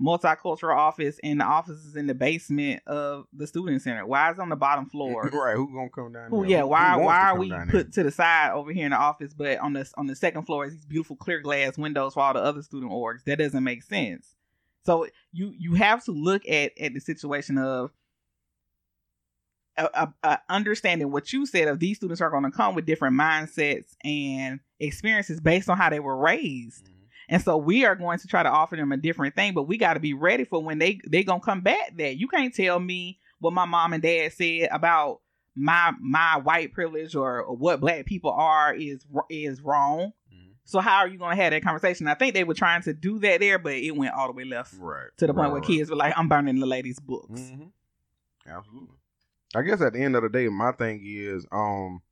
multicultural 0.01 0.77
office 0.77 1.21
and 1.23 1.41
the 1.41 1.45
office 1.45 1.85
is 1.85 1.97
in 1.97 2.07
the 2.07 2.15
basement 2.15 2.83
of 2.87 3.27
the 3.33 3.47
student 3.47 3.81
center. 3.83 4.05
Why 4.05 4.31
is 4.31 4.39
it 4.39 4.43
on 4.43 4.49
the 4.49 4.57
bottom 4.57 4.87
floor? 4.87 5.23
right? 5.33 5.57
Who 5.57 5.73
gonna 5.73 5.89
come 5.89 6.13
down? 6.13 6.31
Who, 6.31 6.41
there? 6.41 6.51
yeah, 6.51 6.61
Who- 6.63 6.69
why 6.69 6.97
why 6.97 7.31
are 7.31 7.39
we 7.39 7.53
put 7.71 7.93
to 7.93 8.03
the 8.03 8.11
side 8.11 8.53
over 8.53 8.73
here 8.73 8.87
in 8.87 8.91
the 8.91 8.97
office, 8.99 9.35
but 9.35 9.59
on 9.59 9.73
the 9.73 9.89
on 9.97 10.07
the 10.07 10.17
second 10.17 10.43
floor 10.43 10.67
is 10.67 10.73
these 10.73 10.87
beautiful 10.87 11.17
clear 11.17 11.41
glass 11.41 11.79
windows 11.79 12.15
for 12.15 12.21
all 12.21 12.35
the 12.35 12.43
other 12.43 12.63
student 12.63 12.93
orgs? 12.93 13.25
That 13.25 13.39
doesn't 13.39 13.65
make 13.65 13.83
sense. 13.83 14.35
So 14.85 15.07
you 15.33 15.53
you 15.57 15.75
have 15.75 16.05
to 16.05 16.13
look 16.13 16.47
at 16.49 16.73
at 16.79 16.93
the 16.93 17.01
situation 17.01 17.59
of 17.59 17.91
uh, 19.77 19.89
uh, 19.93 20.07
uh, 20.23 20.37
understanding 20.49 21.11
what 21.11 21.33
you 21.33 21.47
said 21.47 21.67
of 21.69 21.81
these 21.81 21.97
students 21.97 22.21
are 22.21 22.31
going 22.31 22.45
to 22.45 22.51
come 22.51 22.75
with 22.75 22.87
different 22.87 23.19
mindsets 23.19 23.97
and 24.05 24.61
experiences 24.79 25.41
based 25.41 25.69
on 25.69 25.77
how 25.77 25.91
they 25.91 26.01
were 26.01 26.17
raised. 26.17 26.89
And 27.29 27.41
so 27.43 27.57
we 27.57 27.85
are 27.85 27.95
going 27.97 28.19
to 28.19 28.27
try 28.29 28.43
to 28.43 28.49
offer 28.51 28.77
them 28.77 28.93
a 28.93 28.97
different 28.97 29.35
thing, 29.35 29.55
but 29.55 29.65
we 29.65 29.79
got 29.79 29.95
to 29.95 30.01
be 30.01 30.13
ready 30.15 30.45
for 30.45 30.63
when 30.63 30.79
they 30.79 31.01
they 31.09 31.25
gonna 31.25 31.41
come 31.41 31.61
back. 31.63 31.97
That 31.97 32.17
you 32.19 32.29
can't 32.29 32.55
tell 32.55 32.79
me 32.79 33.19
what 33.39 33.53
my 33.53 33.65
mom 33.65 33.93
and 33.93 34.03
dad 34.03 34.33
said 34.33 34.69
about 34.71 35.21
my 35.55 35.93
my 36.01 36.37
white 36.39 36.73
privilege 36.73 37.15
or, 37.15 37.41
or 37.43 37.57
what 37.57 37.81
black 37.81 38.07
people 38.07 38.31
are 38.31 38.75
is 38.75 39.07
is 39.31 39.61
wrong. 39.63 40.13
Mhm. 40.33 40.53
So 40.65 40.81
how 40.81 40.99
are 40.99 41.09
you 41.09 41.19
gonna 41.19 41.37
have 41.37 41.53
that 41.53 41.63
conversation? 41.63 42.09
I 42.09 42.15
think 42.15 42.35
they 42.35 42.45
were 42.45 42.55
trying 42.55 42.83
to 42.83 42.93
do 42.93 43.19
that 43.21 43.41
there, 43.41 43.59
but 43.59 43.75
it 43.75 43.97
went 43.97 44.15
all 44.15 44.27
the 44.27 44.33
way 44.33 44.45
left 44.45 44.75
Right. 44.79 45.07
to 45.19 45.27
the 45.27 45.33
point 45.33 45.45
right, 45.45 45.53
where 45.53 45.61
right. 45.61 45.67
kids 45.67 45.91
were 45.91 45.97
like, 45.97 46.13
"I'm 46.17 46.29
burning 46.29 46.59
the 46.61 46.67
lady's 46.67 46.99
books." 46.99 47.41
Mhm. 47.41 47.71
Absolutely. 48.47 48.97
I 49.55 49.63
guess 49.63 49.81
at 49.81 49.93
the 49.93 50.01
end 50.03 50.17
of 50.17 50.23
the 50.23 50.29
day, 50.29 50.49
my 50.49 50.73
thing 50.73 51.01
is, 51.05 51.47
um, 51.53 52.03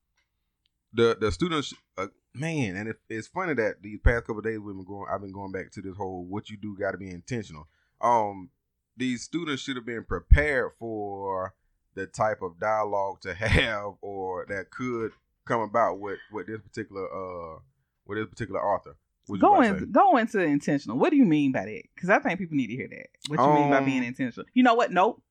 the 0.93 1.17
the 1.21 1.33
students, 1.33 1.75
uh, 1.99 2.07
man, 2.35 2.77
and 2.77 2.89
it, 2.89 2.97
it's 3.09 3.29
funny 3.29 3.55
that 3.55 3.83
these 3.83 3.99
past 4.01 4.27
couple 4.27 4.39
of 4.39 4.45
days 4.45 4.59
we've 4.59 4.75
been 4.75 4.85
going, 4.85 5.07
I've 5.13 5.21
been 5.21 5.33
going 5.33 5.53
back 5.53 5.71
to 5.73 5.83
this 5.83 5.97
whole 5.97 6.25
what 6.25 6.51
you 6.51 6.57
do 6.57 6.77
got 6.79 6.93
to 6.93 6.99
be 6.99 7.11
intentional. 7.11 7.69
Um, 8.01 8.51
these 8.97 9.23
students 9.23 9.63
should 9.63 9.77
have 9.77 9.87
been 9.87 10.05
prepared 10.05 10.73
for 10.79 11.55
the 11.95 12.07
type 12.07 12.43
of 12.43 12.59
dialogue 12.59 13.21
to 13.23 13.35
have 13.35 13.95
or 14.01 14.47
that 14.49 14.71
could 14.71 15.13
come 15.45 15.61
about 15.61 15.99
with 15.99 16.19
with 16.31 16.47
this 16.47 16.61
particular 16.61 17.05
uh 17.07 17.59
with 18.07 18.19
this 18.19 18.29
particular 18.29 18.61
author. 18.65 18.97
Go 19.29 19.55
about 19.55 19.63
to 19.63 19.69
say? 19.79 19.85
in, 19.85 19.93
go 19.93 20.17
into 20.17 20.41
intentional. 20.41 20.99
What 20.99 21.11
do 21.11 21.17
you 21.17 21.25
mean 21.25 21.53
by 21.53 21.65
that? 21.65 21.83
Because 21.95 22.11
I 22.11 22.19
think 22.19 22.39
people 22.39 22.57
need 22.57 22.69
to 22.69 22.75
hear 22.75 22.89
that. 22.89 23.07
What 23.29 23.39
you 23.41 23.55
mean 23.55 23.71
by 23.71 23.79
Um, 23.79 23.85
being 23.85 24.03
intentional? 24.05 24.47
You 24.53 24.63
know 24.63 24.75
what? 24.75 24.91
Nope. 24.91 25.23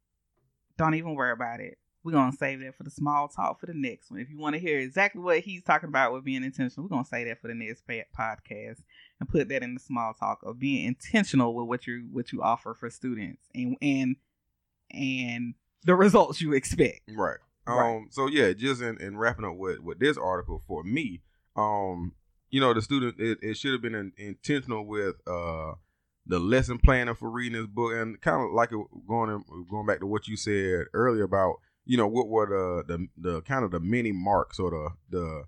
Don't 0.78 0.96
even 0.96 1.16
worry 1.16 1.34
about 1.34 1.60
it. 1.60 1.78
We're 2.04 2.14
gonna 2.14 2.36
save 2.36 2.62
that 2.62 2.76
for 2.76 2.84
the 2.84 2.90
small 2.90 3.28
talk 3.28 3.60
for 3.60 3.68
the 3.68 3.76
next 3.76 4.10
one. 4.10 4.20
If 4.20 4.30
you 4.30 4.38
want 4.38 4.56
to 4.56 4.60
hear 4.60 4.80
exactly 4.80 5.22
what 5.22 5.40
he's 5.40 5.64
talking 5.64 5.90
about 5.90 6.14
with 6.14 6.24
being 6.24 6.44
intentional, 6.44 6.86
we're 6.86 6.96
gonna 6.96 7.06
say 7.06 7.24
that 7.26 7.40
for 7.42 7.48
the 7.48 7.54
next 7.54 7.84
podcast 7.88 8.82
and 9.20 9.30
put 9.30 9.50
that 9.50 9.62
in 9.62 9.76
the 9.76 9.80
small 9.80 10.14
talk 10.14 10.40
of 10.44 10.60
being 10.60 10.86
intentional 10.86 11.54
with 11.54 11.68
what 11.68 11.86
you 11.86 12.08
what 12.12 12.32
you 12.32 12.42
offer 12.42 12.74
for 12.74 12.90
students 12.90 13.48
and 13.54 13.78
and 13.82 14.16
and 14.92 15.54
the 15.84 15.96
results 15.96 16.42
you 16.42 16.54
expect. 16.54 17.02
Right. 17.10 17.38
Um. 17.68 17.78
Right. 17.78 18.02
So 18.10 18.28
yeah, 18.28 18.54
just 18.54 18.82
in, 18.82 19.00
in 19.00 19.18
wrapping 19.18 19.46
up 19.46 19.56
with 19.56 19.80
with 19.80 20.00
this 20.00 20.18
article 20.18 20.62
for 20.68 20.84
me, 20.84 21.22
um, 21.56 22.14
you 22.50 22.60
know, 22.60 22.74
the 22.74 22.82
student 22.82 23.20
it, 23.20 23.38
it 23.42 23.58
should 23.58 23.74
have 23.74 23.82
been 23.82 23.96
in, 23.96 24.12
intentional 24.18 24.86
with 24.86 25.16
uh 25.28 25.74
the 26.26 26.40
lesson 26.40 26.78
planning 26.78 27.16
for 27.16 27.30
reading 27.30 27.60
this 27.60 27.68
book, 27.68 27.94
and 27.94 28.20
kind 28.22 28.44
of 28.44 28.54
like 28.54 28.72
it, 28.72 28.80
going 29.08 29.30
in, 29.30 29.66
going 29.70 29.86
back 29.86 30.00
to 30.00 30.06
what 30.06 30.28
you 30.28 30.36
said 30.36 30.86
earlier 30.94 31.24
about 31.24 31.58
you 31.92 31.98
know 31.98 32.08
what 32.08 32.30
were 32.30 32.48
the 32.48 32.98
the, 32.98 33.08
the 33.34 33.42
kind 33.42 33.66
of 33.66 33.72
the 33.72 33.80
mini 33.82 34.14
marks 34.14 34.60
or 34.60 34.72
the 34.72 35.18
the 35.18 35.44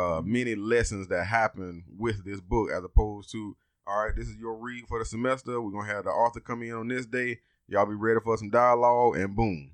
uh 0.00 0.20
many 0.24 0.56
lessons 0.56 1.06
that 1.06 1.24
happen 1.24 1.84
with 1.96 2.24
this 2.24 2.40
book 2.40 2.68
as 2.76 2.82
opposed 2.82 3.30
to 3.30 3.56
all 3.86 4.02
right, 4.04 4.16
this 4.16 4.26
is 4.28 4.36
your 4.36 4.56
read 4.56 4.86
for 4.88 4.98
the 4.98 5.04
semester. 5.04 5.60
We're 5.60 5.70
gonna 5.70 5.92
have 5.92 6.04
the 6.04 6.10
author 6.10 6.40
come 6.40 6.62
in 6.62 6.72
on 6.72 6.88
this 6.88 7.06
day. 7.06 7.38
Y'all 7.68 7.86
be 7.86 7.94
ready 7.94 8.18
for 8.24 8.36
some 8.38 8.50
dialogue, 8.50 9.16
and 9.18 9.36
boom, 9.36 9.72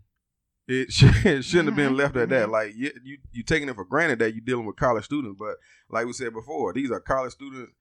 it, 0.69 0.89
it 1.25 1.43
shouldn't 1.45 1.69
have 1.69 1.77
been 1.77 1.93
Mhm, 1.95 1.97
left 1.97 2.17
at 2.17 2.29
that. 2.29 2.49
mhm. 2.49 2.53
Like 2.53 2.73
you, 2.77 2.91
you, 3.05 3.19
you 3.33 3.43
taking 3.45 3.69
it 3.69 3.77
for 3.77 3.85
granted 3.85 4.19
that 4.19 4.33
you're 4.35 4.45
dealing 4.45 4.67
with 4.67 4.77
college 4.77 5.05
students, 5.05 5.37
but 5.39 5.57
like 5.89 6.07
we 6.07 6.13
said 6.13 6.33
before, 6.33 6.73
these 6.75 6.91
are 6.91 7.01
college 7.01 7.33
students 7.33 7.73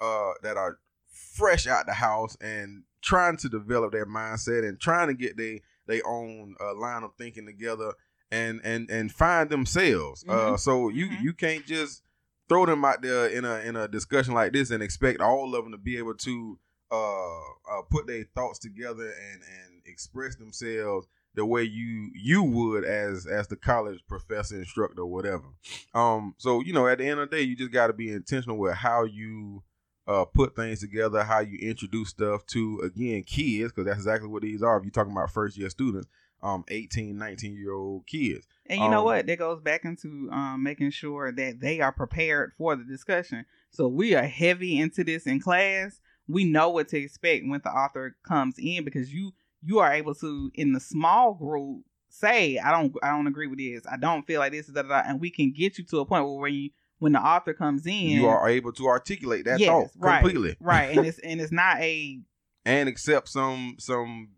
uh, 0.00 0.32
that 0.44 0.56
are 0.56 0.78
fresh 1.34 1.66
out 1.66 1.86
the 1.86 1.92
house 1.94 2.36
and 2.40 2.84
trying 3.02 3.36
to 3.38 3.48
develop 3.48 3.90
their 3.92 4.06
mindset 4.06 4.66
and 4.66 4.80
trying 4.80 5.08
to 5.08 5.14
get 5.14 5.36
their 5.36 5.58
their 5.92 6.06
own 6.06 6.56
uh, 6.60 6.74
line 6.74 7.02
of 7.02 7.12
thinking 7.16 7.46
together 7.46 7.92
and 8.30 8.60
and 8.64 8.90
and 8.90 9.12
find 9.12 9.50
themselves. 9.50 10.24
Uh, 10.28 10.52
Mhm, 10.52 10.58
so 10.58 10.88
you 10.88 11.06
mhm. 11.06 11.22
you 11.22 11.32
can't 11.32 11.66
just 11.66 12.02
throw 12.48 12.66
them 12.66 12.84
out 12.84 13.02
there 13.02 13.26
in 13.28 13.44
a 13.44 13.60
in 13.60 13.76
a 13.76 13.88
discussion 13.88 14.34
like 14.34 14.52
this 14.52 14.70
and 14.70 14.82
expect 14.82 15.20
all 15.20 15.54
of 15.54 15.64
them 15.64 15.72
to 15.72 15.78
be 15.78 15.96
able 15.96 16.14
to 16.14 16.58
uh, 16.90 17.40
uh 17.70 17.82
put 17.90 18.06
their 18.06 18.24
thoughts 18.34 18.58
together 18.58 19.04
and 19.04 19.42
and 19.42 19.82
express 19.86 20.36
themselves 20.36 21.06
the 21.34 21.44
way 21.46 21.62
you 21.62 22.10
you 22.14 22.42
would 22.42 22.84
as 22.84 23.26
as 23.26 23.48
the 23.48 23.56
college 23.56 24.00
professor 24.06 24.56
instructor 24.56 25.00
or 25.02 25.06
whatever 25.06 25.46
um 25.94 26.34
so 26.36 26.60
you 26.60 26.72
know 26.74 26.86
at 26.86 26.98
the 26.98 27.08
end 27.08 27.18
of 27.20 27.30
the 27.30 27.36
day 27.36 27.42
you 27.42 27.56
just 27.56 27.72
got 27.72 27.86
to 27.86 27.94
be 27.94 28.10
intentional 28.10 28.58
with 28.58 28.74
how 28.74 29.04
you 29.04 29.62
uh 30.06 30.24
put 30.24 30.56
things 30.56 30.80
together 30.80 31.22
how 31.22 31.38
you 31.40 31.58
introduce 31.60 32.08
stuff 32.10 32.44
to 32.46 32.80
again 32.80 33.22
kids 33.22 33.72
because 33.72 33.84
that's 33.86 33.98
exactly 33.98 34.28
what 34.28 34.42
these 34.42 34.62
are 34.62 34.76
if 34.78 34.84
you're 34.84 34.90
talking 34.90 35.12
about 35.12 35.30
first 35.30 35.56
year 35.56 35.70
students 35.70 36.08
um 36.42 36.64
18 36.68 37.16
19 37.16 37.54
year 37.54 37.72
old 37.72 38.04
kids 38.06 38.46
And 38.68 38.80
you 38.80 38.88
know 38.90 38.98
Um, 39.00 39.04
what? 39.04 39.26
That 39.26 39.38
goes 39.38 39.60
back 39.60 39.84
into 39.84 40.28
um, 40.32 40.62
making 40.62 40.90
sure 40.90 41.30
that 41.30 41.60
they 41.60 41.80
are 41.80 41.92
prepared 41.92 42.52
for 42.58 42.74
the 42.74 42.84
discussion. 42.84 43.44
So 43.70 43.86
we 43.88 44.14
are 44.14 44.24
heavy 44.26 44.78
into 44.78 45.04
this 45.04 45.26
in 45.26 45.40
class. 45.40 46.00
We 46.26 46.44
know 46.44 46.70
what 46.70 46.88
to 46.88 46.98
expect 46.98 47.44
when 47.46 47.60
the 47.62 47.70
author 47.70 48.16
comes 48.26 48.56
in 48.58 48.84
because 48.84 49.12
you 49.14 49.32
you 49.62 49.78
are 49.78 49.92
able 49.92 50.14
to 50.16 50.50
in 50.54 50.72
the 50.72 50.80
small 50.80 51.34
group 51.34 51.84
say 52.08 52.58
I 52.58 52.70
don't 52.72 52.92
I 53.02 53.10
don't 53.10 53.26
agree 53.28 53.46
with 53.46 53.58
this. 53.58 53.84
I 53.90 53.96
don't 53.96 54.26
feel 54.26 54.40
like 54.40 54.52
this 54.52 54.66
is 54.68 54.74
da, 54.74 54.82
da, 54.82 54.88
da," 54.88 55.02
and 55.08 55.20
we 55.20 55.30
can 55.30 55.52
get 55.52 55.78
you 55.78 55.84
to 55.84 56.00
a 56.00 56.06
point 56.06 56.24
where 56.24 56.34
when 56.34 56.54
you 56.54 56.70
when 57.02 57.12
the 57.12 57.20
author 57.20 57.52
comes 57.52 57.86
in 57.86 57.92
you 57.94 58.26
are 58.26 58.48
able 58.48 58.72
to 58.72 58.86
articulate 58.86 59.44
that 59.44 59.58
Yes, 59.58 59.68
thought 59.68 59.90
right, 59.98 60.20
completely. 60.22 60.56
right 60.60 60.96
and 60.96 61.04
it's 61.06 61.18
and 61.24 61.40
it's 61.40 61.52
not 61.52 61.78
a 61.80 62.20
and 62.64 62.88
accept 62.88 63.28
some 63.28 63.74
some 63.78 64.28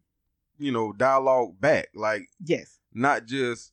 you 0.58 0.72
know 0.72 0.92
dialogue 0.92 1.60
back 1.60 1.88
like 1.94 2.28
yes. 2.44 2.78
not 2.92 3.26
just 3.26 3.72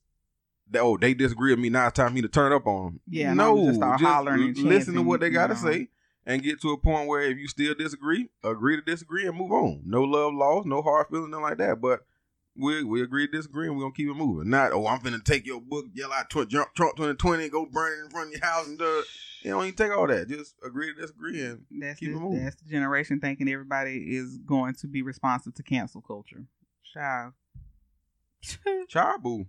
that 0.69 0.81
oh 0.81 0.97
they 0.97 1.13
disagree 1.13 1.51
with 1.51 1.59
me 1.59 1.69
now 1.69 1.87
it's 1.87 1.95
time 1.95 2.09
for 2.09 2.13
me 2.13 2.21
to 2.21 2.27
turn 2.27 2.51
up 2.51 2.67
on 2.67 2.83
them 2.85 2.99
Yeah, 3.07 3.33
no 3.33 3.65
just 3.65 3.75
start 3.77 4.01
hollering 4.01 4.41
and 4.43 4.57
listen 4.57 4.93
to 4.95 5.01
what 5.01 5.19
they 5.21 5.29
gotta 5.29 5.55
you 5.55 5.63
know. 5.63 5.71
say 5.71 5.87
and 6.25 6.43
get 6.43 6.61
to 6.61 6.69
a 6.71 6.77
point 6.77 7.07
where 7.07 7.21
if 7.21 7.37
you 7.37 7.47
still 7.47 7.73
disagree 7.75 8.29
agree 8.43 8.75
to 8.75 8.81
disagree 8.81 9.25
and 9.25 9.37
move 9.37 9.51
on. 9.51 9.81
No 9.85 10.03
love 10.03 10.33
lost 10.33 10.67
no 10.67 10.81
hard 10.81 11.07
feelings 11.07 11.29
nothing 11.31 11.43
like 11.43 11.57
that 11.59 11.79
but 11.81 12.05
we 12.55 12.83
we 12.83 13.01
agree 13.01 13.27
to 13.27 13.31
disagree 13.31 13.67
and 13.67 13.75
we're 13.77 13.83
gonna 13.83 13.93
keep 13.93 14.09
it 14.09 14.13
moving 14.13 14.49
not 14.49 14.71
oh 14.73 14.85
i'm 14.87 14.99
finna 14.99 15.23
take 15.23 15.45
your 15.45 15.61
book 15.61 15.85
yell 15.93 16.11
out 16.11 16.29
tw- 16.29 16.47
jump 16.49 16.67
trump 16.75 16.95
2020 16.97 17.47
go 17.49 17.65
burn 17.65 17.97
it 17.99 18.03
in 18.03 18.09
front 18.09 18.27
of 18.27 18.33
your 18.33 18.45
house 18.49 18.67
and 18.67 18.77
do 18.77 19.03
you 19.43 19.51
don't 19.51 19.63
even 19.63 19.75
take 19.75 19.91
all 19.91 20.05
that 20.05 20.27
just 20.27 20.55
agree 20.63 20.93
to 20.93 20.99
disagree 21.01 21.41
and 21.43 21.63
That's 21.71 21.99
Keep 21.99 22.09
the, 22.11 22.15
it 22.17 22.19
moving. 22.19 22.43
that's 22.43 22.61
the 22.61 22.69
generation 22.69 23.19
thinking 23.19 23.49
everybody 23.49 24.15
is 24.15 24.37
going 24.45 24.75
to 24.81 24.87
be 24.87 25.01
responsive 25.01 25.55
to 25.55 25.63
cancel 25.63 26.01
culture. 26.01 26.45
Child. 26.93 27.33
chabu 28.93 29.47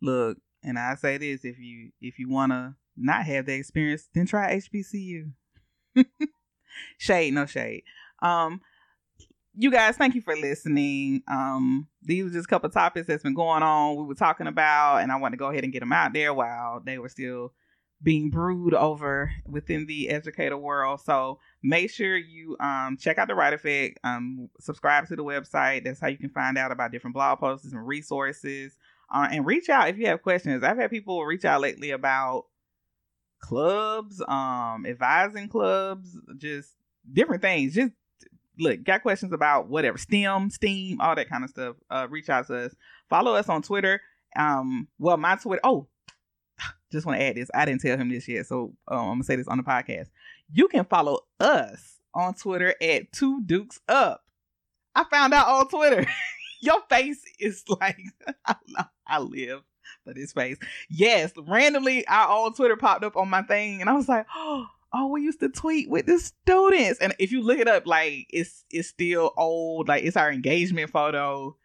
Look, 0.00 0.38
and 0.62 0.78
I 0.78 0.94
say 0.94 1.18
this: 1.18 1.44
if 1.44 1.58
you 1.58 1.90
if 2.00 2.18
you 2.18 2.28
want 2.28 2.52
to 2.52 2.74
not 2.96 3.24
have 3.24 3.46
that 3.46 3.54
experience, 3.54 4.08
then 4.14 4.26
try 4.26 4.56
HBCU. 4.56 5.32
shade, 6.98 7.34
no 7.34 7.46
shade. 7.46 7.82
Um, 8.22 8.60
you 9.56 9.70
guys, 9.70 9.96
thank 9.96 10.14
you 10.14 10.20
for 10.20 10.36
listening. 10.36 11.22
Um, 11.28 11.88
these 12.02 12.24
were 12.24 12.30
just 12.30 12.44
a 12.44 12.48
couple 12.48 12.68
topics 12.68 13.06
that's 13.06 13.22
been 13.22 13.34
going 13.34 13.62
on. 13.62 13.96
We 13.96 14.04
were 14.04 14.14
talking 14.14 14.46
about, 14.46 14.98
and 14.98 15.10
I 15.10 15.16
want 15.16 15.32
to 15.32 15.38
go 15.38 15.48
ahead 15.48 15.64
and 15.64 15.72
get 15.72 15.80
them 15.80 15.92
out 15.92 16.12
there 16.12 16.34
while 16.34 16.80
they 16.84 16.98
were 16.98 17.08
still 17.08 17.52
being 18.02 18.28
brewed 18.28 18.74
over 18.74 19.32
within 19.46 19.86
the 19.86 20.10
educator 20.10 20.58
world. 20.58 21.00
So 21.00 21.40
make 21.62 21.90
sure 21.90 22.16
you 22.16 22.56
um, 22.60 22.98
check 23.00 23.16
out 23.16 23.28
the 23.28 23.34
Right 23.34 23.54
Effect. 23.54 23.98
Um, 24.04 24.50
subscribe 24.60 25.08
to 25.08 25.16
the 25.16 25.24
website. 25.24 25.84
That's 25.84 26.00
how 26.00 26.08
you 26.08 26.18
can 26.18 26.30
find 26.30 26.58
out 26.58 26.70
about 26.70 26.92
different 26.92 27.14
blog 27.14 27.38
posts 27.38 27.72
and 27.72 27.86
resources. 27.86 28.76
Uh, 29.12 29.28
and 29.30 29.46
reach 29.46 29.70
out 29.70 29.88
if 29.88 29.96
you 29.96 30.06
have 30.06 30.22
questions. 30.22 30.62
I've 30.62 30.76
had 30.76 30.90
people 30.90 31.24
reach 31.24 31.46
out 31.46 31.62
lately 31.62 31.92
about 31.92 32.44
clubs, 33.40 34.22
um, 34.28 34.84
advising 34.86 35.48
clubs, 35.48 36.18
just 36.36 36.72
different 37.10 37.40
things. 37.40 37.74
Just 37.74 37.92
look, 38.58 38.84
got 38.84 39.02
questions 39.02 39.32
about 39.32 39.68
whatever 39.68 39.98
STEM, 39.98 40.50
STEAM, 40.50 41.00
all 41.00 41.14
that 41.14 41.28
kind 41.28 41.44
of 41.44 41.50
stuff. 41.50 41.76
Uh, 41.90 42.06
reach 42.08 42.28
out 42.28 42.46
to 42.48 42.66
us. 42.66 42.74
Follow 43.08 43.34
us 43.34 43.48
on 43.48 43.62
Twitter. 43.62 44.00
Um, 44.36 44.88
well, 44.98 45.16
my 45.16 45.36
Twitter. 45.36 45.60
Oh, 45.64 45.88
just 46.92 47.06
want 47.06 47.18
to 47.18 47.24
add 47.24 47.36
this. 47.36 47.50
I 47.54 47.64
didn't 47.64 47.80
tell 47.80 47.96
him 47.96 48.10
this 48.10 48.28
yet, 48.28 48.46
so 48.46 48.74
um, 48.88 48.98
I'm 48.98 49.06
gonna 49.06 49.24
say 49.24 49.36
this 49.36 49.48
on 49.48 49.58
the 49.58 49.64
podcast. 49.64 50.08
You 50.52 50.68
can 50.68 50.84
follow 50.84 51.20
us 51.40 51.98
on 52.14 52.34
Twitter 52.34 52.74
at 52.80 53.12
Two 53.12 53.42
Dukes 53.44 53.80
Up. 53.88 54.22
I 54.94 55.04
found 55.04 55.34
out 55.34 55.48
on 55.48 55.68
Twitter. 55.68 56.06
Your 56.60 56.80
face 56.88 57.22
is 57.38 57.62
like 57.80 57.98
I, 59.06 59.18
live 59.18 59.62
for 60.04 60.14
this 60.14 60.32
face. 60.32 60.56
Yes, 60.88 61.32
randomly 61.46 62.06
our 62.06 62.30
old 62.30 62.56
Twitter 62.56 62.76
popped 62.76 63.04
up 63.04 63.16
on 63.16 63.28
my 63.28 63.42
thing, 63.42 63.80
and 63.80 63.90
I 63.90 63.92
was 63.92 64.08
like, 64.08 64.26
oh, 64.34 64.66
oh, 64.96 65.06
we 65.08 65.22
used 65.22 65.40
to 65.40 65.48
tweet 65.48 65.90
with 65.90 66.06
the 66.06 66.18
students. 66.18 66.98
And 67.00 67.14
if 67.18 67.30
you 67.30 67.42
look 67.42 67.58
it 67.58 67.68
up, 67.68 67.86
like 67.86 68.26
it's 68.30 68.64
it's 68.70 68.88
still 68.88 69.32
old. 69.36 69.88
Like 69.88 70.04
it's 70.04 70.16
our 70.16 70.32
engagement 70.32 70.90
photo. 70.90 71.56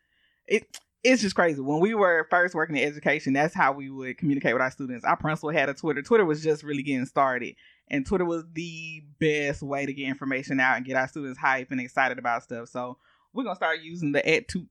It 0.48 0.78
it's 1.04 1.22
just 1.22 1.36
crazy. 1.36 1.62
When 1.62 1.80
we 1.80 1.96
were 1.96 2.28
first 2.30 2.54
working 2.54 2.76
in 2.76 2.88
education, 2.88 3.34
that's 3.34 3.56
how 3.56 3.72
we 3.72 3.90
would 3.90 4.18
communicate 4.18 4.54
with 4.54 4.62
our 4.62 4.70
students. 4.70 5.06
Our 5.06 5.18
principal 5.18 5.50
had 5.50 5.70
a 5.70 5.74
Twitter. 5.74 6.02
Twitter 6.02 6.26
was 6.26 6.44
just 6.44 6.62
really 6.62 6.84
getting 6.84 7.06
started. 7.06 7.56
And 7.88 8.06
Twitter 8.06 8.26
was 8.26 8.44
the 8.54 9.04
best 9.20 9.64
way 9.64 9.86
to 9.86 9.94
get 9.94 10.08
information 10.08 10.60
out 10.60 10.78
and 10.78 10.86
get 10.86 10.98
our 10.98 11.08
students 11.08 11.40
hype 11.40 11.72
and 11.72 11.82
excited 11.82 12.20
about 12.20 12.44
stuff. 12.44 12.70
So 12.70 12.98
we're 13.34 13.44
gonna 13.44 13.56
start 13.56 13.82
using 13.82 14.12
the 14.12 14.28
at 14.30 14.48
two 14.48 14.68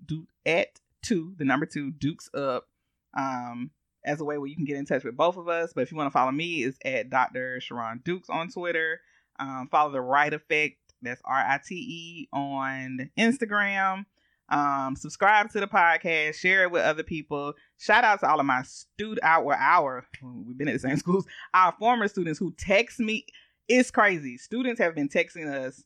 at 0.47 0.69
two, 1.03 1.35
the 1.39 1.45
number 1.45 1.67
two 1.67 1.91
Dukes 1.91 2.31
up, 2.35 2.69
um, 3.17 3.71
as 4.05 4.21
a 4.21 4.25
way 4.25 4.39
where 4.39 4.49
you 4.49 4.57
can 4.57 4.65
get 4.65 4.77
in 4.77 4.87
touch 4.87 5.05
with 5.05 5.17
both 5.17 5.37
of 5.37 5.49
us. 5.49 5.73
But 5.75 5.83
if 5.83 5.91
you 5.91 5.97
want 5.97 6.09
to 6.09 6.13
follow 6.13 6.33
me, 6.33 6.65
it's 6.65 6.79
at 6.85 7.11
Dr. 7.11 7.61
Sharon 7.61 8.01
Dukes 8.05 8.31
on 8.31 8.49
Twitter. 8.49 9.01
Um, 9.39 9.69
follow 9.71 9.91
the 9.91 10.01
Right 10.01 10.33
Effect, 10.33 10.77
that's 11.03 11.23
R 11.25 11.39
I 11.39 11.61
T 11.67 11.75
E 11.75 12.29
on 12.33 13.11
Instagram. 13.19 14.05
Um, 14.51 14.97
subscribe 14.97 15.51
to 15.51 15.61
the 15.61 15.69
podcast, 15.69 16.35
share 16.35 16.65
it 16.65 16.73
with 16.73 16.83
other 16.83 17.05
people. 17.05 17.55
Shout 17.79 18.05
out 18.05 18.21
to 18.21 18.29
all 18.29 18.41
of 18.41 18.47
my 18.47 18.63
student 18.63 19.21
our 19.23 19.55
our 19.55 20.05
we've 20.23 20.59
been 20.59 20.69
at 20.69 20.75
the 20.75 20.81
same 20.81 20.97
schools, 20.99 21.27
our 21.55 21.73
former 21.79 22.09
students 22.09 22.39
who 22.39 22.53
text 22.59 22.99
me. 22.99 23.27
It's 23.69 23.91
crazy. 23.91 24.37
Students 24.37 24.81
have 24.81 24.97
been 24.97 25.09
texting 25.09 25.49
us 25.49 25.85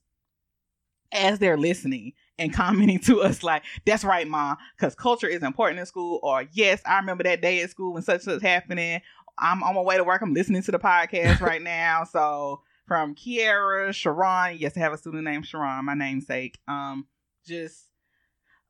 as 1.13 1.39
they're 1.39 1.59
listening 1.59 2.13
and 2.39 2.53
commenting 2.53 2.99
to 3.01 3.23
us 3.23 3.43
like, 3.43 3.63
"That's 3.85 4.05
right, 4.05 4.27
mom," 4.27 4.57
because 4.77 4.95
culture 4.95 5.29
is 5.29 5.43
important 5.43 5.81
in 5.81 5.87
school. 5.87 6.21
Or 6.23 6.45
yes, 6.53 6.81
I 6.85 6.99
remember 6.99 7.25
that 7.25 7.41
day 7.41 7.61
at 7.63 7.71
school 7.71 7.93
when 7.95 8.03
such 8.03 8.23
such 8.23 8.43
happening. 8.43 9.01
I'm 9.39 9.63
on 9.63 9.75
my 9.75 9.81
way 9.81 9.97
to 9.97 10.05
work. 10.05 10.23
I'm 10.23 10.35
listening 10.35 10.63
to 10.63 10.71
the 10.71 10.79
podcast 10.79 11.41
right 11.41 11.63
now. 11.63 12.05
So 12.05 12.63
from 12.87 13.15
Kiera, 13.15 13.93
Sharon, 13.93 14.59
yes, 14.59 14.77
I 14.77 14.81
have 14.81 14.93
a 14.93 14.99
student 14.99 15.25
named 15.25 15.47
Sharon, 15.47 15.85
my 15.85 15.95
namesake. 15.95 16.59
Um, 16.69 17.07
just 17.47 17.85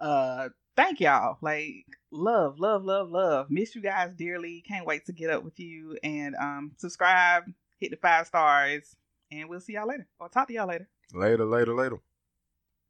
uh 0.01 0.49
thank 0.77 1.01
y'all. 1.01 1.39
Like 1.41 1.87
love, 2.11 2.59
love, 2.59 2.85
love, 2.85 3.11
love. 3.11 3.47
Miss 3.51 3.75
you 3.75 3.83
guys 3.83 4.11
dearly. 4.17 4.62
Can't 4.67 4.87
wait 4.87 5.07
to 5.07 5.12
get 5.12 5.31
up 5.31 5.45
with 5.45 5.59
you 5.61 5.99
and 6.03 6.35
um 6.37 6.73
subscribe, 6.77 7.45
hit 7.79 7.91
the 7.91 7.97
five 7.97 8.27
stars, 8.27 8.97
and 9.31 9.49
we'll 9.49 9.61
see 9.61 9.75
y'all 9.75 9.89
later. 9.89 10.07
Or 10.19 10.29
talk 10.29 10.49
to 10.49 10.55
y'all 10.55 10.69
later. 10.69 10.89
Later, 11.12 11.45
later, 11.45 11.75
later. 11.75 11.99